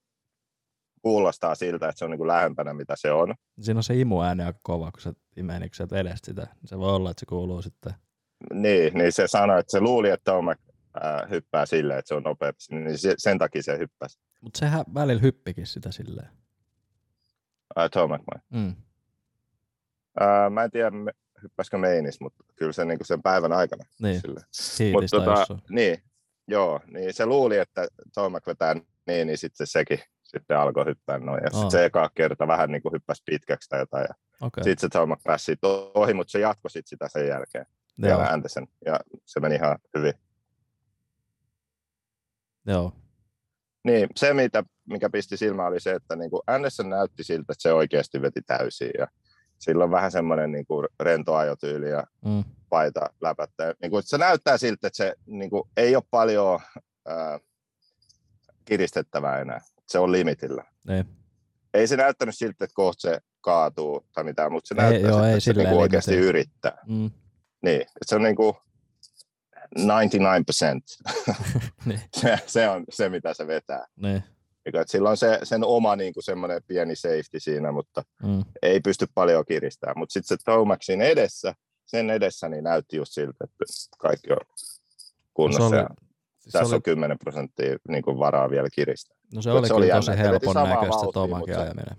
kuulostaa 1.07 1.54
siltä, 1.54 1.88
että 1.88 1.98
se 1.98 2.04
on 2.04 2.11
niin 2.11 2.18
kuin 2.18 2.28
lähempänä, 2.28 2.74
mitä 2.74 2.94
se 2.96 3.12
on. 3.12 3.34
siinä 3.61 3.78
on 3.78 3.82
se 3.82 3.94
imuääni 3.94 4.42
aika 4.42 4.59
kova, 4.62 4.90
kun 4.92 5.00
se 5.00 5.12
imee 5.36 5.61
niin 5.61 5.70
sieltä 5.74 5.98
edestä 5.98 6.26
sitä. 6.26 6.46
Se 6.64 6.78
voi 6.78 6.94
olla, 6.94 7.11
että 7.11 7.20
se 7.20 7.26
kuuluu 7.26 7.62
sitten. 7.62 7.94
Niin, 8.52 8.94
niin 8.94 9.12
se 9.12 9.26
sanoi, 9.26 9.61
että 9.61 9.70
se 9.70 9.80
luuli, 9.80 10.11
että 10.11 10.32
Tomac 10.32 10.59
ää, 11.00 11.26
hyppää 11.30 11.66
silleen, 11.66 11.98
että 11.98 12.09
se 12.09 12.14
on 12.14 12.22
nopeampi, 12.22 12.59
niin 12.70 12.98
se, 12.98 13.14
sen 13.18 13.38
takia 13.38 13.62
se 13.62 13.78
hyppäsi. 13.78 14.18
Mutta 14.40 14.59
sehän 14.59 14.84
välillä 14.94 15.22
hyppikin 15.22 15.66
sitä 15.66 15.92
silleen. 15.92 16.28
Ää, 17.76 17.88
Tom 17.88 18.11
McMahon. 18.11 18.42
Mm. 18.52 18.74
Ää, 20.20 20.50
mä 20.50 20.64
en 20.64 20.70
tiedä, 20.70 20.90
hyppäskö 21.42 21.78
meinis, 21.78 22.20
mutta 22.20 22.44
kyllä 22.57 22.72
se 22.72 22.84
niin 22.84 22.98
sen 23.02 23.22
päivän 23.22 23.52
aikana. 23.52 23.84
Niin, 24.02 24.22
Mutta 24.92 25.16
tota, 25.16 25.30
jossain. 25.30 25.61
niin, 25.70 26.02
joo, 26.48 26.80
niin 26.86 27.14
se 27.14 27.26
luuli, 27.26 27.59
että 27.59 27.88
Tomak 28.14 28.46
vetää 28.46 28.74
niin, 29.07 29.26
niin 29.26 29.38
sitten 29.38 29.66
sekin 29.66 29.98
sitten 30.41 30.59
alkoi 30.59 30.84
hyppää 30.84 31.18
noin. 31.18 31.41
Ja 31.45 31.51
sitten 31.51 31.70
se 31.70 31.84
eka 31.84 32.11
kerta 32.14 32.47
vähän 32.47 32.70
niin 32.70 32.82
kuin 32.82 32.93
hyppäsi 32.93 33.22
pitkäksi 33.26 33.68
tai 33.68 33.80
jotain. 33.80 34.07
Ja 34.09 34.14
Okei, 34.41 34.64
sitten 34.64 34.80
se 34.80 34.89
Tomak 34.89 35.20
pääsi 35.24 35.45
siitä 35.45 35.66
ohi, 35.95 36.14
mutta 36.14 36.30
se 36.30 36.41
jatkoi 36.41 36.70
sitten 36.70 36.89
sitä 36.89 37.09
sen 37.09 37.28
jälkeen. 37.28 37.66
joo, 37.99 38.09
Vielä 38.09 38.30
Anderson. 38.30 38.66
Ja 38.87 39.01
se 39.24 39.41
meni 39.41 39.55
ihan 39.55 39.78
hyvin. 39.99 40.14
joo, 42.66 42.93
Niin, 43.84 44.09
se 44.16 44.34
mitä, 44.34 44.64
mikä 44.84 45.11
pisti 45.11 45.37
silmään 45.37 45.68
oli 45.68 45.80
se, 45.80 45.93
että 45.93 46.16
niin 46.16 46.30
kuin 46.30 46.43
Anderson 46.47 46.91
näytti 46.91 47.24
siltä, 47.24 47.53
että 47.53 47.62
se 47.62 47.72
oikeasti 47.72 48.22
veti 48.22 48.43
täysin. 48.43 48.91
Ja 48.99 49.07
sillä 49.59 49.84
on 49.84 49.91
vähän 49.91 50.12
semmoinen 50.12 50.53
niin 50.53 50.66
kuin 50.66 50.89
rento 51.01 51.34
ajotyyli 51.34 51.91
ja 51.91 52.05
mm. 52.24 52.45
paita 52.68 53.11
läpättä. 53.20 53.74
Niin 53.82 53.91
kuin, 53.91 54.03
se 54.03 54.18
näyttää 54.18 54.59
siltä, 54.59 54.87
että 54.87 54.97
se 54.97 55.14
niin 55.26 55.51
kuin, 55.51 55.62
ei 55.76 55.97
ole 55.97 56.05
paljon 56.11 56.61
ää, 57.07 57.39
kiristettävää 58.64 59.41
enää. 59.41 59.61
Se 59.89 59.99
on 59.99 60.12
limitillä. 60.12 60.64
niin. 60.89 61.05
Ei 61.74 61.87
se 61.89 61.97
näyttänyt 61.97 62.34
siltä, 62.37 62.64
että 62.64 62.74
kohta 62.74 63.01
se 63.01 63.18
kaatuu 63.41 64.07
tai 64.12 64.24
mitään, 64.24 64.53
mutta 64.53 64.68
se 64.68 64.74
Ei, 64.74 64.80
näyttää 64.91 65.11
joo, 65.11 65.18
siltä, 65.18 65.28
ei 65.28 65.32
että 65.34 65.45
se 65.45 65.53
niin 65.53 65.68
kuin 65.68 65.80
oikeasti 65.80 66.11
limitillä. 66.11 66.28
yrittää. 66.30 66.78
Mm. 66.87 67.11
Niin, 67.62 67.80
että 67.80 68.05
se 68.07 68.14
on 68.16 68.22
niin 68.22 68.37
kuin 68.37 68.55
99 69.78 70.80
niin, 71.87 72.01
se, 72.16 72.39
se 72.47 72.68
on 72.68 72.84
se, 72.91 73.09
mitä 73.09 73.34
se 73.34 73.47
vetää. 73.47 73.87
niin. 73.97 74.22
Että 74.66 74.84
sillä 74.87 75.11
on 75.11 75.16
se, 75.16 75.39
sen 75.43 75.64
oma 75.64 75.97
niin 75.97 76.14
kuin 76.14 76.24
semmoinen 76.24 76.62
pieni 76.66 76.97
safety 76.97 77.41
siinä, 77.41 77.72
mutta 77.72 78.03
Mm. 78.22 78.45
ei 78.62 78.80
pysty 78.80 79.07
paljon 79.14 79.45
kiristämään. 79.49 79.99
Mutta 79.99 80.12
sitten 80.12 80.39
se 80.39 80.45
Tomaxin 80.45 81.01
edessä, 81.03 81.55
sen 81.87 82.11
edessä 82.11 82.49
niin 82.49 82.64
näytti 82.64 82.97
just 82.97 83.12
siltä, 83.12 83.45
että 83.45 83.64
kaikki 83.99 84.32
on 84.32 84.39
kunnossa. 85.34 85.68
Se 85.68 85.74
oli- 85.74 85.82
ja 85.82 85.89
Siis 86.39 86.53
tässä 86.53 86.68
se 86.68 86.74
oli, 86.74 86.76
on 86.76 86.82
10 86.82 87.18
prosenttia 87.18 87.76
niin 87.89 88.03
kuin 88.03 88.18
varaa 88.18 88.51
vielä 88.51 88.68
kiristää. 88.74 89.16
No 89.35 89.43
se 89.43 89.51
Mut 89.51 89.59
oli 89.59 89.68
se 89.68 89.74
oli 89.74 89.87
kyllä 89.87 90.01
tosi 90.01 90.18
helpon 90.18 90.55
näköistä 90.55 91.07
se- 91.55 91.61
ajaminen. 91.61 91.97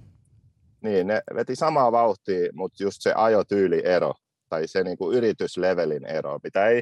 Niin, 0.81 1.07
ne 1.07 1.21
veti 1.35 1.55
samaa 1.55 1.91
vauhtia, 1.91 2.49
mutta 2.53 2.83
just 2.83 3.01
se 3.01 3.13
ajotyyliero, 3.13 4.13
tai 4.49 4.67
se 4.67 4.83
niin 4.83 4.97
kuin 4.97 5.17
yrityslevelin 5.17 6.05
ero, 6.05 6.39
mitä 6.43 6.67
ei 6.67 6.81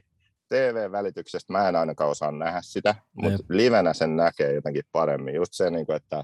TV-välityksestä, 0.50 1.54
mä 1.54 1.70
en 1.70 1.76
ainakaan 1.76 2.10
osaa 2.10 2.32
nähdä 2.32 2.60
sitä, 2.64 2.96
mutta 3.14 3.44
livenä 3.50 3.94
sen 3.94 4.16
näkee 4.16 4.54
jotenkin 4.54 4.84
paremmin. 4.92 5.36
Just 5.36 5.54
se, 5.54 5.70
niin 5.70 5.86
kuin, 5.86 5.96
että 5.96 6.24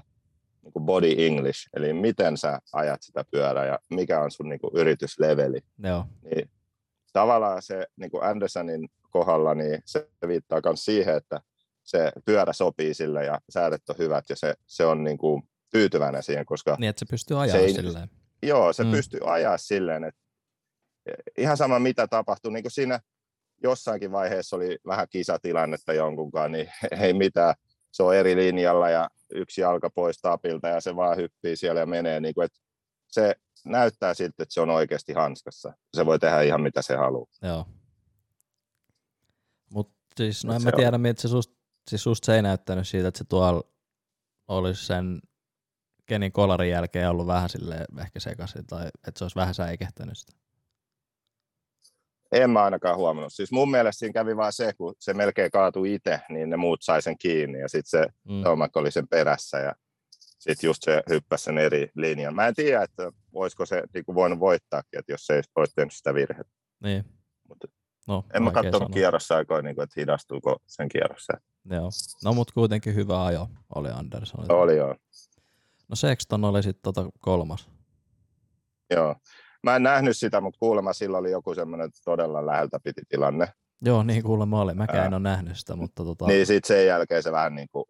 niin 0.62 0.72
kuin 0.72 0.84
body 0.84 1.14
English, 1.18 1.68
eli 1.76 1.92
miten 1.92 2.36
sä 2.36 2.58
ajat 2.72 3.02
sitä 3.02 3.24
pyörää 3.30 3.66
ja 3.66 3.78
mikä 3.90 4.20
on 4.20 4.30
sun 4.30 4.48
niin 4.48 4.60
kuin 4.60 4.76
yritysleveli. 4.76 5.60
Joo, 5.78 6.04
Niin 6.22 6.50
tavallaan 7.12 7.62
se 7.62 7.86
niin 7.96 8.10
kuin 8.10 8.24
Andersonin 8.24 8.88
kohdalla, 9.10 9.54
niin 9.54 9.82
se 9.84 10.08
viittaa 10.26 10.60
myös 10.64 10.84
siihen, 10.84 11.16
että 11.16 11.40
se 11.84 12.12
pyörä 12.24 12.52
sopii 12.52 12.94
sille 12.94 13.24
ja 13.24 13.40
säädöt 13.50 13.88
on 13.90 13.96
hyvät 13.98 14.24
ja 14.30 14.36
se, 14.36 14.54
se 14.66 14.84
on 14.86 15.04
niin 15.04 15.18
kuin 15.18 15.42
tyytyväinen 15.70 16.22
siihen, 16.22 16.46
koska 16.46 16.76
niin 16.80 16.90
että 16.90 17.00
se 17.00 17.06
pystyy 17.10 17.42
ajaa 17.42 17.56
ei- 17.58 17.74
silleen. 17.74 18.10
Joo, 18.42 18.72
se 18.72 18.84
Mm. 18.84 18.90
pystyy 18.90 19.20
ajaa 19.24 19.58
silleen, 19.58 20.04
että 20.04 20.20
ihan 21.38 21.56
sama 21.56 21.78
mitä 21.78 22.06
tapahtui, 22.08 22.52
niin 22.52 22.62
kuin 22.62 22.72
siinä 22.72 23.00
jossainkin 23.62 24.12
vaiheessa 24.12 24.56
oli 24.56 24.78
vähän 24.86 25.06
kisatilannetta 25.10 25.92
jonkunkaan, 25.92 26.52
niin 26.52 26.70
ei 27.00 27.12
mitään, 27.12 27.54
se 27.92 28.02
on 28.02 28.16
eri 28.16 28.36
linjalla 28.36 28.90
ja 28.90 29.10
yksi 29.34 29.60
jalka 29.60 29.90
pois 29.90 30.18
tapilta 30.18 30.68
ja 30.68 30.80
se 30.80 30.96
vaan 30.96 31.16
hyppii 31.16 31.56
siellä 31.56 31.80
ja 31.80 31.86
menee, 31.86 32.20
niin 32.20 32.34
kuin, 32.34 32.44
että 32.44 32.58
se 33.08 33.34
näyttää 33.64 34.14
siltä, 34.14 34.42
että 34.42 34.52
se 34.54 34.60
on 34.60 34.70
oikeasti 34.70 35.12
hanskassa. 35.12 35.72
Se 35.96 36.06
voi 36.06 36.18
tehdä 36.18 36.42
ihan 36.42 36.60
mitä 36.62 36.82
se 36.82 36.96
haluaa. 36.96 37.26
Joo. 37.42 37.66
Mut 39.72 39.92
siis, 40.16 40.44
no 40.44 40.54
en 40.54 40.60
se 40.60 40.64
mä 40.64 40.70
on- 40.74 40.76
tiedä, 40.80 40.98
miltä 40.98 41.22
se 41.22 41.28
susta, 41.28 41.54
siis 41.90 42.02
susta 42.02 42.26
se 42.26 42.36
ei 42.36 42.42
näyttänyt 42.42 42.88
siitä, 42.88 43.08
että 43.08 43.18
se 43.18 43.24
tuolla 43.24 43.62
olisi 44.48 44.86
sen 44.86 45.20
Kenin 46.06 46.32
kolarin 46.32 46.70
jälkeen 46.70 47.10
ollut 47.10 47.26
vähän 47.26 47.48
sille 47.48 47.84
ehkä 48.00 48.20
sekaisin, 48.20 48.66
tai 48.66 48.86
että 48.86 49.18
se 49.18 49.24
olisi 49.24 49.36
vähän 49.36 49.54
säikähtänyt 49.54 50.18
sitä. 50.18 50.32
En 52.32 52.50
mä 52.50 52.62
ainakaan 52.62 52.96
huomannut. 52.96 53.32
Siis 53.32 53.52
mun 53.52 53.70
mielestä 53.70 53.98
siinä 53.98 54.12
kävi 54.12 54.36
vaan 54.36 54.52
se, 54.52 54.72
kun 54.72 54.94
se 54.98 55.14
melkein 55.14 55.50
kaatui 55.50 55.94
itse, 55.94 56.20
niin 56.28 56.50
ne 56.50 56.56
muut 56.56 56.82
sai 56.82 57.02
sen 57.02 57.18
kiinni 57.18 57.58
ja 57.60 57.68
sitten 57.68 58.00
se 58.00 58.06
Mm. 58.28 58.42
Tomak 58.42 58.76
oli 58.76 58.90
sen 58.90 59.08
perässä 59.08 59.58
ja 59.58 59.74
sitten 60.38 60.68
just 60.68 60.82
se 60.82 61.02
hyppäsi 61.08 61.44
sen 61.44 61.58
eri 61.58 61.90
linjan. 61.96 62.34
Mä 62.34 62.46
en 62.48 62.54
tiedä, 62.54 62.82
että 62.82 63.12
olisiko 63.32 63.66
se 63.66 63.82
niin 63.94 64.04
kuin 64.04 64.14
voinut 64.14 64.40
voittaakin, 64.40 64.98
että 64.98 65.12
jos 65.12 65.26
se 65.26 65.34
ei 65.34 65.42
olisi 65.56 65.74
tehnyt 65.74 65.92
sitä 65.92 66.14
virhettä. 66.14 66.52
Niin. 66.82 67.04
Mutta 67.48 67.68
No, 68.08 68.24
En 68.34 68.42
mä 68.42 68.50
katsonut 68.50 68.78
sanoa. 68.78 68.88
kierrosaikoja, 68.94 69.62
niin 69.62 69.74
kuin, 69.74 69.82
että 69.82 70.00
hidastuuko 70.00 70.56
sen 70.66 70.88
kierrossa. 70.88 71.32
Joo. 71.70 71.90
No 72.24 72.32
mut 72.32 72.52
kuitenkin 72.52 72.94
hyvä 72.94 73.24
ajo 73.24 73.48
oli 73.74 73.90
Anderson. 73.90 74.52
Oli 74.52 74.76
joo. 74.76 74.94
No 75.88 75.96
Sexton 75.96 76.44
oli 76.44 76.62
sitten 76.62 76.82
tota 76.94 77.10
kolmas. 77.18 77.68
joo. 78.90 79.16
Mä 79.62 79.76
en 79.76 79.82
nähnyt 79.82 80.16
sitä, 80.16 80.40
mutta 80.40 80.58
kuulemma 80.58 80.92
sillä 80.92 81.18
oli 81.18 81.30
joku 81.30 81.54
semmoinen 81.54 81.90
todella 82.04 82.46
läheltä 82.46 82.78
piti 82.84 83.02
tilanne. 83.08 83.48
Joo, 83.82 84.02
niin 84.02 84.22
kuulemma 84.22 84.60
oli. 84.60 84.74
Mäkään 84.74 84.98
Ää. 84.98 85.06
en 85.06 85.14
ole 85.14 85.22
nähnyt 85.22 85.58
sitä, 85.58 85.76
mutta 85.76 86.04
tota, 86.04 86.26
Niin 86.26 86.46
sitten 86.46 86.76
sen 86.76 86.86
jälkeen 86.86 87.22
se 87.22 87.32
vähän 87.32 87.54
niin 87.54 87.68
kuin 87.72 87.84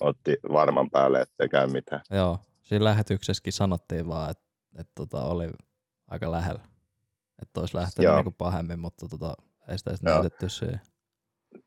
otti 0.00 0.36
varman 0.52 0.90
päälle, 0.90 1.20
ettei 1.20 1.48
käy 1.48 1.66
mitään. 1.66 2.00
joo, 2.10 2.38
siinä 2.62 2.84
lähetyksessäkin 2.84 3.52
sanottiin 3.52 4.08
vaan, 4.08 4.30
että, 4.30 4.44
että 4.78 4.92
tota, 4.94 5.22
oli 5.24 5.50
aika 6.08 6.32
lähellä. 6.32 6.60
Että 7.42 7.60
olisi 7.60 7.76
lähtenyt 7.76 8.04
Joo. 8.04 8.16
niinku 8.16 8.30
pahemmin, 8.38 8.78
mutta 8.78 9.08
tota, 9.08 9.34
ei 9.68 9.78
sitä 9.78 9.90
sitten 9.90 10.12
näytetty 10.12 10.48
siihen. 10.48 10.80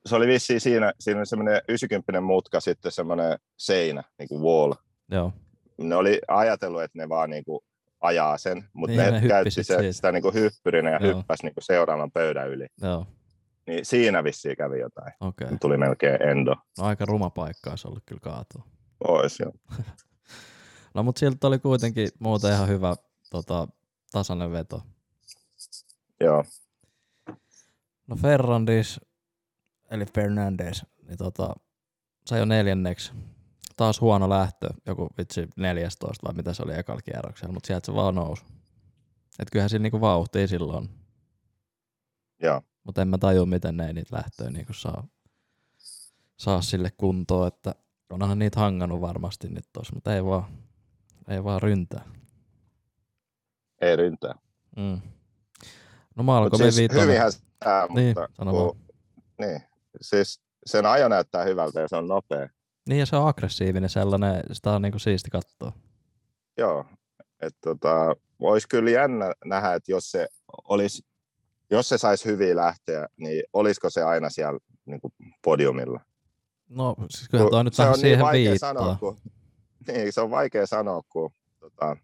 Se 0.06 0.16
oli 0.16 0.28
vissiin 0.28 0.62
siinä, 0.62 0.94
siinä 1.00 1.20
oli 1.20 1.26
semmoinen 1.26 1.62
90 1.70 2.22
mutka, 2.22 2.60
sitten 2.60 2.92
semmoinen 2.92 3.40
seinä, 3.58 4.04
niin 4.20 4.30
kuin 4.30 4.42
wall. 4.42 4.74
Joo, 5.12 5.34
Ne 5.78 5.96
oli 5.96 6.22
ajatellut, 6.28 6.82
että 6.82 6.98
ne 6.98 7.10
vaan 7.10 7.30
niin 7.30 7.44
kuin 7.44 7.60
ajaa 8.02 8.38
sen, 8.38 8.70
mutta 8.74 8.96
Niin, 8.98 9.14
ne, 9.14 9.22
ne 9.22 9.28
käytti 9.28 9.64
se, 9.64 9.94
sitä 9.94 10.12
niin 10.12 10.22
kuin 10.22 10.34
hyppyrinä 10.34 10.90
ja 10.92 11.00
Joo. 11.02 11.18
hyppäsi 11.18 11.44
niin 11.44 11.54
kuin 11.54 11.64
seuraavan 11.64 12.12
pöydän 12.12 12.50
yli. 12.50 12.68
joo, 12.82 13.06
Niin 13.68 13.86
siinä 13.86 14.24
vissiin 14.24 14.58
kävi 14.58 14.80
jotain. 14.80 15.14
Okay. 15.20 15.48
Tuli 15.62 15.78
melkein 15.78 16.22
endo. 16.22 16.56
No 16.78 16.84
aika 16.86 17.06
ruma 17.06 17.30
paikka 17.30 17.70
olisi 17.70 17.88
ollut 17.88 18.04
kyllä 18.06 18.22
kaatua. 18.22 18.64
Ois, 19.08 19.40
joo. 19.40 19.52
No 20.94 21.04
mutta 21.04 21.20
siltä 21.20 21.48
oli 21.48 21.60
kuitenkin 21.60 22.10
muuten 22.20 22.52
ihan 22.54 22.68
hyvä 22.68 22.96
tota, 23.32 23.68
tasainen 24.12 24.52
veto. 24.52 24.82
joo. 26.22 26.44
No 28.08 28.16
Ferrandis, 28.16 29.02
eli 29.92 30.06
Fernandes, 30.06 30.86
niin 31.08 31.18
tota, 31.18 31.54
sai 32.26 32.40
jo 32.40 32.46
neljänneksi. 32.46 33.12
Taas 33.78 34.02
huono 34.02 34.30
lähtö, 34.30 34.70
joku 34.86 35.10
vitsi 35.18 35.48
14 35.58 36.28
vai 36.28 36.34
mitä 36.36 36.54
se 36.54 36.64
oli 36.64 36.80
ekalla 36.80 37.02
kierroksella, 37.02 37.54
mutta 37.54 37.68
sieltä 37.68 37.86
se 37.86 37.94
vaan 37.94 38.16
nousi. 38.16 38.44
Et 39.40 39.50
kyllähän 39.52 39.70
siinä 39.70 39.84
niinku 39.84 40.02
vauhtia 40.02 40.48
silloin, 40.48 40.90
joo. 42.42 42.62
mutta 42.84 43.02
en 43.02 43.08
mä 43.08 43.18
tajua, 43.18 43.46
miten 43.46 43.78
ne 43.78 43.88
ei 43.88 43.94
niitä 43.94 44.16
lähtöjä 44.16 44.50
niinku 44.50 44.74
saa, 44.74 45.08
saa 46.38 46.62
sille 46.62 46.92
kuntoon, 46.98 47.48
että 47.48 47.76
onhan 48.10 48.40
niitä 48.40 48.60
hangannut 48.60 49.02
varmasti 49.02 49.48
nyt 49.50 49.66
tossa, 49.74 49.96
mutta 49.96 50.16
ei 50.16 50.26
vaan, 50.26 50.44
ei 51.28 51.44
vaan 51.44 51.62
ryntää. 51.62 52.04
Ei 53.82 53.96
ryntää. 53.96 54.36
Mm. 54.78 55.02
No 56.16 56.24
Mut 56.24 56.26
Malcolmin 56.26 56.72
siis 56.72 56.82
vitonen. 56.82 57.04
hyvinhän 57.08 57.32
tämä, 57.60 57.88
Niin, 57.96 58.08
mutta 58.08 58.30
sano 58.38 58.52
kun, 58.52 58.80
niin, 59.40 59.62
siis 60.02 60.42
sen 60.66 60.86
ajo 60.86 61.08
näyttää 61.08 61.44
hyvältä 61.44 61.82
ja 61.82 61.88
se 61.88 61.96
on 61.96 62.08
nopea. 62.08 62.50
Niin 62.90 63.00
ja 63.00 63.06
se 63.06 63.16
on 63.16 63.28
aggressiivinen 63.28 63.90
sellainen, 63.90 64.44
sitä 64.52 64.72
on 64.72 64.82
niinku 64.82 65.00
siisti 65.00 65.30
katsoa. 65.30 65.72
Joo, 66.58 66.86
että 67.42 67.60
tota, 67.64 68.16
olisi 68.40 68.68
kyllä 68.68 68.90
jännä 68.90 69.34
nähdä, 69.46 69.74
että 69.74 69.92
jos 69.92 70.12
se 70.12 70.28
olisi, 70.64 71.02
jos 71.72 71.90
se 71.90 71.98
saisi 71.98 72.26
hyvin 72.26 72.56
lähteä, 72.56 73.08
niin 73.18 73.44
olisiko 73.54 73.90
se 73.90 74.04
aina 74.04 74.30
siellä 74.30 74.60
niin 74.86 75.02
kuin 75.02 75.14
podiumilla? 75.44 76.02
No 76.70 76.96
siis 77.10 77.30
kyllähän 77.30 77.52
toi 77.52 77.64
nyt 77.64 77.74
se 77.74 77.84
on 77.84 77.92
niin 77.92 78.00
siihen 78.00 78.20
vaikea 78.20 78.52
viittaa. 78.52 78.74
sanoa, 78.74 78.96
kun, 78.96 79.18
niin, 79.88 80.14
se 80.14 80.22
on 80.22 80.32
vaikea 80.32 80.68
sanoa, 80.68 81.02
kun 81.10 81.32
tota, 81.60 81.98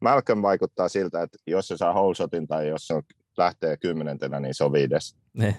Malcolm 0.00 0.42
vaikuttaa 0.42 0.88
siltä, 0.88 1.22
että 1.22 1.38
jos 1.46 1.68
se 1.68 1.76
saa 1.76 1.92
whole 1.92 2.14
shotin 2.14 2.46
tai 2.46 2.68
jos 2.68 2.86
se 2.86 2.94
on, 2.94 3.02
lähtee 3.36 3.76
kymmenentenä, 3.76 4.40
niin 4.40 4.54
se 4.54 4.64
on 4.64 4.72
viides. 4.72 5.16
Niin. 5.32 5.56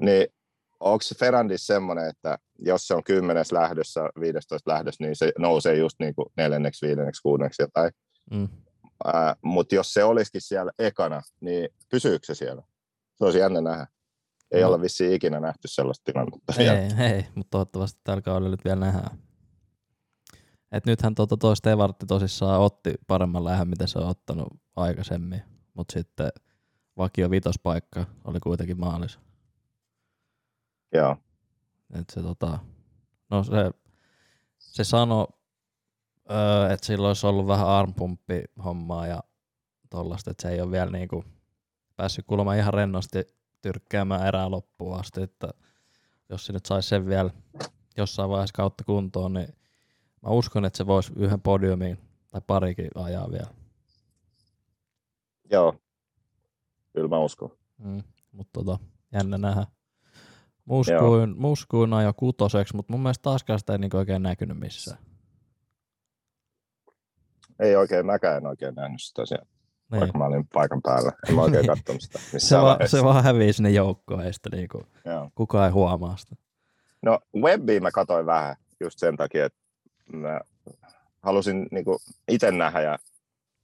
Niin 0.00 0.26
onko 0.80 1.02
se 1.02 1.14
Ferrandis 1.14 1.66
semmoinen, 1.66 2.08
että 2.08 2.38
jos 2.58 2.86
se 2.88 2.94
on 2.94 3.04
kymmenes 3.04 3.52
lähdössä, 3.52 4.00
15 4.20 4.70
lähdössä, 4.70 5.04
niin 5.04 5.16
se 5.16 5.32
nousee 5.38 5.76
just 5.76 5.96
niin 6.00 6.14
kuin 6.14 6.26
neljänneksi, 6.36 6.86
viidenneksi, 6.86 7.22
kuudenneksi 7.22 7.62
jotain. 7.62 7.90
Mm. 8.30 8.48
Mutta 9.42 9.74
jos 9.74 9.92
se 9.94 10.04
olisikin 10.04 10.40
siellä 10.40 10.72
ekana, 10.78 11.22
niin 11.40 11.68
pysyykö 11.90 12.26
se 12.26 12.34
siellä? 12.34 12.62
Se 13.14 13.24
olisi 13.24 13.38
jännä 13.38 13.60
nähdä. 13.60 13.86
Ei 14.50 14.60
No. 14.60 14.66
olla 14.66 14.80
vissiin 14.80 15.12
ikinä 15.12 15.40
nähty 15.40 15.68
sellaista 15.68 16.04
tilannetta 16.04 16.54
vielä. 16.58 16.78
Ei, 16.78 17.12
ei, 17.12 17.26
mutta 17.34 17.50
toivottavasti 17.50 18.00
tällä 18.04 18.22
kaudella 18.22 18.50
nyt 18.50 18.64
vielä 18.64 18.80
nähdään. 18.80 19.18
Et 20.72 20.86
nythän 20.86 21.14
tuota 21.14 21.36
toi 21.36 21.56
Stevartti 21.56 22.06
tosissaan 22.06 22.60
otti 22.60 22.94
paremman 23.06 23.44
lähön, 23.44 23.68
mitä 23.68 23.86
se 23.86 23.98
on 23.98 24.08
ottanut 24.08 24.48
aikaisemmin, 24.76 25.42
mutta 25.74 25.92
sitten 25.92 26.28
vakio 26.96 27.30
vitospaikka 27.30 28.04
oli 28.24 28.40
kuitenkin 28.40 28.80
maalissa. 28.80 29.20
Joo. 30.92 31.16
Et 31.94 32.10
se, 32.12 32.22
tota, 32.22 32.58
no 33.30 33.44
se, 33.44 33.70
se 34.58 34.84
sanoi, 34.84 35.26
öö, 36.30 36.72
että 36.72 36.86
sillä 36.86 37.08
olisi 37.08 37.26
ollut 37.26 37.46
vähän 37.46 37.66
armpumppi 37.66 38.44
hommaa 38.64 39.06
ja 39.06 39.22
tollasta, 39.90 40.30
että 40.30 40.42
se 40.42 40.48
ei 40.48 40.60
ole 40.60 40.70
vielä 40.70 40.90
niinku 40.90 41.24
päässyt 41.96 42.26
kuulemma 42.26 42.54
ihan 42.54 42.74
rennosti 42.74 43.24
tyrkkäämään 43.62 44.26
erää 44.26 44.50
loppuun 44.50 45.00
asti, 45.00 45.22
että 45.22 45.48
jos 46.28 46.46
se 46.46 46.52
nyt 46.52 46.66
saisi 46.66 46.88
sen 46.88 47.06
vielä 47.06 47.30
jossain 47.96 48.30
vaiheessa 48.30 48.56
kautta 48.56 48.84
kuntoon, 48.84 49.32
niin 49.32 49.48
mä 50.22 50.30
uskon, 50.30 50.64
että 50.64 50.76
se 50.76 50.86
voisi 50.86 51.12
yhden 51.16 51.40
podiumin 51.40 51.98
tai 52.30 52.40
parikin 52.46 52.90
ajaa 52.94 53.30
vielä. 53.30 53.50
Joo. 55.50 55.74
Kyllä 56.92 57.08
mä 57.08 57.18
uskon. 57.18 57.50
Mm. 57.78 58.02
Mutta 58.32 58.50
tota, 58.52 58.78
jännä 59.12 59.38
nähdä. 59.38 59.66
Muskuin, 60.66 61.34
muskuin 61.38 61.92
ajo 61.92 62.12
kutoseksi, 62.12 62.76
mutta 62.76 62.92
mun 62.92 63.02
mielestä 63.02 63.22
taaskaan 63.22 63.58
sitä 63.58 63.72
ei 63.72 63.78
niinku 63.78 63.96
oikein 63.96 64.22
näkynyt 64.22 64.58
missään. 64.58 64.98
Ei 67.60 67.76
oikein, 67.76 68.06
mäkään 68.06 68.36
en 68.36 68.46
oikein 68.46 68.74
nähnyt 68.74 69.02
sitä 69.02 69.26
siellä, 69.26 69.46
Niin. 69.90 70.00
vaikka 70.00 70.18
mä 70.18 70.24
olin 70.24 70.46
paikan 70.52 70.82
päällä. 70.82 71.12
En 71.28 71.34
mä 71.34 71.42
oikein 71.42 71.66
katsonut 71.76 72.00
sitä 72.02 72.18
Se, 72.38 72.56
va, 72.56 72.78
se 72.86 73.04
vaan 73.04 73.24
hävii 73.24 73.52
sinne 73.52 73.70
joukkoon, 73.70 74.20
ei 74.26 74.32
sitä 74.32 74.48
niinku, 74.52 74.82
Joo. 75.04 75.30
kukaan 75.34 75.64
ei 75.66 75.70
huomaa 75.72 76.16
sitä. 76.16 76.36
No 77.02 77.20
Webbia 77.36 77.80
mä 77.80 77.90
katsoin 77.90 78.26
vähän 78.26 78.56
just 78.80 78.98
sen 78.98 79.16
takia, 79.16 79.44
että 79.46 79.58
mä 80.12 80.40
halusin 81.22 81.66
niinku 81.70 81.98
itse 82.28 82.50
nähdä 82.50 82.80
ja 82.80 82.98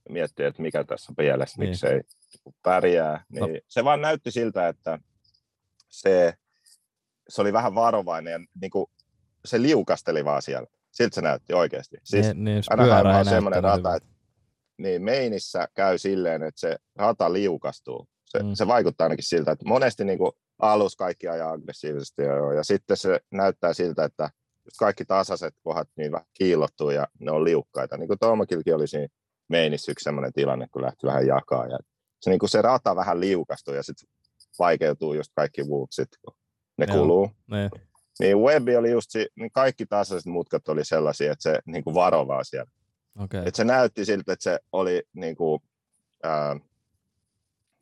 miettiä, 0.09 0.47
että 0.47 0.61
mikä 0.61 0.83
tässä 0.83 1.11
on 1.11 1.15
pielessä, 1.15 1.59
Niin. 1.61 1.69
miksi 1.69 1.87
ei 1.87 2.01
niinku 2.33 2.55
pärjää. 2.63 3.23
Niin 3.29 3.41
No. 3.41 3.47
Se 3.67 3.83
vaan 3.83 4.01
näytti 4.01 4.31
siltä, 4.31 4.67
että 4.67 4.99
se, 5.89 6.33
se 7.29 7.41
oli 7.41 7.53
vähän 7.53 7.75
varovainen 7.75 8.31
ja 8.31 8.39
niinku, 8.61 8.89
se 9.45 9.61
liukasteli 9.61 10.25
vaan 10.25 10.41
siellä. 10.41 10.67
Siltä 10.91 11.15
se 11.15 11.21
näytti 11.21 11.53
oikeasti. 11.53 11.97
Siis 12.03 12.25
niin, 12.25 12.43
niin, 12.43 12.63
se 12.63 12.73
Anaheim 12.73 13.17
on 13.19 13.25
semmoinen 13.25 13.63
rata, 13.63 13.95
että 13.95 14.09
niin 14.77 15.03
meinissä 15.03 15.67
käy 15.73 15.97
silleen, 15.97 16.43
että 16.43 16.59
se 16.59 16.77
rata 16.95 17.33
liukastuu. 17.33 18.07
Se, 18.25 18.39
Mm. 18.39 18.53
se 18.53 18.67
vaikuttaa 18.67 19.05
ainakin 19.05 19.25
siltä, 19.25 19.51
että 19.51 19.65
monesti 19.67 20.05
niin 20.05 20.17
kuin 20.17 20.31
alussa 20.59 20.97
kaikki 20.97 21.27
ajaa 21.27 21.51
aggressiivisesti 21.51 22.21
ja, 22.21 22.53
ja 22.53 22.63
sitten 22.63 22.97
se 22.97 23.19
näyttää 23.31 23.73
siltä, 23.73 24.03
että 24.03 24.29
just 24.65 24.77
kaikki 24.79 25.05
tasaiset 25.05 25.53
kohdat 25.63 25.87
niin 25.97 26.11
vähän 26.11 26.25
kiillottuu 26.33 26.89
ja 26.89 27.07
ne 27.19 27.31
on 27.31 27.43
liukkaita. 27.43 27.97
Niin 27.97 28.07
kuin 28.07 28.19
Toomokilkin 28.19 28.75
oli 28.75 28.87
siinä 28.87 29.07
meinissä 29.49 29.91
yksi 29.91 30.03
semmoinen 30.03 30.33
tilanne, 30.33 30.67
kun 30.71 30.81
lähti 30.81 31.07
vähän 31.07 31.27
jakaa. 31.27 31.67
Ja 31.67 31.79
se, 32.21 32.29
niin 32.29 32.39
kuin 32.39 32.49
se 32.49 32.61
rata 32.61 32.95
vähän 32.95 33.19
liukastuu 33.19 33.73
ja 33.73 33.83
sitten 33.83 34.09
vaikeutuu 34.59 35.13
just 35.13 35.31
kaikki 35.35 35.63
wootsit, 35.63 36.09
kun 36.25 36.35
ne 36.77 36.85
Joo. 36.89 36.97
kuluu. 36.97 37.31
Niin, 37.51 37.69
Niin 38.19 38.37
Webbi 38.37 38.75
oli 38.75 38.91
just, 38.91 39.11
si- 39.11 39.27
niin 39.35 39.51
kaikki 39.51 39.85
tasaiset 39.85 40.25
mutkat 40.25 40.69
oli 40.69 40.85
sellaisia, 40.85 41.31
että 41.31 41.43
se 41.43 41.59
niin 41.65 41.83
kuin 41.83 41.93
varovaa 41.93 42.43
siellä. 42.43 42.71
okei. 43.19 43.41
Et 43.45 43.55
se 43.55 43.63
näytti 43.63 44.05
siltä, 44.05 44.33
että 44.33 44.43
se 44.43 44.59
oli 44.71 45.03
niinku, 45.13 45.61
ää, 46.23 46.55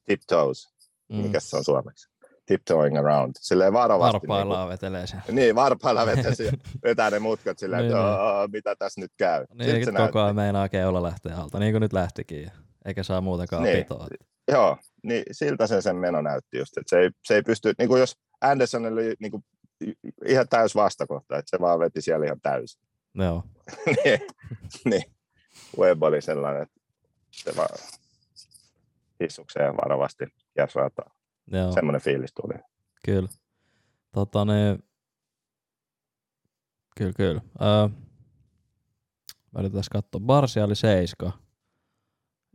tiptoes, 0.06 0.70
Mm. 1.10 1.18
mikä 1.18 1.40
se 1.40 1.58
on 1.58 1.64
suomeksi? 1.64 2.10
Tiptoeing 2.46 2.98
around. 2.98 3.32
Silleen 3.40 3.74
varovasti. 3.74 4.14
Varpaillaan 4.28 4.70
vetelee 4.70 5.08
sen. 5.08 5.18
Niinku, 5.18 5.32
niin, 5.32 5.56
varpailla 5.56 6.06
vetäisi, 6.16 6.50
vetää 6.84 7.10
ne 7.10 7.20
mutkat 7.20 7.60
silleen, 7.60 7.82
Niin, 7.82 7.92
että 7.92 8.04
niin. 8.04 8.20
"Aa, 8.20 8.48
mitä 8.48 8.76
tässä 8.76 9.02
nyt 9.02 9.12
käy. 9.18 9.46
Niin, 9.54 9.86
se 9.86 9.92
koko 9.92 10.22
ajan 10.22 10.36
meinaa 10.36 10.70
keula 10.70 11.04
lähteä 11.04 11.38
alta, 11.38 11.60
niin 11.60 11.74
kuin 11.74 11.82
nyt 11.82 11.94
lähtikin. 11.94 12.52
Eikä 12.86 13.04
saa 13.04 13.22
muutenkaan 13.22 13.64
Niin. 13.64 13.78
pitoa. 13.78 14.08
Joo, 14.52 14.78
niin 15.04 15.24
siltä 15.32 15.68
se 15.68 15.82
sen 15.82 15.96
meno 15.96 16.22
näytti 16.22 16.58
just, 16.58 16.78
että 16.78 16.90
se 16.90 17.00
ei, 17.00 17.10
se 17.26 17.36
ei 17.36 17.42
pysty, 17.44 17.74
niin 17.78 17.88
kuin 17.90 18.00
jos 18.00 18.16
Anderson 18.42 18.86
oli 18.86 19.16
niin 19.20 19.32
kuin, 19.32 19.46
ihan 20.26 20.48
täys 20.50 20.76
vastakohta, 20.76 21.38
että 21.38 21.50
se 21.50 21.60
vaan 21.62 21.80
veti 21.80 22.02
siellä 22.02 22.26
ihan 22.26 22.42
täysin. 22.42 22.82
Joo, 23.16 23.44
niin, 24.06 24.20
niin, 24.86 25.04
Webb 25.78 26.04
oli 26.04 26.22
sellainen, 26.22 26.64
että 26.64 26.82
se 27.32 27.56
vaan 27.56 27.78
hissukseen 29.20 29.78
varovasti 29.78 30.26
kiersi 30.54 30.80
rataa. 30.80 31.16
joo. 31.48 31.72
Semmoinen 31.72 32.02
fiilis 32.02 32.34
tuli. 32.34 32.54
Kyllä. 33.06 33.30
Tota 34.12 34.46
niin, 34.46 34.84
kyllä, 36.98 37.14
kyllä. 37.14 37.42
Öö, 37.62 37.88
mä 39.52 39.60
yritän 39.60 39.84
katsoa. 39.92 40.22
Barsia 40.22 40.66
oli 40.66 40.76
7 40.76 41.34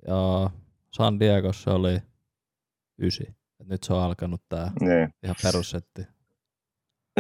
ja 0.07 0.51
San 0.93 1.20
Diegossa 1.20 1.74
oli 1.74 1.99
9. 2.99 3.26
Nyt 3.67 3.83
se 3.83 3.93
on 3.93 4.03
alkanut 4.03 4.43
tää 4.49 4.71
Niin. 4.81 5.09
ihan 5.23 5.37
perussetti. 5.43 6.03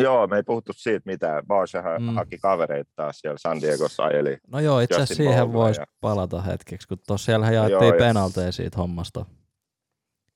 Joo, 0.00 0.26
me 0.26 0.36
ei 0.36 0.42
puhuttu 0.42 0.72
siitä 0.72 1.02
mitään. 1.06 1.46
Barshahan 1.46 2.02
Mm. 2.02 2.14
haki 2.14 2.38
kavereita 2.38 2.90
taas 2.96 3.18
siellä 3.18 3.38
San 3.38 3.60
Diegossa 3.60 4.02
ajeli. 4.02 4.38
No 4.48 4.60
joo, 4.60 4.80
itse 4.80 4.94
asiassa 4.94 5.14
siihen 5.14 5.52
voisi 5.52 5.80
ja- 5.80 5.86
palata 6.00 6.42
hetkeksi, 6.42 6.88
kun 6.88 6.98
tuossa 7.06 7.24
siellähän 7.24 7.54
jaettiin 7.54 7.80
Joo, 7.82 7.94
ja- 7.94 7.98
penalteja 7.98 8.52
siitä 8.52 8.76
hommasta. 8.78 9.26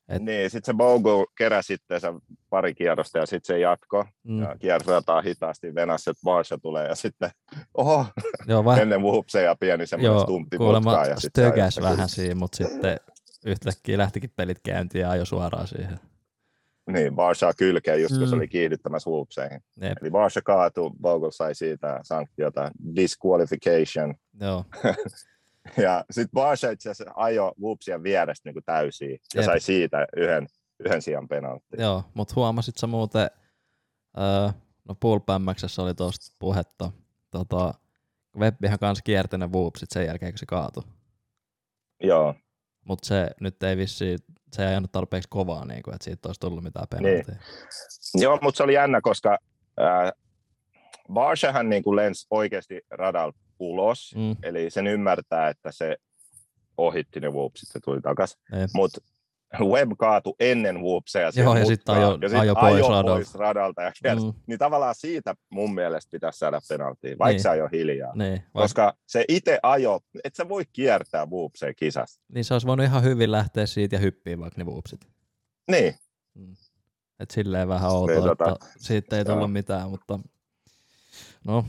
Et- 0.08 0.22
Niin, 0.22 0.50
sitten 0.50 0.74
se 0.74 0.76
Bogo 0.76 1.26
keräsi 1.38 1.72
itteensä 1.74 2.12
pari 2.50 2.74
kierrosta 2.74 3.18
ja 3.18 3.26
sitten 3.26 3.54
se 3.54 3.58
jatko. 3.60 4.04
Mm. 4.24 4.42
Ja 4.42 4.56
kiersi 4.58 4.90
rataa 4.90 5.20
hitaasti, 5.22 5.74
venässä, 5.74 6.10
että 6.10 6.20
Barsha 6.24 6.58
tulee 6.58 6.86
ja 6.88 6.94
sitten, 6.94 7.30
oho, 7.74 8.06
Joo, 8.46 8.64
vähän, 8.64 8.82
ennen 8.82 9.02
whoopseja 9.02 9.56
pieni 9.60 9.86
semmoinen 9.86 10.12
joo, 10.14 10.22
stumppi 10.22 10.56
kuulemma. 10.56 10.92
Ja 10.92 11.82
vähän 11.82 12.08
siinä, 12.08 12.34
mutta 12.34 12.56
sitten 12.56 12.96
yhtäkkiä 13.46 13.98
lähtikin 13.98 14.32
pelit 14.36 14.58
käyntiin 14.64 15.02
ja 15.02 15.10
ajoi 15.10 15.26
suoraan 15.26 15.66
siihen. 15.66 16.00
Niin, 16.92 17.14
Barsha 17.14 17.52
kylkeen 17.58 18.02
just 18.02 18.18
kun 18.18 18.28
se 18.28 18.34
Mm. 18.34 18.38
oli 18.38 18.48
kiihdyttämässä 18.48 19.10
whoopseihin. 19.10 19.60
Jep. 19.80 19.98
Eli 20.02 20.10
Barsha 20.10 20.42
kaatui, 20.42 20.90
Bogle 21.00 21.32
sai 21.32 21.54
siitä 21.54 22.00
sanktiota, 22.02 22.70
disqualification. 22.96 24.14
Joo, 24.40 24.64
Ja 25.82 26.04
sitten 26.10 26.30
Barsha 26.34 26.70
itse 26.70 26.90
asiassa 26.90 27.12
ajoi 27.16 27.52
whoopsia 27.60 28.02
vierestä 28.02 28.50
niin 28.50 28.62
täysiin 28.66 29.10
ja 29.34 29.40
Jep. 29.40 29.44
sai 29.44 29.60
siitä 29.60 30.06
yhden, 30.16 30.46
yhden 30.84 31.02
sijan 31.02 31.28
penaltti. 31.28 31.76
joo 31.78 32.04
mutta 32.14 32.34
huomasit 32.36 32.76
sä 32.76 32.86
muuten, 32.86 33.30
öö, 34.18 34.48
no 34.88 34.94
Pulpämmäksessä 35.00 35.82
oli 35.82 35.94
tuosta 35.94 36.36
puhetta, 36.38 36.92
tota, 37.30 37.74
Webbihän 38.38 38.78
kanssa 38.78 39.02
kierti 39.02 39.38
ne 39.38 39.46
whoopsit 39.46 39.90
sen 39.90 40.06
jälkeen, 40.06 40.32
kun 40.32 40.38
se 40.38 40.46
kaatui. 40.46 40.82
Joo, 42.02 42.34
Mutta 42.90 43.08
se 43.08 43.30
nyt 43.40 43.62
ei 43.62 43.76
vissi, 43.76 44.16
se 44.52 44.62
ei 44.62 44.68
ajanut 44.68 44.92
tarpeeksi 44.92 45.28
kovaa, 45.30 45.64
niin 45.64 45.82
kuin, 45.82 45.94
että 45.94 46.04
siitä 46.04 46.28
olisi 46.28 46.40
tullut 46.40 46.64
mitään 46.64 46.86
penaltia. 46.90 47.36
Joo 48.14 48.38
mutta 48.42 48.56
se 48.56 48.62
oli 48.62 48.74
jännä, 48.74 49.00
koska 49.00 49.38
äh, 49.80 50.12
Barshahan 51.12 51.68
niin 51.68 51.82
kuin 51.82 51.96
lensi 51.96 52.26
oikeasti 52.30 52.80
radalta 52.90 53.38
ulos, 53.58 54.14
Mm, 54.16 54.36
eli 54.42 54.70
sen 54.70 54.86
ymmärtää, 54.86 55.48
että 55.48 55.72
se 55.72 55.96
ohitti 56.76 57.20
ne 57.20 57.28
whoopsit, 57.28 57.68
se 57.68 57.80
tuli 57.84 58.00
takaisin. 58.00 58.40
Mutta 58.74 59.00
Web 59.60 59.90
kaatui 59.98 60.34
ennen 60.40 60.76
whoopseja. 60.80 61.32
siihen 61.32 61.44
Joo, 61.44 61.56
ja 61.56 61.64
sitten 61.66 61.94
ajo- 61.94 62.18
ja 62.22 62.28
sit 62.28 62.38
ajo 62.38 62.54
pois 62.54 62.82
radalta. 62.88 63.10
pois 63.12 63.34
radalta 63.34 63.82
ja. 63.82 63.92
Mm, 64.14 64.32
Niin 64.46 64.58
tavallaan 64.58 64.94
siitä 64.94 65.34
mun 65.50 65.74
mielestä 65.74 66.10
pitäisi 66.10 66.38
saada 66.38 66.60
penaltia, 66.68 67.16
vaikka 67.18 67.32
Niin. 67.32 67.42
se 67.42 67.48
ajo 67.48 67.68
hiljaa. 67.72 68.12
niin, 68.16 68.32
vaikka, 68.32 68.52
Koska 68.54 68.94
se 69.06 69.24
itse 69.28 69.58
ajo, 69.62 70.00
et 70.24 70.34
sä 70.34 70.48
voi 70.48 70.62
kiertää 70.72 71.26
whoopseja 71.26 71.74
kisassa. 71.74 72.20
niin 72.34 72.44
se 72.44 72.54
olisi 72.54 72.66
voinut 72.66 72.86
ihan 72.86 73.02
hyvin 73.02 73.32
lähteä 73.32 73.66
siitä 73.66 73.96
ja 73.96 74.00
hyppiä 74.00 74.38
vaikka 74.38 74.58
ne 74.60 74.64
whoopsit. 74.64 75.00
Niin, 75.70 75.94
Et 77.20 77.30
silleen 77.30 77.68
vähän 77.68 77.90
outoa, 77.90 78.16
Niin, 78.16 78.32
että 78.32 78.44
tota, 78.44 78.66
siitä 78.78 79.18
ei 79.18 79.24
tullut 79.24 79.52
mitään, 79.52 79.90
mutta 79.90 80.18
no, 81.46 81.64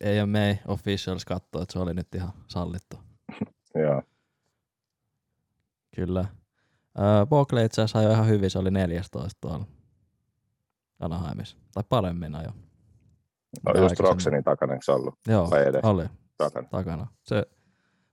ei 0.00 0.18
ole 0.20 0.26
mei 0.26 0.58
officials 0.66 1.24
katsoa, 1.24 1.62
että 1.62 1.72
se 1.72 1.78
oli 1.78 1.94
nyt 1.94 2.14
ihan 2.14 2.32
sallittu. 2.48 2.96
joo. 3.84 4.02
Kyllä. 5.96 6.24
Öö, 6.98 7.26
Bogle 7.26 7.64
itse 7.64 7.82
asiassa 7.82 7.98
ajoi 7.98 8.12
ihan 8.12 8.28
hyvin, 8.28 8.50
se 8.50 8.58
oli 8.58 8.70
14 8.70 9.38
tuolla 9.40 9.64
Anaheimissa. 11.00 11.56
Tai 11.74 11.84
paremmin 11.88 12.34
ajo. 12.34 12.48
No, 13.64 13.72
Mitä 13.72 13.78
just. 13.84 14.00
Roxenin 14.00 14.44
takana, 14.44 14.72
eikö 14.72 14.84
se 14.84 14.92
ollut 14.92 15.14
Joo, 15.28 15.50
vai 15.50 15.66
edes 15.68 15.84
oli 15.84 16.04
takana? 16.36 16.68
takana. 16.68 17.06
Se, 17.22 17.42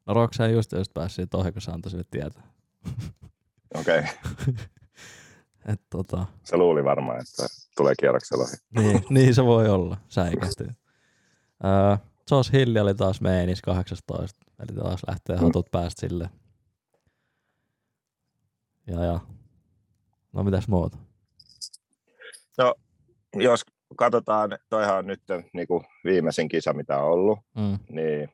no 0.06 0.14
Roxanne 0.14 0.54
just, 0.54 0.72
just 0.72 0.94
pääsi 0.94 1.16
siitä 1.16 1.38
ohi, 1.38 1.52
kun 1.52 1.62
se 1.62 1.72
antoi 1.72 1.92
sille 1.92 2.04
tietää. 2.12 2.44
Okei, 3.80 4.00
okay. 4.00 4.54
Et, 5.74 5.82
tota, 5.90 6.26
se 6.44 6.58
luuli 6.58 6.84
varmaan, 6.84 7.18
että 7.20 7.46
tulee 7.78 7.94
kierroksella 8.00 8.44
ohi. 8.44 8.54
niin, 8.84 9.06
niin 9.10 9.36
se 9.36 9.46
voi 9.46 9.70
olla, 9.70 9.98
säikähtyy. 10.10 10.68
Öö, 11.66 11.98
Josh 12.32 12.54
Hill 12.54 12.76
oli 12.76 12.96
taas 12.96 13.22
meinis 13.22 13.62
18, 13.62 14.46
eli 14.60 14.78
taas 14.84 15.02
lähtee 15.08 15.36
Mm. 15.38 15.44
hatut 15.44 15.72
päästä 15.72 16.00
sille. 16.00 16.30
Ja, 18.88 19.04
ja. 19.06 19.20
No 20.34 20.44
mitäs 20.44 20.68
muuta? 20.68 20.98
Jos 23.36 23.66
katsotaan, 23.98 24.50
toihan 24.70 24.98
on 24.98 25.08
nyt 25.08 25.22
niin 25.54 25.68
kuin 25.68 25.84
viimeisin 26.04 26.48
kisa, 26.50 26.74
mitä 26.74 26.98
on 26.98 27.12
ollut, 27.12 27.40
Mm. 27.56 27.80
niin 27.90 28.30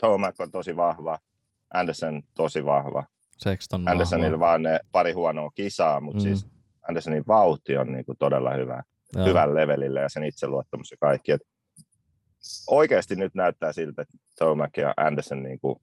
Tomac 0.00 0.40
on 0.40 0.50
tosi 0.50 0.76
vahva, 0.76 1.18
Anderson 1.74 2.22
tosi 2.34 2.64
vahva. 2.64 3.04
Sexton 3.38 3.88
Andersonilla 3.88 4.30
vahva. 4.38 4.46
vaan 4.46 4.62
ne 4.62 4.80
pari 4.92 5.12
huonoa 5.12 5.50
kisaa, 5.54 6.00
mutta 6.00 6.18
Mm. 6.18 6.22
siis 6.22 6.46
Andersonin 6.88 7.24
vauhti 7.26 7.76
on 7.76 7.92
niin 7.92 8.04
kuin 8.04 8.18
todella 8.18 8.54
hyvä, 8.54 8.82
Joo. 9.16 9.26
hyvällä 9.26 9.54
levelillä 9.54 10.00
ja 10.00 10.08
sen 10.08 10.24
itseluottamus 10.24 10.90
ja 10.90 10.96
kaikki. 11.00 11.32
Et 11.32 11.40
oikeasti 12.66 13.16
nyt 13.16 13.34
näyttää 13.34 13.72
siltä, 13.72 14.02
että 14.02 14.18
Tomac 14.38 14.76
ja 14.76 14.94
Anderson 14.96 15.42
niin 15.42 15.58
kuin 15.60 15.76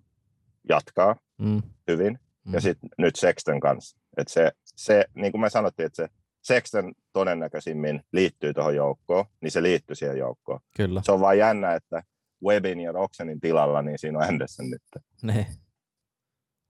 jatkaa 0.69 1.15
Mm. 1.37 1.61
hyvin. 1.87 2.19
Mm. 2.45 2.53
Ja 2.53 2.61
sitten 2.61 2.89
nyt 2.97 3.15
Sexton 3.15 3.59
kanssa. 3.59 3.99
Et 4.17 4.27
se, 4.27 4.51
se, 4.65 5.05
niin 5.15 5.31
kuin 5.31 5.41
me 5.41 5.49
sanottiin, 5.49 5.85
että 5.85 5.95
se 5.95 6.09
Sexton 6.41 6.93
todennäköisimmin 7.13 8.01
liittyy 8.13 8.53
tuohon 8.53 8.75
joukkoon, 8.75 9.25
niin 9.41 9.51
se 9.51 9.63
liittyy 9.63 9.95
siihen 9.95 10.17
joukkoon. 10.17 10.59
Kyllä. 10.77 11.01
Se 11.05 11.11
on 11.11 11.19
vaan 11.19 11.37
jännä, 11.37 11.75
että 11.75 12.03
Webin 12.45 12.79
ja 12.79 12.91
Roxanin 12.91 13.39
tilalla, 13.39 13.81
niin 13.81 13.99
siinä 13.99 14.19
on 14.19 14.25
Anderson 14.25 14.69
nyt. 14.69 14.81
Niin. 15.21 15.47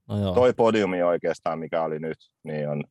No 0.07 0.21
joo. 0.21 0.33
Toi 0.33 0.53
podiumi 0.53 1.03
oikeastaan, 1.03 1.59
mikä 1.59 1.83
oli 1.83 1.99
nyt, 1.99 2.17
niin 2.43 2.69
on 2.69 2.83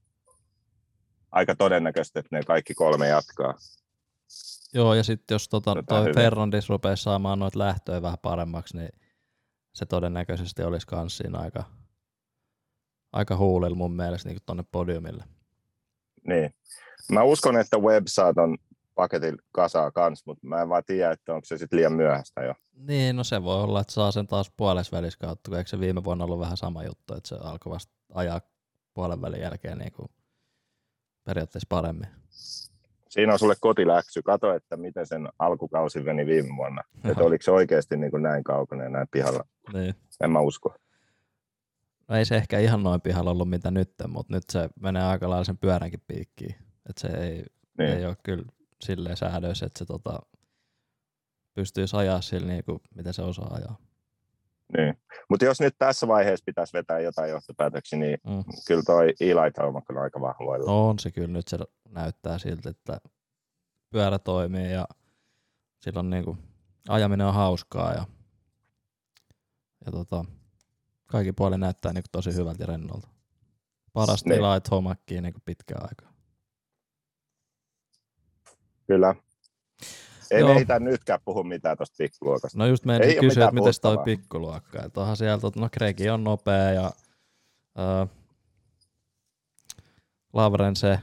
aika 1.31 1.57
todennäköistä, 1.57 2.21
että 2.21 2.37
ne 2.37 2.43
kaikki 2.43 2.75
kolme 2.75 3.09
jatkaa. 3.09 3.55
Joo, 4.75 4.95
ja 4.95 5.03
sitten 5.03 5.35
jos 5.35 5.49
tota, 5.49 5.75
Tota, 5.75 5.85
toi. 5.85 6.15
Ferrandis 6.15 6.69
rupeaa 6.69 6.97
saamaan 6.97 7.39
noita 7.39 7.59
lähtöjä 7.59 8.03
vähän 8.03 8.19
paremmaksi, 8.23 8.77
niin 8.77 8.91
se 9.75 9.87
todennäköisesti 9.87 10.63
olisi 10.63 10.87
kans 10.87 11.17
siinä 11.17 11.39
aika, 11.39 11.65
aika 13.13 13.37
huulilla 13.37 13.77
mun 13.77 13.93
mielestä 13.93 14.29
niin 14.29 14.39
tonne 14.47 14.65
podiumille. 14.73 15.25
Niin. 16.27 16.55
Mä 17.13 17.23
uskon, 17.23 17.57
että 17.57 17.79
Web 17.79 18.05
saa 18.07 18.35
ton 18.35 18.59
paketin 18.95 19.37
kasaa 19.53 19.91
kans, 19.91 20.27
mutta 20.27 20.47
mä 20.47 20.63
en 20.63 20.69
vaan 20.69 20.83
tiedä, 20.87 21.11
että 21.11 21.35
onko 21.35 21.45
se 21.45 21.59
sitten 21.59 21.77
liian 21.77 21.93
myöhäistä 21.93 22.43
jo. 22.43 22.55
Niin, 22.73 23.17
no 23.17 23.25
se 23.25 23.43
voi 23.43 23.63
olla, 23.63 23.81
että 23.81 23.93
saa 23.93 24.13
sen 24.13 24.27
taas 24.27 24.53
puolessa 24.57 24.97
välissä 24.97 25.19
kautta, 25.19 25.51
kun 25.51 25.59
eikö 25.59 25.71
se 25.71 25.81
viime 25.81 26.05
vuonna 26.05 26.25
ollut 26.25 26.41
vähän 26.41 26.57
sama 26.57 26.85
juttu, 26.85 27.15
että 27.15 27.29
se 27.29 27.37
alkoi 27.41 27.73
vasta 27.73 27.93
ajaa 28.15 28.41
puolen 28.95 29.23
välin 29.23 29.41
jälkeen 29.41 29.79
niin 29.79 29.93
kuin 29.93 30.09
periaatteessa 31.25 31.67
paremmin. 31.69 32.09
Siinä 33.09 33.33
on 33.33 33.39
sulle 33.39 33.55
kotiläksy. 33.61 34.23
Kato, 34.23 34.55
että 34.55 34.77
miten 34.77 35.07
sen 35.07 35.29
alkukausi 35.39 36.01
meni 36.01 36.27
viime 36.27 36.57
vuonna. 36.57 36.83
Että 37.11 37.25
oliko 37.25 37.43
se 37.43 37.51
oikeasti 37.51 37.97
niin 37.97 38.11
kuin 38.11 38.23
näin 38.23 38.45
kaukana 38.45 38.83
ja 38.83 38.89
näin 38.89 39.09
pihalla. 39.11 39.45
Niin. 39.73 39.95
En 40.21 40.31
mä 40.31 40.41
usko. 40.41 40.75
No 42.11 42.17
ei 42.17 42.25
se 42.25 42.37
ehkä 42.37 42.59
ihan 42.59 42.83
noin 42.83 43.01
pihalla 43.01 43.31
ollut 43.31 43.51
mitä 43.51 43.71
nyt, 43.71 43.93
mutta 44.09 44.35
nyt 44.35 44.45
se 44.53 44.69
menee 44.81 45.03
aika 45.03 45.31
lailla 45.31 45.45
sen 45.45 45.59
pyöränkin 45.59 46.03
piikkiin. 46.07 46.55
Että 46.89 47.01
se 47.01 47.09
ei, 47.09 47.45
Niin. 47.79 47.91
ei 47.91 48.07
ole 48.07 48.17
kyllä 48.23 48.45
silleen 48.81 49.17
säädöissä, 49.17 49.67
että 49.67 49.79
se 49.79 49.85
tota, 49.85 50.21
pystyisi 51.55 51.97
ajaa 51.97 52.21
sillä 52.21 52.47
niin 52.47 52.65
kuin, 52.65 52.81
mitä 52.95 53.13
se 53.13 53.23
osaa 53.23 53.55
ajaa. 53.55 53.77
Niin. 54.77 54.95
Mutta 55.29 55.45
jos 55.45 55.61
nyt 55.61 55.75
tässä 55.79 56.09
vaiheessa 56.09 56.43
pitäisi 56.47 56.73
vetää 56.73 57.01
jotain 57.01 57.31
johtopäätöksiä, 57.31 57.99
niin 57.99 58.19
Mm. 58.27 58.45
kyllä 58.67 58.83
toi 58.87 59.15
Eli 59.21 59.51
Taumak 59.53 59.91
on 59.91 59.99
aika 59.99 60.21
vahvoilla. 60.21 60.67
No 60.71 60.89
on 60.89 60.99
se 60.99 61.11
kyllä, 61.11 61.29
nyt 61.29 61.49
se 61.49 61.59
näyttää 61.89 62.39
siltä, 62.39 62.71
että 62.71 63.01
pyörä 63.91 64.19
toimii 64.19 64.73
ja 64.73 64.85
silloin 65.81 66.11
niin 66.11 66.25
kuin, 66.25 66.39
ajaminen 66.89 67.27
on 67.27 67.35
hauskaa 67.35 67.93
ja, 67.93 68.05
ja 69.87 69.93
tota, 69.93 70.25
kaikki 71.11 71.33
puoli 71.33 71.59
näyttää 71.59 71.93
niin 71.93 72.03
kuin, 72.03 72.11
tosi 72.13 72.35
hyvältä 72.35 72.63
ja 72.63 72.67
rennolta. 72.67 73.09
Paras 73.93 74.25
Niin. 74.25 74.35
tilaa 74.35 74.61
Tomakkiin 74.61 75.23
niin 75.23 75.35
pitkään 75.45 75.83
aikaa. 75.83 76.13
Kyllä. 78.87 79.15
Ei 80.31 80.41
Joo. 80.41 80.55
me 80.55 80.79
nytkään 80.81 81.21
puhu 81.25 81.45
mitään 81.45 81.77
tuosta 81.77 81.95
pikkuluokasta. 81.99 82.59
No 82.59 82.67
just 82.67 82.85
meidän 82.85 83.09
kysyä, 83.21 83.45
että 83.45 83.55
miten 83.55 83.73
toi 83.83 83.99
pikkuluokka. 84.05 84.83
Että 84.85 85.01
onhan 85.01 85.17
siellä, 85.17 85.37
tot- 85.37 85.61
no 85.61 85.69
Gregi 85.73 86.11
on 86.11 86.25
nopea 86.25 86.71
ja 86.71 86.93
äh, 87.79 88.09
Lavrense, 90.33 90.99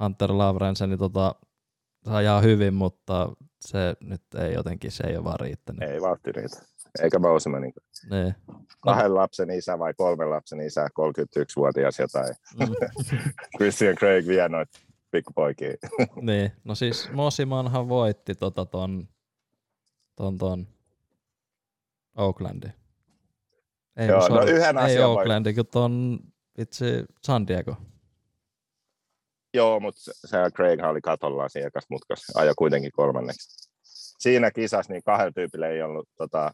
Hunter 0.00 0.38
Lavrense, 0.38 0.86
niin 0.86 0.98
tota, 0.98 1.34
se 2.04 2.10
ajaa 2.10 2.40
hyvin, 2.40 2.74
mutta 2.74 3.28
se 3.60 3.94
nyt 4.00 4.22
ei 4.34 4.54
jotenkin, 4.54 4.92
se 4.92 5.04
ei 5.06 5.16
ole 5.16 5.24
vaan 5.24 5.40
riittänyt. 5.40 5.82
Ei 5.82 6.00
vauhti 6.00 6.32
riitä. 6.32 6.62
Eikä 7.02 7.20
Bousema 7.20 7.60
niin 7.60 7.72
Niin. 8.10 8.34
kahden 8.80 9.14
lapsen 9.14 9.50
isä 9.50 9.78
vai 9.78 9.94
kolmen 9.94 10.30
lapsen 10.30 10.60
isä, 10.60 10.86
31-vuotias 10.86 11.98
jotain. 11.98 12.34
Mm, 12.58 12.74
Christian 13.56 13.94
Craig 13.96 14.26
vie 14.26 14.48
noita 14.48 14.78
pikkupoikia. 15.10 15.68
niin. 16.20 16.52
No 16.64 16.74
siis 16.74 17.10
Mosimanhan 17.12 17.88
voitti 17.88 18.34
tota 18.34 18.64
ton, 18.64 19.08
ton, 20.16 20.38
ton 20.38 20.66
Oaklandi. 22.16 22.66
Ei, 23.96 24.08
Joo, 24.08 24.18
no 24.20 24.26
sorry, 24.26 24.50
yhden 24.50 24.78
ei 24.78 24.84
asian 24.84 25.08
voi- 25.10 25.16
Oaklandi, 25.16 25.54
kun 25.54 25.66
ton 25.66 26.18
vitsi 26.58 26.84
San 27.24 27.46
Diego. 27.46 27.76
Joo, 29.54 29.80
mutta 29.80 30.00
se, 30.00 30.12
se 30.24 30.36
Craig 30.54 30.80
oli 30.84 31.00
katollaan 31.00 31.50
siinä 31.50 31.66
ekas 31.68 31.84
mutkassa. 31.90 32.40
Ajo 32.40 32.52
kuitenkin 32.58 32.92
kolmanneksi. 32.92 33.70
Siinä 34.18 34.50
kisassa 34.50 34.92
niin 34.92 35.02
kahdella 35.02 35.32
tyypillä 35.32 35.68
ei 35.68 35.82
ollut 35.82 36.08
tota, 36.16 36.50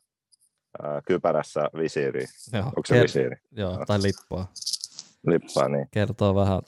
kypärässä 1.07 1.61
visiiriä. 1.79 2.27
Joo, 2.53 2.65
Onko 2.65 2.83
se 2.85 3.03
visiiri? 3.03 3.37
Joo, 3.53 3.85
tai 3.87 4.03
lippua. 4.03 4.47
Lippaa, 5.27 5.69
niin. 5.69 5.89
Kertoo 5.91 6.35
vähän 6.35 6.61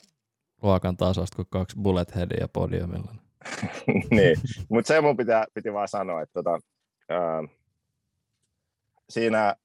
luokan 0.61 0.97
tasosta, 0.97 1.35
kun 1.35 1.45
kaksi 1.49 1.75
bullet 1.81 2.15
headia 2.15 2.47
podiumilla. 2.47 3.15
niin. 4.11 4.37
Mutta 4.69 4.87
se 4.87 5.01
mun 5.01 5.17
pitää, 5.17 5.45
piti 5.53 5.73
vaan 5.73 5.87
sanoa, 5.87 6.21
että 6.21 6.33
tota, 6.33 6.59
ää, 7.09 7.43
siinä 9.09 9.55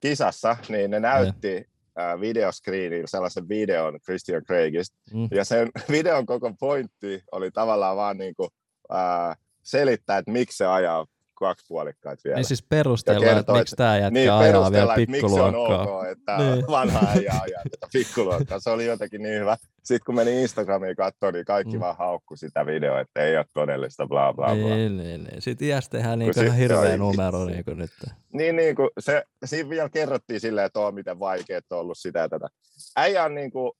kisassa 0.00 0.56
niin 0.68 0.90
ne 0.90 1.00
näytti 1.00 1.64
ää, 1.96 2.20
videoscreenillä 2.20 3.06
sellaisen 3.06 3.48
videon 3.48 4.00
Christian 4.04 4.42
Craigista. 4.44 4.96
Mm. 5.14 5.28
Ja 5.30 5.44
sen 5.44 5.70
videon 5.90 6.26
koko 6.26 6.52
pointti 6.60 7.22
oli 7.32 7.50
tavallaan 7.50 7.96
vaan 7.96 8.18
niinku, 8.18 8.48
ää, 8.90 9.34
selittää, 9.62 10.18
että 10.18 10.32
miksi 10.32 10.56
se 10.56 10.66
ajaa 10.66 11.06
kaksi 11.38 11.64
puolikkaita 11.68 12.20
vielä. 12.24 12.36
Niin 12.36 12.44
siis 12.44 12.62
perustella, 12.62 13.30
että 13.40 13.52
miksi 13.52 13.76
tämä 13.76 13.96
jätkä 13.98 14.10
niin 14.10 14.32
ajaa 14.32 14.72
vielä 14.72 14.94
että 14.94 15.10
miksi 15.10 15.24
on 15.24 15.30
pikkuluokkaa. 15.30 15.82
ok, 15.98 16.06
että 16.06 16.36
Niin. 16.36 16.66
vanha 16.66 17.00
äijä 17.08 17.32
ajaa 17.42 17.62
tätä 17.70 17.86
pikkuluokkaa. 17.92 18.60
Se 18.60 18.70
oli 18.70 18.86
jotenkin 18.86 19.22
niin 19.22 19.40
hyvä. 19.40 19.56
Sitten 19.84 20.04
kun 20.06 20.14
meni 20.14 20.42
Instagramiin 20.42 20.96
katsoa, 20.96 21.30
niin 21.32 21.44
kaikki 21.44 21.74
Mm. 21.76 21.80
vaan 21.80 21.96
haukku 21.96 22.36
sitä 22.36 22.66
videoa, 22.66 23.00
että 23.00 23.22
ei 23.22 23.36
ole 23.36 23.44
todellista, 23.54 24.06
bla 24.06 24.32
bla 24.32 24.46
bla. 24.46 24.54
Niin, 24.54 24.96
niin, 24.96 25.24
niin. 25.24 25.42
Sitten 25.42 25.68
iästä 25.68 25.96
tehdään 25.98 26.18
niin 26.18 26.44
ihan 26.44 26.56
hirveä 26.56 26.80
ai 26.80 26.98
numero 26.98 27.44
niin 27.44 27.64
kuin 27.64 27.78
nyt. 27.78 27.90
Niin, 28.32 28.56
niin 28.56 28.76
kuin 28.76 28.90
se, 29.00 29.24
siinä 29.44 29.70
vielä 29.70 29.88
kerrottiin 29.88 30.40
silleen, 30.40 30.66
että 30.66 30.80
on 30.80 30.94
miten 30.94 31.18
vaikeaa 31.18 31.60
on 31.70 31.78
ollut 31.78 31.98
sitä 31.98 32.18
ja 32.18 32.28
tätä. 32.28 32.48
Äijä 32.96 33.24
on 33.24 33.34
niin 33.34 33.50
kuin, 33.50 33.72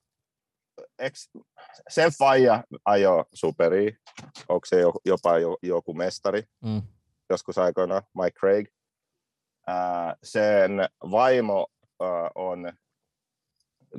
eks, 0.99 1.31
sen 1.89 2.11
faija 2.19 2.65
ajo 2.85 3.25
superi, 3.35 3.97
onko 4.49 4.67
se 4.67 4.81
jo, 4.81 4.93
jopa 5.05 5.39
jo, 5.39 5.57
joku 5.63 5.95
mestari 5.95 6.43
Mm. 6.65 6.83
Joskus 7.31 7.59
aikoina, 7.59 8.03
Mike 8.15 8.39
Craig. 8.41 8.69
Sen 10.23 10.71
vaimo 11.11 11.67
on 12.35 12.73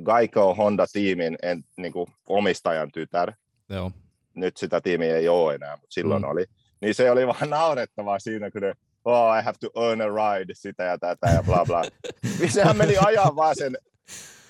Geico 0.04 0.54
Honda-tiimin 0.54 1.36
en, 1.42 1.64
niin 1.76 1.92
kuin 1.92 2.06
omistajan 2.26 2.92
tytär. 2.92 3.32
Joo. 3.68 3.92
Nyt 4.34 4.56
sitä 4.56 4.80
tiimiä 4.80 5.16
ei 5.16 5.28
ole 5.28 5.54
enää, 5.54 5.76
mutta 5.76 5.94
silloin 5.94 6.22
Mm. 6.22 6.28
oli. 6.28 6.44
Niin 6.80 6.94
se 6.94 7.10
oli 7.10 7.26
vaan 7.26 7.50
naurettavaa 7.60 8.18
siinä, 8.18 8.50
kun 8.50 8.60
ne, 8.62 8.72
oh, 9.04 9.38
I 9.38 9.42
have 9.42 9.56
to 9.60 9.86
earn 9.86 10.00
a 10.00 10.06
ride, 10.38 10.54
sitä 10.56 10.82
ja 10.84 10.98
tätä 10.98 11.26
ja 11.26 11.42
bla 11.42 11.64
bla. 11.66 11.82
niin 12.40 12.52
sehän 12.52 12.76
meni 12.76 12.96
ajaa 13.06 13.36
vaan 13.36 13.56
sen 13.56 13.78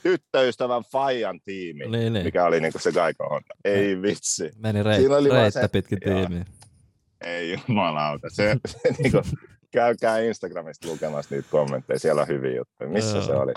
tyttöystävän 0.02 0.82
Fajan 0.92 1.40
tiimi, 1.44 1.86
Niin, 1.88 2.12
niin. 2.12 2.24
mikä 2.24 2.44
oli 2.44 2.60
niin 2.60 2.72
kuin 2.72 2.82
se 2.82 2.92
Geico 2.92 3.28
Honda. 3.28 3.54
Ei 3.64 4.02
vitsi. 4.02 4.50
Meni 4.56 4.82
reit, 4.82 5.00
Siinä 5.00 5.16
oli 5.16 5.28
reittä 5.28 5.68
pitkin 5.68 6.00
tiimiä. 6.00 6.44
Ei 7.20 7.58
jumalauta. 7.68 8.28
Se, 8.32 8.56
se 8.66 8.78
niin 8.98 9.12
kuin, 9.12 9.24
käykää 9.70 10.18
Instagramista 10.18 10.88
lukemassa 10.88 11.34
niitä 11.34 11.48
kommentteja, 11.50 11.98
siellä 11.98 12.22
on 12.22 12.28
hyviä 12.28 12.56
juttuja. 12.56 12.90
Missä 12.90 13.22
se 13.26 13.32
oli? 13.34 13.52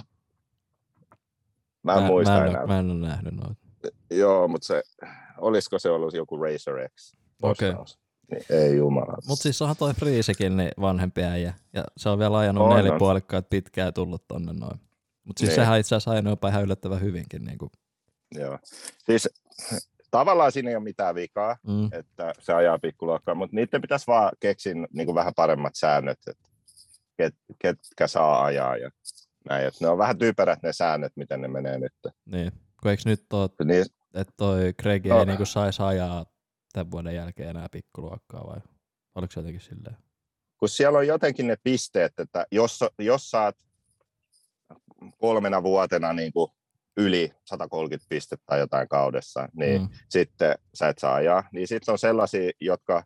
Mä 1.84 1.94
en 1.94 2.04
muista 2.04 2.34
mä, 2.34 2.42
en, 2.46 2.48
enää. 2.50 2.66
mä 2.68 2.80
en 2.80 2.92
ole 2.92 3.08
nähnyt 3.08 3.34
noita. 3.34 3.56
Joo, 4.12 4.48
mutta 4.48 4.68
se, 4.68 4.84
olisiko 5.38 5.80
se 5.80 5.90
ollut 5.90 6.14
joku 6.14 6.38
Racer 6.38 6.90
X 6.96 7.14
Okei. 7.42 7.70
postaus? 7.72 8.00
Niin, 8.32 8.44
ei 8.50 8.78
jumala. 8.78 9.18
Mutta 9.28 9.44
siis 9.44 9.62
onhan 9.62 9.78
toi 9.78 9.94
Friisikin 9.94 10.58
niin 10.58 10.72
vanhempi 10.82 11.24
äijä. 11.24 11.54
Ja 11.74 11.84
se 11.98 12.10
on 12.10 12.20
vielä 12.20 12.38
ajanut 12.38 12.64
On, 12.68 12.76
nelipuolikkaat 12.78 13.50
pitkään 13.50 13.86
ja 13.86 13.92
tullut 13.92 14.28
tonne 14.28 14.54
noin. 14.54 14.80
Mutta 15.24 15.40
siis 15.40 15.50
Niin. 15.50 15.56
sehän 15.56 15.80
itse 15.80 15.96
asiassa 15.96 16.12
ajanut 16.12 16.32
jopa 16.32 16.50
ihan 16.50 16.64
yllättävän 16.64 17.02
hyvinkin. 17.02 17.46
Niin 17.46 17.58
kuin. 17.58 17.72
Joo. 18.36 18.60
Siis 19.06 19.30
tavallaan 20.12 20.52
siinä 20.52 20.70
ei 20.70 20.76
ole 20.76 20.84
mitään 20.84 21.16
vikaa, 21.16 21.58
Mm. 21.68 21.90
että 21.94 22.34
se 22.40 22.54
ajaa 22.54 22.80
pikkuluokkaa, 22.80 23.36
mutta 23.36 23.56
niiden 23.56 23.82
pitäisi 23.82 24.08
vaan 24.08 24.32
keksiä 24.40 24.74
niin 24.94 25.06
kuin 25.06 25.16
vähän 25.16 25.34
paremmat 25.36 25.76
säännöt, 25.76 26.20
että 26.28 26.50
ket, 27.18 27.36
ketkä 27.60 28.08
saa 28.08 28.44
ajaa 28.44 28.78
ja 28.78 28.90
näin. 29.50 29.68
Että 29.68 29.86
ne 29.86 29.90
on 29.90 29.98
vähän 29.98 30.18
typerät 30.18 30.64
ne 30.64 30.74
säännöt, 30.74 31.12
miten 31.16 31.42
ne 31.42 31.48
menee 31.48 31.80
nyt. 31.80 31.94
Niin. 32.26 32.52
Kun 32.82 32.92
eikö 32.92 33.04
nyt 33.06 33.34
ole 33.34 33.50
Niin, 33.64 33.86
että 34.14 34.34
toi 34.38 34.74
Greg 34.82 35.06
No. 35.06 35.20
ei 35.20 35.26
niinku 35.26 35.46
saisi 35.46 35.82
ajaa 35.84 36.26
tämän 36.74 36.92
vuoden 36.92 37.16
jälkeen 37.16 37.50
enää 37.50 37.68
pikkuluokkaa 37.72 38.48
vai 38.48 38.60
oliko 39.16 39.32
se 39.32 39.40
jotenkin 39.40 39.62
silleen? 39.62 39.98
kun 40.58 40.70
siellä 40.70 40.98
on 41.00 41.08
jotenkin 41.08 41.48
ne 41.48 41.56
pisteet, 41.64 42.20
että 42.20 42.46
jos, 42.52 42.80
jos 43.00 43.30
saat 43.32 43.56
kolmena 45.18 45.64
vuotena 45.64 46.14
niin 46.14 46.34
kuin 46.34 46.52
yli 46.98 47.32
130 47.46 48.06
pistettä 48.10 48.44
tai 48.46 48.60
jotain 48.60 48.88
kaudessa, 48.88 49.50
niin 49.54 49.82
mm. 49.82 49.90
Sitten 50.10 50.56
sä 50.74 50.88
et 50.90 50.98
saa 50.98 51.16
ajaa. 51.16 51.44
Niin 51.54 51.68
sitten 51.68 51.92
on 51.92 52.00
sellaisia, 52.00 52.52
jotka, 52.62 53.04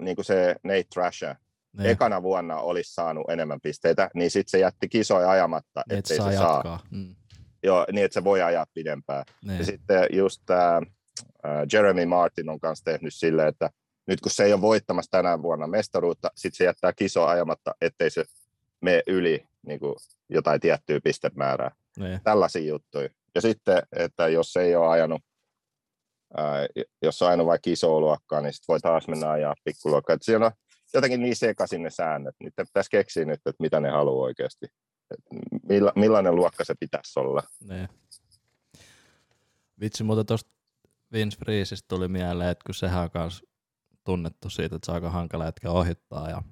niin 0.00 0.16
kuin 0.16 0.24
se 0.24 0.56
Nate 0.64 0.84
Trasher, 0.94 1.34
Niin, 1.78 1.90
ekana 1.90 2.22
vuonna 2.22 2.56
olisi 2.56 2.94
saanut 2.94 3.30
enemmän 3.30 3.60
pisteitä, 3.62 4.10
niin 4.14 4.30
sitten 4.30 4.50
se 4.50 4.58
jätti 4.58 4.88
kisoja 4.88 5.30
ajamatta, 5.30 5.82
niin, 5.88 5.98
et 5.98 6.04
ettei 6.04 6.16
saa 6.16 6.30
se 6.30 6.36
saa. 6.36 6.54
jatkaa. 6.54 6.80
Mm. 6.90 7.14
Joo, 7.62 7.86
niin 7.92 8.04
että 8.04 8.14
se 8.14 8.24
voi 8.24 8.42
ajaa 8.42 8.66
pidempään. 8.74 9.24
Niin. 9.44 9.58
Ja 9.58 9.64
sitten 9.64 10.06
just 10.12 10.42
tämä 10.46 10.80
Jeremy 11.72 12.06
Martin 12.06 12.48
on 12.48 12.60
kanssa 12.60 12.84
tehnyt 12.84 13.14
silleen, 13.14 13.48
että 13.48 13.70
nyt 14.06 14.20
kun 14.20 14.30
se 14.30 14.44
ei 14.44 14.52
ole 14.52 14.60
voittamassa 14.60 15.10
tänä 15.10 15.42
vuonna 15.42 15.66
mestaruutta, 15.66 16.30
sitten 16.34 16.56
se 16.56 16.64
jättää 16.64 16.92
kisoa 16.92 17.30
ajamatta, 17.30 17.74
ettei 17.80 18.10
se 18.10 18.24
mene 18.80 19.02
yli 19.06 19.47
niin 19.66 19.80
kuin 19.80 19.94
jotain 20.28 20.60
tiettyä 20.60 21.00
pistemäärää. 21.04 21.70
Niin. 21.98 22.20
Tällaisia 22.24 22.62
juttuja. 22.62 23.08
Ja 23.34 23.40
sitten, 23.40 23.82
että 23.96 24.28
jos 24.28 24.56
ei 24.56 24.76
ole 24.76 24.88
ajanut, 24.88 25.22
ää, 26.36 26.66
jos 27.02 27.22
on 27.22 27.28
ajanut 27.28 27.46
vaikka 27.46 27.70
isoa 27.70 28.00
luokkaa, 28.00 28.40
niin 28.40 28.52
sitten 28.52 28.72
voi 28.72 28.80
taas 28.80 29.08
mennä 29.08 29.30
ajaa 29.30 29.54
pikkuluokkaa. 29.64 30.14
Että 30.14 30.24
siinä 30.24 30.46
on 30.46 30.52
jotenkin 30.94 31.20
niin 31.20 31.36
sekaisin 31.36 31.82
ne 31.82 31.90
säännöt. 31.90 32.34
Nyt 32.40 32.54
pitäisi 32.56 32.90
keksiä 32.90 33.24
nyt, 33.24 33.40
että 33.46 33.62
mitä 33.62 33.80
ne 33.80 33.90
haluaa 33.90 34.24
oikeasti. 34.24 34.66
Milla, 35.68 35.92
millainen 35.96 36.36
luokka 36.36 36.64
se 36.64 36.74
pitäisi 36.80 37.20
olla. 37.20 37.42
Niin. 37.68 37.88
Vitsi, 39.80 40.04
mutta 40.04 40.24
tuosta 40.24 40.50
Vince 41.12 41.38
Freesista 41.38 41.88
tuli 41.88 42.08
mieleen, 42.08 42.50
että 42.50 42.62
kun 42.66 42.74
sehän 42.74 43.02
on 43.02 43.10
kans 43.10 43.44
tunnettu 44.04 44.50
siitä, 44.50 44.76
että 44.76 44.86
se 44.86 44.92
on 44.92 44.94
aika 44.94 45.10
hankala 45.10 45.44
jätkä 45.44 45.70
ohittaa 45.70 46.30
ja, 46.30 46.42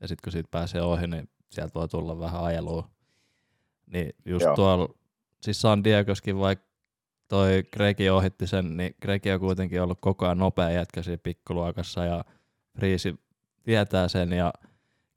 ja 0.00 0.08
sitten 0.08 0.22
kun 0.24 0.32
siitä 0.32 0.48
pääsee 0.50 0.82
ohi, 0.82 1.06
niin 1.06 1.28
sieltä 1.54 1.74
voi 1.74 1.88
tulla 1.88 2.18
vähän 2.18 2.42
ajelua. 2.42 2.90
Niin 3.86 4.14
just 4.24 4.44
Joo. 4.44 4.56
tuolla, 4.56 4.88
siis 5.42 5.60
San 5.60 5.84
Diegoskin 5.84 6.38
vaikka 6.38 6.64
toi 7.28 7.62
Gregi 7.72 8.10
ohitti 8.10 8.46
sen, 8.46 8.76
niin 8.76 8.94
Gregi 9.02 9.32
on 9.32 9.40
kuitenkin 9.40 9.82
ollut 9.82 9.98
koko 10.00 10.24
ajan 10.24 10.38
nopea 10.38 10.70
jätkä 10.70 11.02
siinä 11.02 11.20
pikkuluokassa 11.22 12.04
ja 12.04 12.24
Friisi 12.76 13.14
tietää 13.62 14.08
sen 14.08 14.32
ja 14.32 14.52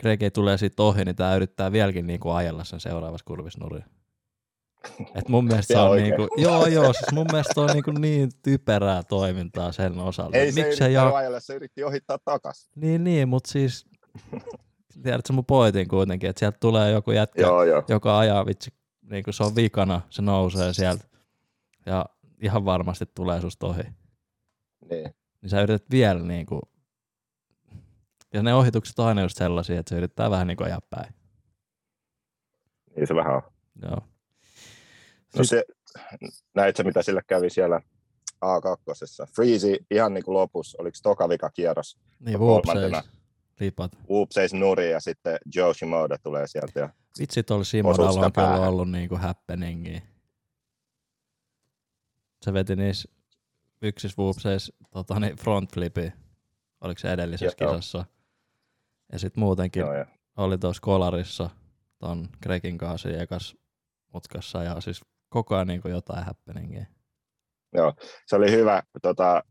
Gregi 0.02 0.32
tulee 0.32 0.58
siitä 0.58 0.84
ohi, 0.84 1.06
niin 1.06 1.16
tää 1.16 1.36
yrittää 1.36 1.72
vieläkin 1.72 2.08
niinku 2.08 2.30
ajella 2.30 2.64
sen 2.64 2.80
seuraavassa 2.80 3.26
kurvissa 3.26 3.60
nurin. 3.60 3.86
Et 5.16 5.30
mun 5.30 5.46
mielestä 5.48 5.74
se 5.74 5.80
on 5.80 5.90
oikein. 5.90 6.18
niinku, 6.18 6.36
joo 6.38 6.66
joo, 6.66 6.94
siis 6.94 7.12
mun 7.12 7.28
mielestä 7.32 7.54
se 7.54 7.60
on 7.60 7.70
niinku 7.70 7.92
niin 7.92 8.30
typerää 8.44 9.04
toimintaa 9.04 9.72
sen 9.72 10.00
osalta. 10.00 10.38
Ei 10.38 10.52
se 10.52 10.62
Miksi 10.62 10.84
yrittänyt 10.84 10.94
ja... 10.94 11.16
ajella, 11.16 11.40
se 11.40 11.54
yritti 11.54 11.84
ohittaa 11.84 12.18
takaisin. 12.26 12.72
Niin, 12.76 13.04
niin, 13.04 13.30
mutta 13.30 13.52
siis 13.52 13.86
tiedätkö 15.04 15.34
mun 15.34 15.45
pointin 15.45 15.88
kuitenkin, 15.88 16.30
että 16.30 16.39
sieltä 16.39 16.58
tulee 16.60 16.91
joku 16.91 17.12
jätkä, 17.12 17.41
Joo, 17.41 17.64
joo. 17.64 17.84
joka 17.88 18.20
ajaa 18.20 18.45
vitsi, 18.45 18.74
niin 19.02 19.24
kuin 19.24 19.34
se 19.34 19.43
on 19.43 19.56
vikana, 19.56 20.02
se 20.10 20.22
nousee 20.22 20.74
sieltä 20.74 21.06
ja 21.86 22.06
ihan 22.41 22.66
varmasti 22.66 23.06
tulee 23.16 23.41
susta 23.41 23.68
ohi. 23.68 23.84
Niin. 24.89 25.16
Niin 25.41 25.50
sä 25.50 25.62
yrität 25.62 25.91
vielä 25.91 26.20
niin 26.24 26.45
kuin, 26.45 26.62
ja 28.34 28.43
ne 28.43 28.54
ohitukset 28.54 29.00
on 29.00 29.06
aina 29.08 29.22
just 29.22 29.38
sellaisia, 29.38 29.80
että 29.80 29.89
se 29.89 29.98
yrittää 29.98 30.30
vähän 30.30 30.48
niin 30.48 30.58
kuin 30.58 30.66
ajaa 30.66 30.82
päin. 30.89 31.14
niin 32.95 33.08
se 33.08 33.16
vähän 33.16 33.36
on. 33.36 33.41
Joo. 33.82 34.02
No 35.38 35.43
se, 35.43 35.64
näit 36.56 36.76
sä, 36.76 36.84
mitä 36.84 37.04
sillä 37.04 37.22
kävi 37.28 37.50
siellä 37.50 37.82
A2. 38.45 39.32
Freezy 39.36 39.78
ihan 39.91 40.14
niin 40.14 40.24
kuin 40.24 40.34
lopussa, 40.34 40.78
oliko 40.82 40.98
toka 41.04 41.30
vika 41.30 41.50
kierros, 41.50 41.98
Niin, 42.20 42.39
kolmantena. 42.39 43.04
Lipat. 43.60 43.91
Whoopseis 44.10 44.53
nuri 44.53 44.91
ja 44.91 44.99
sitten 44.99 45.38
Joe 45.55 45.74
Shimoda 45.74 46.18
tulee 46.24 46.47
sieltä. 46.47 46.80
Ja, 46.80 46.89
Vitsi, 47.20 47.43
tuolla 47.43 47.64
sitä 47.64 47.88
on 48.26 48.34
kyllä 48.34 48.68
ollut 48.68 48.91
niinku 48.91 49.16
happeningia. 49.16 50.01
Se 52.41 52.53
veti 52.53 52.76
niissä 52.76 53.10
yksissä 53.82 54.22
whoopseissa 54.22 54.74
tota, 54.91 55.20
niin 55.20 55.36
front 55.36 55.74
flipi. 55.74 56.14
Oliko 56.82 56.99
se 56.99 57.12
edellisessä 57.12 57.55
Joo. 57.64 57.72
kisassa? 57.72 58.05
Ja 59.12 59.20
sitten 59.20 59.41
muutenkin 59.41 59.80
joo, 59.80 59.93
ja, 59.93 60.05
oli 60.38 60.58
tuossa 60.58 60.82
kolarissa 60.82 61.49
ton 61.99 62.30
Gregin 62.43 62.78
kanssa 62.78 63.10
ekas 63.10 63.55
mutkassa 64.14 64.64
ja 64.64 64.82
siis 64.82 65.01
koko 65.30 65.55
ajan 65.55 65.68
niinku 65.68 65.88
jotain 65.88 66.26
happeningia. 66.26 66.86
se 68.26 68.36
oli 68.36 68.51
hyvä. 68.51 68.84
Tota, 69.01 69.43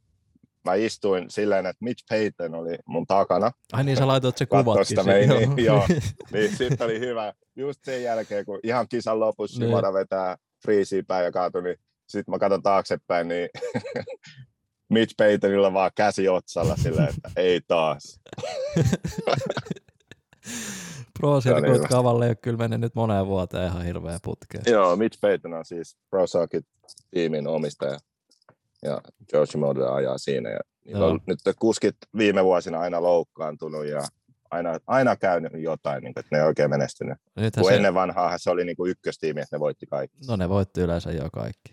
mä 0.71 0.75
istuin 0.75 1.31
silleen, 1.31 1.67
että 1.67 1.85
Mitch 1.85 2.05
Payton 2.09 2.55
oli 2.55 2.79
mun 2.87 3.07
takana. 3.07 3.51
Ai 3.73 3.85
niin, 3.85 3.97
sä 3.97 4.07
laitoit 4.07 4.37
se 4.37 4.47
kuvatkin. 4.47 4.87
siihen, 4.87 5.07
meiniä, 5.07 5.49
joo. 5.67 5.87
Niin 6.33 6.57
sitten 6.57 6.85
oli 6.85 7.01
hyvä. 7.01 7.33
Just 7.57 7.81
sen 7.85 8.03
jälkeen, 8.03 8.45
kun 8.45 8.61
ihan 8.63 8.89
kisan 8.89 9.21
lopussa 9.21 9.61
Niin. 9.61 9.69
Shimoda 9.69 9.93
vetää 9.93 10.37
Freezyyn 10.63 11.07
päin 11.07 11.25
ja 11.25 11.33
kaatui, 11.33 11.63
niin 11.63 11.77
sitten 12.09 12.33
mä 12.33 12.39
katson 12.39 12.63
taaksepäin, 12.63 13.29
niin 13.29 13.49
Mitch 14.95 15.15
Paytonilla 15.17 15.73
vaan 15.73 15.91
käsi 15.97 16.29
otsalla 16.29 16.77
silleen, 16.77 17.09
että 17.09 17.31
ei 17.37 17.61
taas. 17.69 18.21
Pro 21.21 21.41
Circuit 21.41 21.89
kavalle 21.89 22.25
ei 22.25 22.29
ole 22.31 22.35
kyllä 22.37 22.59
mennyt 22.59 22.81
nyt 22.81 22.95
moneen 22.95 23.27
vuoteen 23.27 23.67
ihan 23.67 23.85
hirveä 23.85 24.19
putkeen. 24.23 24.65
Joo, 24.67 24.97
Mitch 24.97 25.21
Payton 25.21 25.55
on 25.55 25.65
siis 25.65 25.97
Pro 26.11 26.27
Circuit 26.27 26.67
tiimin 27.11 27.47
omistaja 27.47 27.99
ja 28.87 29.01
Joe 29.33 29.47
Shimoda 29.47 29.95
ajaa 29.95 30.19
siinä. 30.19 30.51
Ja 30.51 30.61
niillä 30.85 31.07
on 31.07 31.21
nyt 31.27 31.39
kuskit 31.59 31.97
viime 32.17 32.45
vuosina 32.45 32.81
aina 32.81 33.03
loukkaantunut 33.03 33.87
ja 33.87 34.03
aina, 34.51 34.79
aina 34.87 35.17
käynyt 35.17 35.53
jotain, 35.63 36.03
niin 36.05 36.15
kuin, 36.15 36.21
että 36.25 36.37
ne 36.37 36.43
ei 36.43 36.47
oikein 36.49 36.71
menestynyt. 36.71 37.19
Nythän 37.37 37.63
Kun 37.63 37.71
se, 37.71 37.77
ennen 37.77 37.95
vanhaa 37.95 38.39
se 38.39 38.51
oli 38.51 38.65
niin 38.65 38.77
kuin 38.77 38.91
ykköstiimi, 38.91 39.41
että 39.41 39.57
ne 39.57 39.61
voitti 39.61 39.87
kaikki. 39.87 40.17
no 40.29 40.37
ne 40.37 40.49
voitti 40.49 40.81
yleensä 40.81 41.13
jo 41.13 41.29
kaikki. 41.33 41.73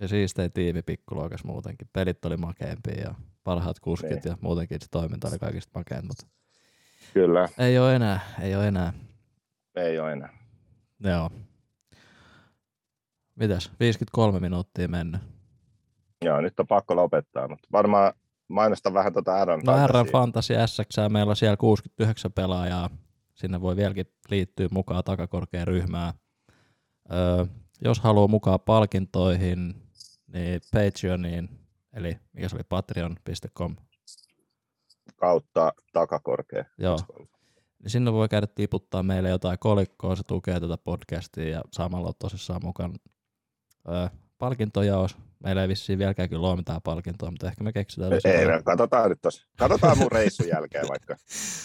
Ja 0.00 0.08
siistei 0.08 0.48
tiimi 0.50 0.82
pikkuluokas 0.82 1.44
muutenkin. 1.44 1.88
Pelit 1.92 2.24
oli 2.24 2.36
makeampia 2.36 3.00
ja 3.02 3.14
parhaat 3.44 3.80
kuskit 3.80 4.10
Niin. 4.10 4.22
ja 4.24 4.36
muutenkin 4.40 4.80
se 4.80 4.86
toiminta 4.90 5.28
oli 5.28 5.38
kaikista 5.38 5.70
makeen, 5.78 6.06
mutta 6.06 6.26
Kyllä, 7.14 7.48
ei 7.58 7.78
ole 7.78 7.96
enää, 7.96 8.20
ei 8.42 8.56
ole 8.56 8.68
enää. 8.68 8.92
ei 9.76 9.98
ole 9.98 10.12
enää. 10.12 10.38
Joo. 11.04 11.30
Mitäs? 13.34 13.70
53 13.80 14.40
minuuttia 14.40 14.88
mennyt. 14.88 15.20
Joo, 16.22 16.40
nyt 16.40 16.60
on 16.60 16.66
pakko 16.66 16.96
lopettaa, 16.96 17.48
mutta 17.48 17.68
varmaan 17.72 18.12
mainostan 18.48 18.94
vähän 18.94 19.12
tuota 19.12 19.34
Aaron 19.34 19.60
No 19.66 19.72
R. 19.86 20.10
Fantasy 20.12 20.54
SX, 20.66 20.96
meillä 21.08 21.30
on 21.30 21.36
siellä 21.36 21.56
69 21.56 22.32
pelaajaa. 22.32 22.90
Sinne 23.34 23.60
voi 23.60 23.76
vieläkin 23.76 24.06
liittyä 24.30 24.68
mukaan 24.70 25.04
takakorkeen 25.04 25.66
ryhmään. 25.66 26.12
Öö, 27.12 27.46
jos 27.84 28.00
haluaa 28.00 28.28
mukaan 28.28 28.60
palkintoihin, 28.60 29.74
niin 30.26 30.60
Patreoniin, 30.72 31.48
eli 31.92 32.18
mikä 32.32 32.48
se 32.48 32.56
oli 32.56 32.64
patreon.com, 32.68 33.76
kautta 35.16 35.72
takakorkea. 35.92 36.64
joo, 36.78 36.98
niin 37.82 37.90
sinne 37.90 38.12
voi 38.12 38.28
käydä 38.28 38.46
tiputtaa 38.46 39.02
meille 39.02 39.28
jotain 39.28 39.58
kolikkoa, 39.58 40.16
se 40.16 40.22
tukee 40.26 40.60
tätä 40.60 40.78
podcastia 40.78 41.48
ja 41.48 41.62
samalla 41.72 42.08
on 42.08 42.14
tosissaan 42.18 42.60
mukaan 42.64 42.92
öö, 43.88 44.08
palkintojaos. 44.42 45.16
Meillä 45.44 45.62
ei 45.62 45.68
vissiin 45.68 45.98
vieläkään 45.98 46.28
kyllä 46.28 46.48
ole 46.48 46.56
mitään 46.56 46.82
palkintoa, 46.82 47.30
mutta 47.30 47.46
ehkä 47.46 47.64
me 47.64 47.72
keksitään 47.72 48.12
Ei, 48.12 48.16
jotain. 48.16 48.48
me 48.48 48.62
katsotaan 48.62 49.10
nyt 49.10 49.20
tos. 49.22 49.46
Katsotaan 49.58 49.98
mun 49.98 50.12
reissun 50.12 50.48
jälkeen 50.48 50.88
vaikka 50.88 51.16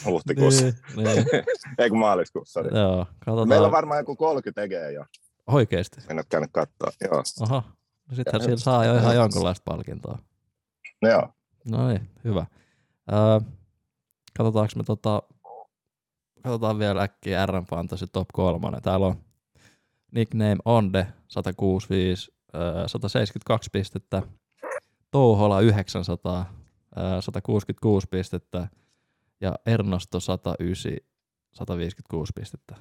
huhtikuussa. 0.06 0.62
Niin, 0.64 0.76
niin, 0.96 1.26
Ei 1.80 1.90
kun 1.90 2.00
maaliskuussa. 2.00 2.62
Niin. 2.62 2.76
joo, 2.76 3.06
katsotaan. 3.26 3.48
Meillä 3.48 3.66
on 3.66 3.72
varmaan 3.72 4.00
joku 4.00 4.16
30 4.16 4.62
tekee 4.62 4.92
jo. 4.92 5.06
Oikeesti. 5.48 6.02
En 6.10 6.18
ole 6.18 6.26
käynyt 6.30 6.50
katsoa. 6.54 6.92
Joo. 7.02 7.24
Aha. 7.42 7.64
No 8.10 8.16
sittenhän 8.16 8.42
sillä 8.42 8.58
saa 8.58 8.86
jo 8.86 8.96
ihan 8.96 9.16
jonkunlaista 9.16 9.64
palkintoa. 9.66 10.20
No 11.02 11.10
joo. 11.10 11.30
No 11.72 11.88
niin, 11.90 12.10
hyvä. 12.24 12.46
Öö, 13.14 13.40
katsotaanko 14.38 14.74
me 14.76 14.84
tota, 14.84 15.24
katsotaan 16.44 16.80
vielä 16.80 17.02
äkkiä 17.02 17.46
RM 17.46 17.66
Fantasy 17.66 18.08
Top 18.08 18.28
3. 18.34 18.82
Täällä 18.82 19.08
on 19.08 19.16
nickname 20.12 20.58
Onde 20.66 21.08
165, 21.28 22.32
öö, 22.32 22.37
172 22.88 23.70
pistettä, 23.74 24.22
Touhola 25.12 25.62
900, 25.62 26.54
öö, 26.98 27.22
166 27.22 28.08
pistettä 28.12 28.68
ja 29.42 29.56
Ernosto 29.66 30.20
109, 30.20 30.92
156 31.54 32.34
pistettä. 32.36 32.76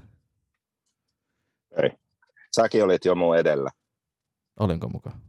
Ei. 1.83 1.91
Säkin 2.57 2.85
olit 2.85 3.05
jo 3.05 3.15
mun 3.15 3.37
edellä. 3.37 3.71
Olinko 4.61 4.89
mukaan? 4.89 5.21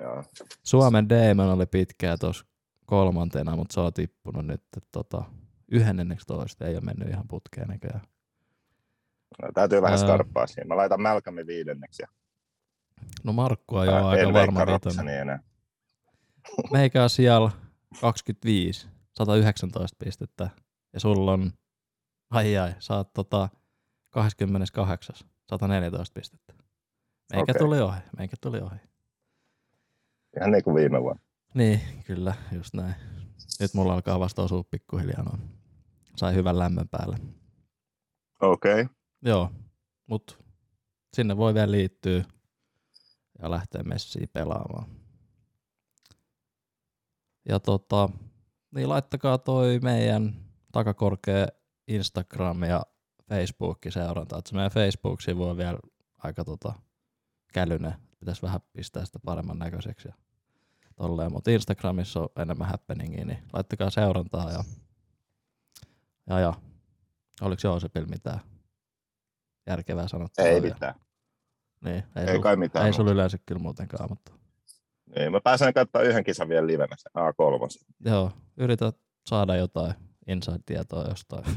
Joo. 0.00 0.22
Suomen 0.62 1.08
Damon 1.08 1.52
oli 1.52 1.66
pitkään 1.66 2.18
tuossa 2.20 2.44
kolmantena, 2.86 3.56
mutta 3.56 3.74
se 3.74 3.80
on 3.80 3.92
tippunut 3.92 4.46
nyt 4.46 4.62
tota, 4.92 5.24
11. 5.68 6.66
Ei 6.66 6.74
ole 6.74 6.80
mennyt 6.80 7.08
ihan 7.08 7.28
putkeen 7.28 7.68
näköjään. 7.68 8.02
No, 9.42 9.48
täytyy 9.54 9.82
vähän 9.82 9.98
skarppaa 9.98 10.46
siinä. 10.46 10.68
Mä 10.68 10.76
laitan 10.76 11.02
Malcolmin 11.02 11.46
viidenneksi. 11.46 12.02
Ja 12.02 12.08
No 13.24 13.32
Markkua 13.32 13.84
jo 13.84 14.06
aika 14.06 14.32
varma 14.32 14.60
vitonen. 14.60 15.20
Enää. 15.20 15.40
Meikä 16.72 17.02
on 17.02 17.10
siellä 17.10 17.50
25, 18.00 18.88
119 19.12 19.96
pistettä. 20.04 20.50
Ja 20.92 21.00
sulla 21.00 21.32
on, 21.32 21.52
ai 22.30 22.56
ai, 22.56 22.74
sä 22.78 22.96
oot 22.96 23.12
tota 23.12 23.48
28, 24.10 25.16
114 25.50 26.14
pistettä. 26.14 26.54
Meikä 27.32 27.52
Okei. 27.52 27.58
tuli 27.58 27.80
ohi, 27.80 28.00
meikä 28.18 28.36
tuli 28.40 28.60
ohi. 28.60 28.76
Ihan 30.36 30.50
niin 30.50 30.64
kuin 30.64 30.76
viime 30.76 31.02
vuonna. 31.02 31.22
Niin, 31.54 31.80
kyllä, 32.06 32.34
just 32.52 32.74
näin. 32.74 32.94
Nyt 33.60 33.74
mulla 33.74 33.94
alkaa 33.94 34.20
vasta 34.20 34.42
osua 34.42 34.64
pikkuhiljaa 34.64 35.22
noin. 35.22 35.40
Sai 36.16 36.34
hyvän 36.34 36.58
lämmön 36.58 36.88
päälle. 36.88 37.18
Okei. 38.40 38.82
Okay. 38.82 38.94
Joo, 39.22 39.50
mut 40.06 40.44
sinne 41.14 41.36
voi 41.36 41.54
vielä 41.54 41.70
liittyä 41.70 42.24
ja 43.42 43.50
lähteä 43.50 43.82
messiin 43.82 44.28
pelaamaan. 44.32 44.86
Ja 47.48 47.60
tota, 47.60 48.08
niin 48.74 48.88
laittakaa 48.88 49.38
toi 49.38 49.78
meidän 49.82 50.34
takakorkea 50.72 51.46
Instagram 51.88 52.62
ja 52.62 52.82
Facebook 53.28 53.78
seuranta. 53.88 54.38
Että 54.38 54.48
se 54.48 54.54
meidän 54.54 54.70
Facebook-sivu 54.70 55.44
on 55.44 55.56
vielä 55.56 55.78
aika 56.18 56.44
tota, 56.44 56.72
kälynen. 57.52 57.94
Pitäisi 58.20 58.42
vähän 58.42 58.60
pistää 58.72 59.04
sitä 59.04 59.18
paremman 59.24 59.58
näköiseksi. 59.58 60.08
Ja 60.08 60.14
tolleen. 60.96 61.32
Mutta 61.32 61.50
Instagramissa 61.50 62.20
on 62.20 62.28
enemmän 62.36 62.68
happeningia, 62.68 63.24
niin 63.24 63.38
laittakaa 63.52 63.90
seurantaa 63.90 64.50
ja, 64.50 64.64
ja, 66.30 66.40
ja. 66.40 66.54
oliko 67.40 67.60
Joosepil 67.64 68.06
mitään 68.06 68.40
järkevää 69.66 70.08
sanottavaa? 70.08 70.50
Ei 70.50 70.60
mitään. 70.60 70.94
Niin, 71.84 72.04
ei, 72.16 72.24
Ei 72.26 72.40
kai 72.40 72.56
mitään. 72.56 72.86
ei 72.86 72.92
sulla 72.92 73.10
yleensä 73.12 73.38
kyllä 73.46 73.60
muutenkaan, 73.60 74.10
mutta 74.10 74.32
Niin, 75.16 75.32
mä 75.32 75.40
pääsen 75.40 75.74
katsomaan 75.74 76.08
yhden 76.08 76.24
kisan 76.24 76.48
vielä 76.48 76.66
livenä, 76.66 76.96
se 76.98 77.10
A3. 77.18 77.84
joo, 78.10 78.30
yritä 78.56 78.92
saada 79.26 79.56
jotain 79.56 79.94
inside-tietoa 80.26 81.08
jostain. 81.08 81.44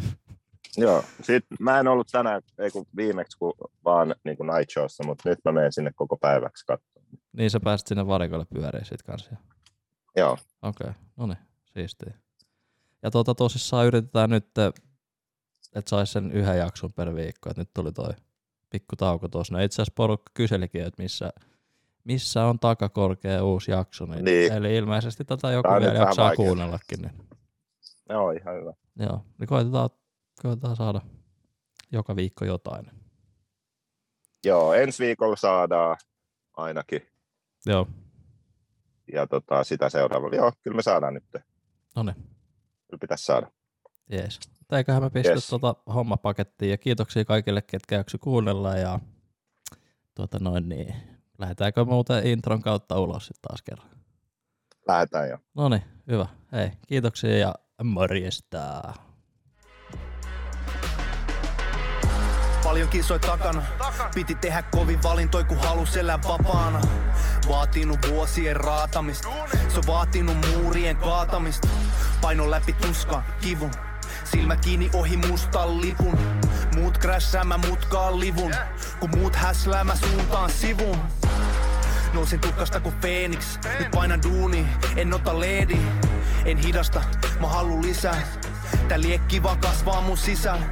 Joo, 0.77 1.03
sit 1.21 1.45
mä 1.59 1.79
en 1.79 1.87
ollut 1.87 2.07
tänään, 2.11 2.41
ei 2.59 2.71
kun 2.71 2.85
viimeksi, 2.95 3.37
kun 3.37 3.53
vaan 3.85 4.15
niin 4.23 4.37
kuin 4.37 4.47
night 4.47 4.69
showssa, 4.73 5.03
mutta 5.03 5.29
nyt 5.29 5.39
mä 5.45 5.51
menen 5.51 5.73
sinne 5.73 5.91
koko 5.95 6.17
päiväksi 6.17 6.65
katsomaan. 6.65 7.07
niin 7.37 7.49
sä 7.51 7.59
pääsit 7.59 7.87
sinne 7.87 8.07
varikolle 8.07 8.45
pyöriin 8.53 8.85
sit 8.85 9.03
kanssa. 9.03 9.35
Joo, 10.17 10.37
Okei, 10.61 10.89
okay. 10.89 11.01
no 11.17 11.25
niin, 11.27 11.37
siistiä. 11.63 12.13
Ja 13.03 13.11
tota 13.11 13.35
tosissaan 13.35 13.85
yritetään 13.87 14.29
nyt, 14.29 14.45
että 15.75 15.89
saisi 15.89 16.11
sen 16.13 16.31
yhden 16.31 16.57
jakson 16.57 16.93
per 16.93 17.15
viikko, 17.15 17.49
että 17.49 17.61
nyt 17.61 17.69
tuli 17.73 17.91
toi 17.91 18.09
pikku 18.69 18.95
tauko 18.95 19.27
tuossa. 19.27 19.53
No 19.53 19.63
itse 19.63 19.75
asiassa 19.75 19.93
porukka 19.95 20.31
kyselikin, 20.33 20.81
että 20.85 21.03
missä, 21.03 21.29
missä 22.03 22.45
on 22.45 22.59
takakorkea 22.59 23.43
uusi 23.43 23.71
jakso. 23.71 24.05
Niin, 24.05 24.25
Niin. 24.25 24.53
Eli 24.53 24.75
ilmeisesti 24.75 25.25
tätä 25.25 25.51
joku 25.51 25.67
Tää 25.69 25.75
on 25.77 25.81
vielä 25.81 25.97
jaksaa 25.99 26.35
kuunnellakin. 26.35 27.01
Niin. 27.01 27.13
joo 28.09 28.31
ihan 28.31 28.55
hyvä. 28.55 28.73
Joo, 28.99 29.25
niin 29.39 29.47
koitetaan, 29.47 29.89
koitetaan 30.41 30.75
saada 30.75 31.01
joka 31.91 32.15
viikko 32.15 32.45
jotain. 32.45 32.91
Joo, 34.45 34.73
ensi 34.73 35.05
viikolla 35.05 35.35
saadaan 35.35 35.97
ainakin. 36.57 37.07
Joo, 37.65 37.87
Ja 39.13 39.27
tota, 39.27 39.63
sitä 39.63 39.89
seuraavalla. 39.89 40.35
Joo, 40.35 40.51
kyllä 40.61 40.75
me 40.75 40.81
saadaan 40.81 41.13
nyt. 41.13 41.23
no 41.95 42.03
niin, 42.03 42.15
Kyllä 42.87 42.99
pitäisi 43.01 43.25
saada. 43.25 43.51
jees. 44.11 44.39
Mutta 44.67 44.77
eiköhän 44.77 45.03
me 45.03 45.09
pistä 45.09 45.33
Yes. 45.33 45.47
tota 45.47 45.75
hommapakettiin 45.93 46.71
ja 46.71 46.77
kiitoksia 46.77 47.25
kaikille, 47.25 47.61
ketkä 47.61 47.95
jakso 47.95 48.17
kuunnella 48.17 48.75
ja 48.75 48.99
tuota 50.15 50.37
noin 50.41 50.69
niin. 50.69 50.95
Lähdetäänkö 51.37 51.85
muuten 51.85 52.27
intron 52.27 52.61
kautta 52.61 52.99
ulos 52.99 53.25
sitten 53.25 53.41
taas 53.47 53.61
kerran? 53.61 53.89
Lähdetään 54.87 55.29
jo. 55.29 55.37
No 55.55 55.69
niin, 55.69 55.81
hyvä. 56.07 56.27
Hei, 56.51 56.71
kiitoksia 56.87 57.37
ja 57.37 57.55
morjesta. 57.83 58.93
Paljon 62.63 62.89
kisoi 62.89 63.19
takana. 63.19 63.63
Piti 64.15 64.35
tehdä 64.35 64.61
kovin 64.61 65.03
valintoi, 65.03 65.43
kun 65.43 65.57
halus 65.57 65.97
elää 65.97 66.19
vapaana. 66.27 66.81
Vaatinut 67.49 67.99
vuosien 68.09 68.55
raatamista. 68.55 69.29
Se 69.67 69.77
on 69.77 69.83
vaatinut 69.87 70.37
muurien 70.55 70.97
kaatamista. 70.97 71.67
Paino 72.21 72.51
läpi 72.51 72.73
tuskan, 72.73 73.23
kivun. 73.41 73.71
Silmä 74.31 74.55
kiinni 74.55 74.89
ohi 74.93 75.17
mustan 75.17 75.81
lipun. 75.81 76.19
Muut 76.75 76.97
krässää, 76.97 77.43
mä 77.43 77.57
mutkaan 77.57 78.19
livun. 78.19 78.55
Kun 78.99 79.09
muut 79.17 79.35
häslää, 79.35 79.83
mä 79.83 79.95
suuntaan 79.95 80.49
sivun. 80.49 80.97
Nousin 82.13 82.39
tukkasta 82.39 82.79
kuin 82.79 82.95
Phoenix, 82.95 83.59
nyt 83.79 83.91
painan 83.91 84.23
duuni, 84.23 84.67
en 84.95 85.13
ota 85.13 85.39
leedi. 85.39 85.77
En 86.45 86.57
hidasta, 86.57 87.01
mä 87.39 87.47
haluun 87.47 87.81
lisää. 87.81 88.21
Tää 88.87 89.01
liekki 89.01 89.43
vaan 89.43 89.57
kasvaa 89.57 90.01
mun 90.01 90.17
sisällä. 90.17 90.65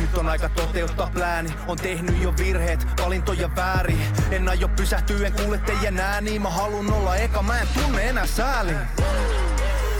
Nyt 0.00 0.18
on 0.18 0.28
aika 0.28 0.48
toteuttaa 0.48 1.10
plääni, 1.14 1.54
on 1.66 1.76
tehnyt 1.76 2.22
jo 2.22 2.36
virheet, 2.36 2.86
valintoja 3.04 3.56
väärin. 3.56 4.02
En 4.30 4.48
aio 4.48 4.68
pysähtyä, 4.68 5.26
en 5.26 5.32
kuule 5.32 5.58
teidän 5.58 6.00
ääniä, 6.00 6.40
mä 6.40 6.50
halun 6.50 6.92
olla 6.92 7.16
eka, 7.16 7.42
mä 7.42 7.58
en 7.58 7.68
tunne 7.74 8.08
enää 8.08 8.26
sääli. 8.26 8.72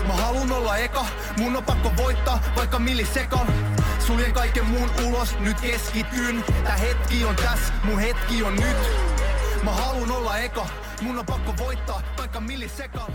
Mä 0.06 0.12
halun 0.12 0.52
olla 0.52 0.76
eka, 0.76 1.06
mun 1.38 1.56
on 1.56 1.64
pakko 1.64 1.92
voittaa, 1.96 2.40
vaikka 2.56 2.78
millisekan. 2.78 3.46
Suljen 4.06 4.32
kaiken 4.32 4.66
muun 4.66 4.90
ulos, 5.06 5.38
nyt 5.38 5.60
keskityn. 5.60 6.44
Tää 6.64 6.76
hetki 6.76 7.24
on 7.24 7.36
tässä, 7.36 7.72
mun 7.84 7.98
hetki 7.98 8.42
on 8.42 8.56
nyt. 8.56 8.76
Mä 9.62 9.72
halun 9.72 10.10
olla 10.10 10.38
eka, 10.38 10.66
mun 11.00 11.18
on 11.18 11.26
pakko 11.26 11.54
voittaa, 11.58 12.02
vaikka 12.18 12.40
millisekan. 12.40 13.12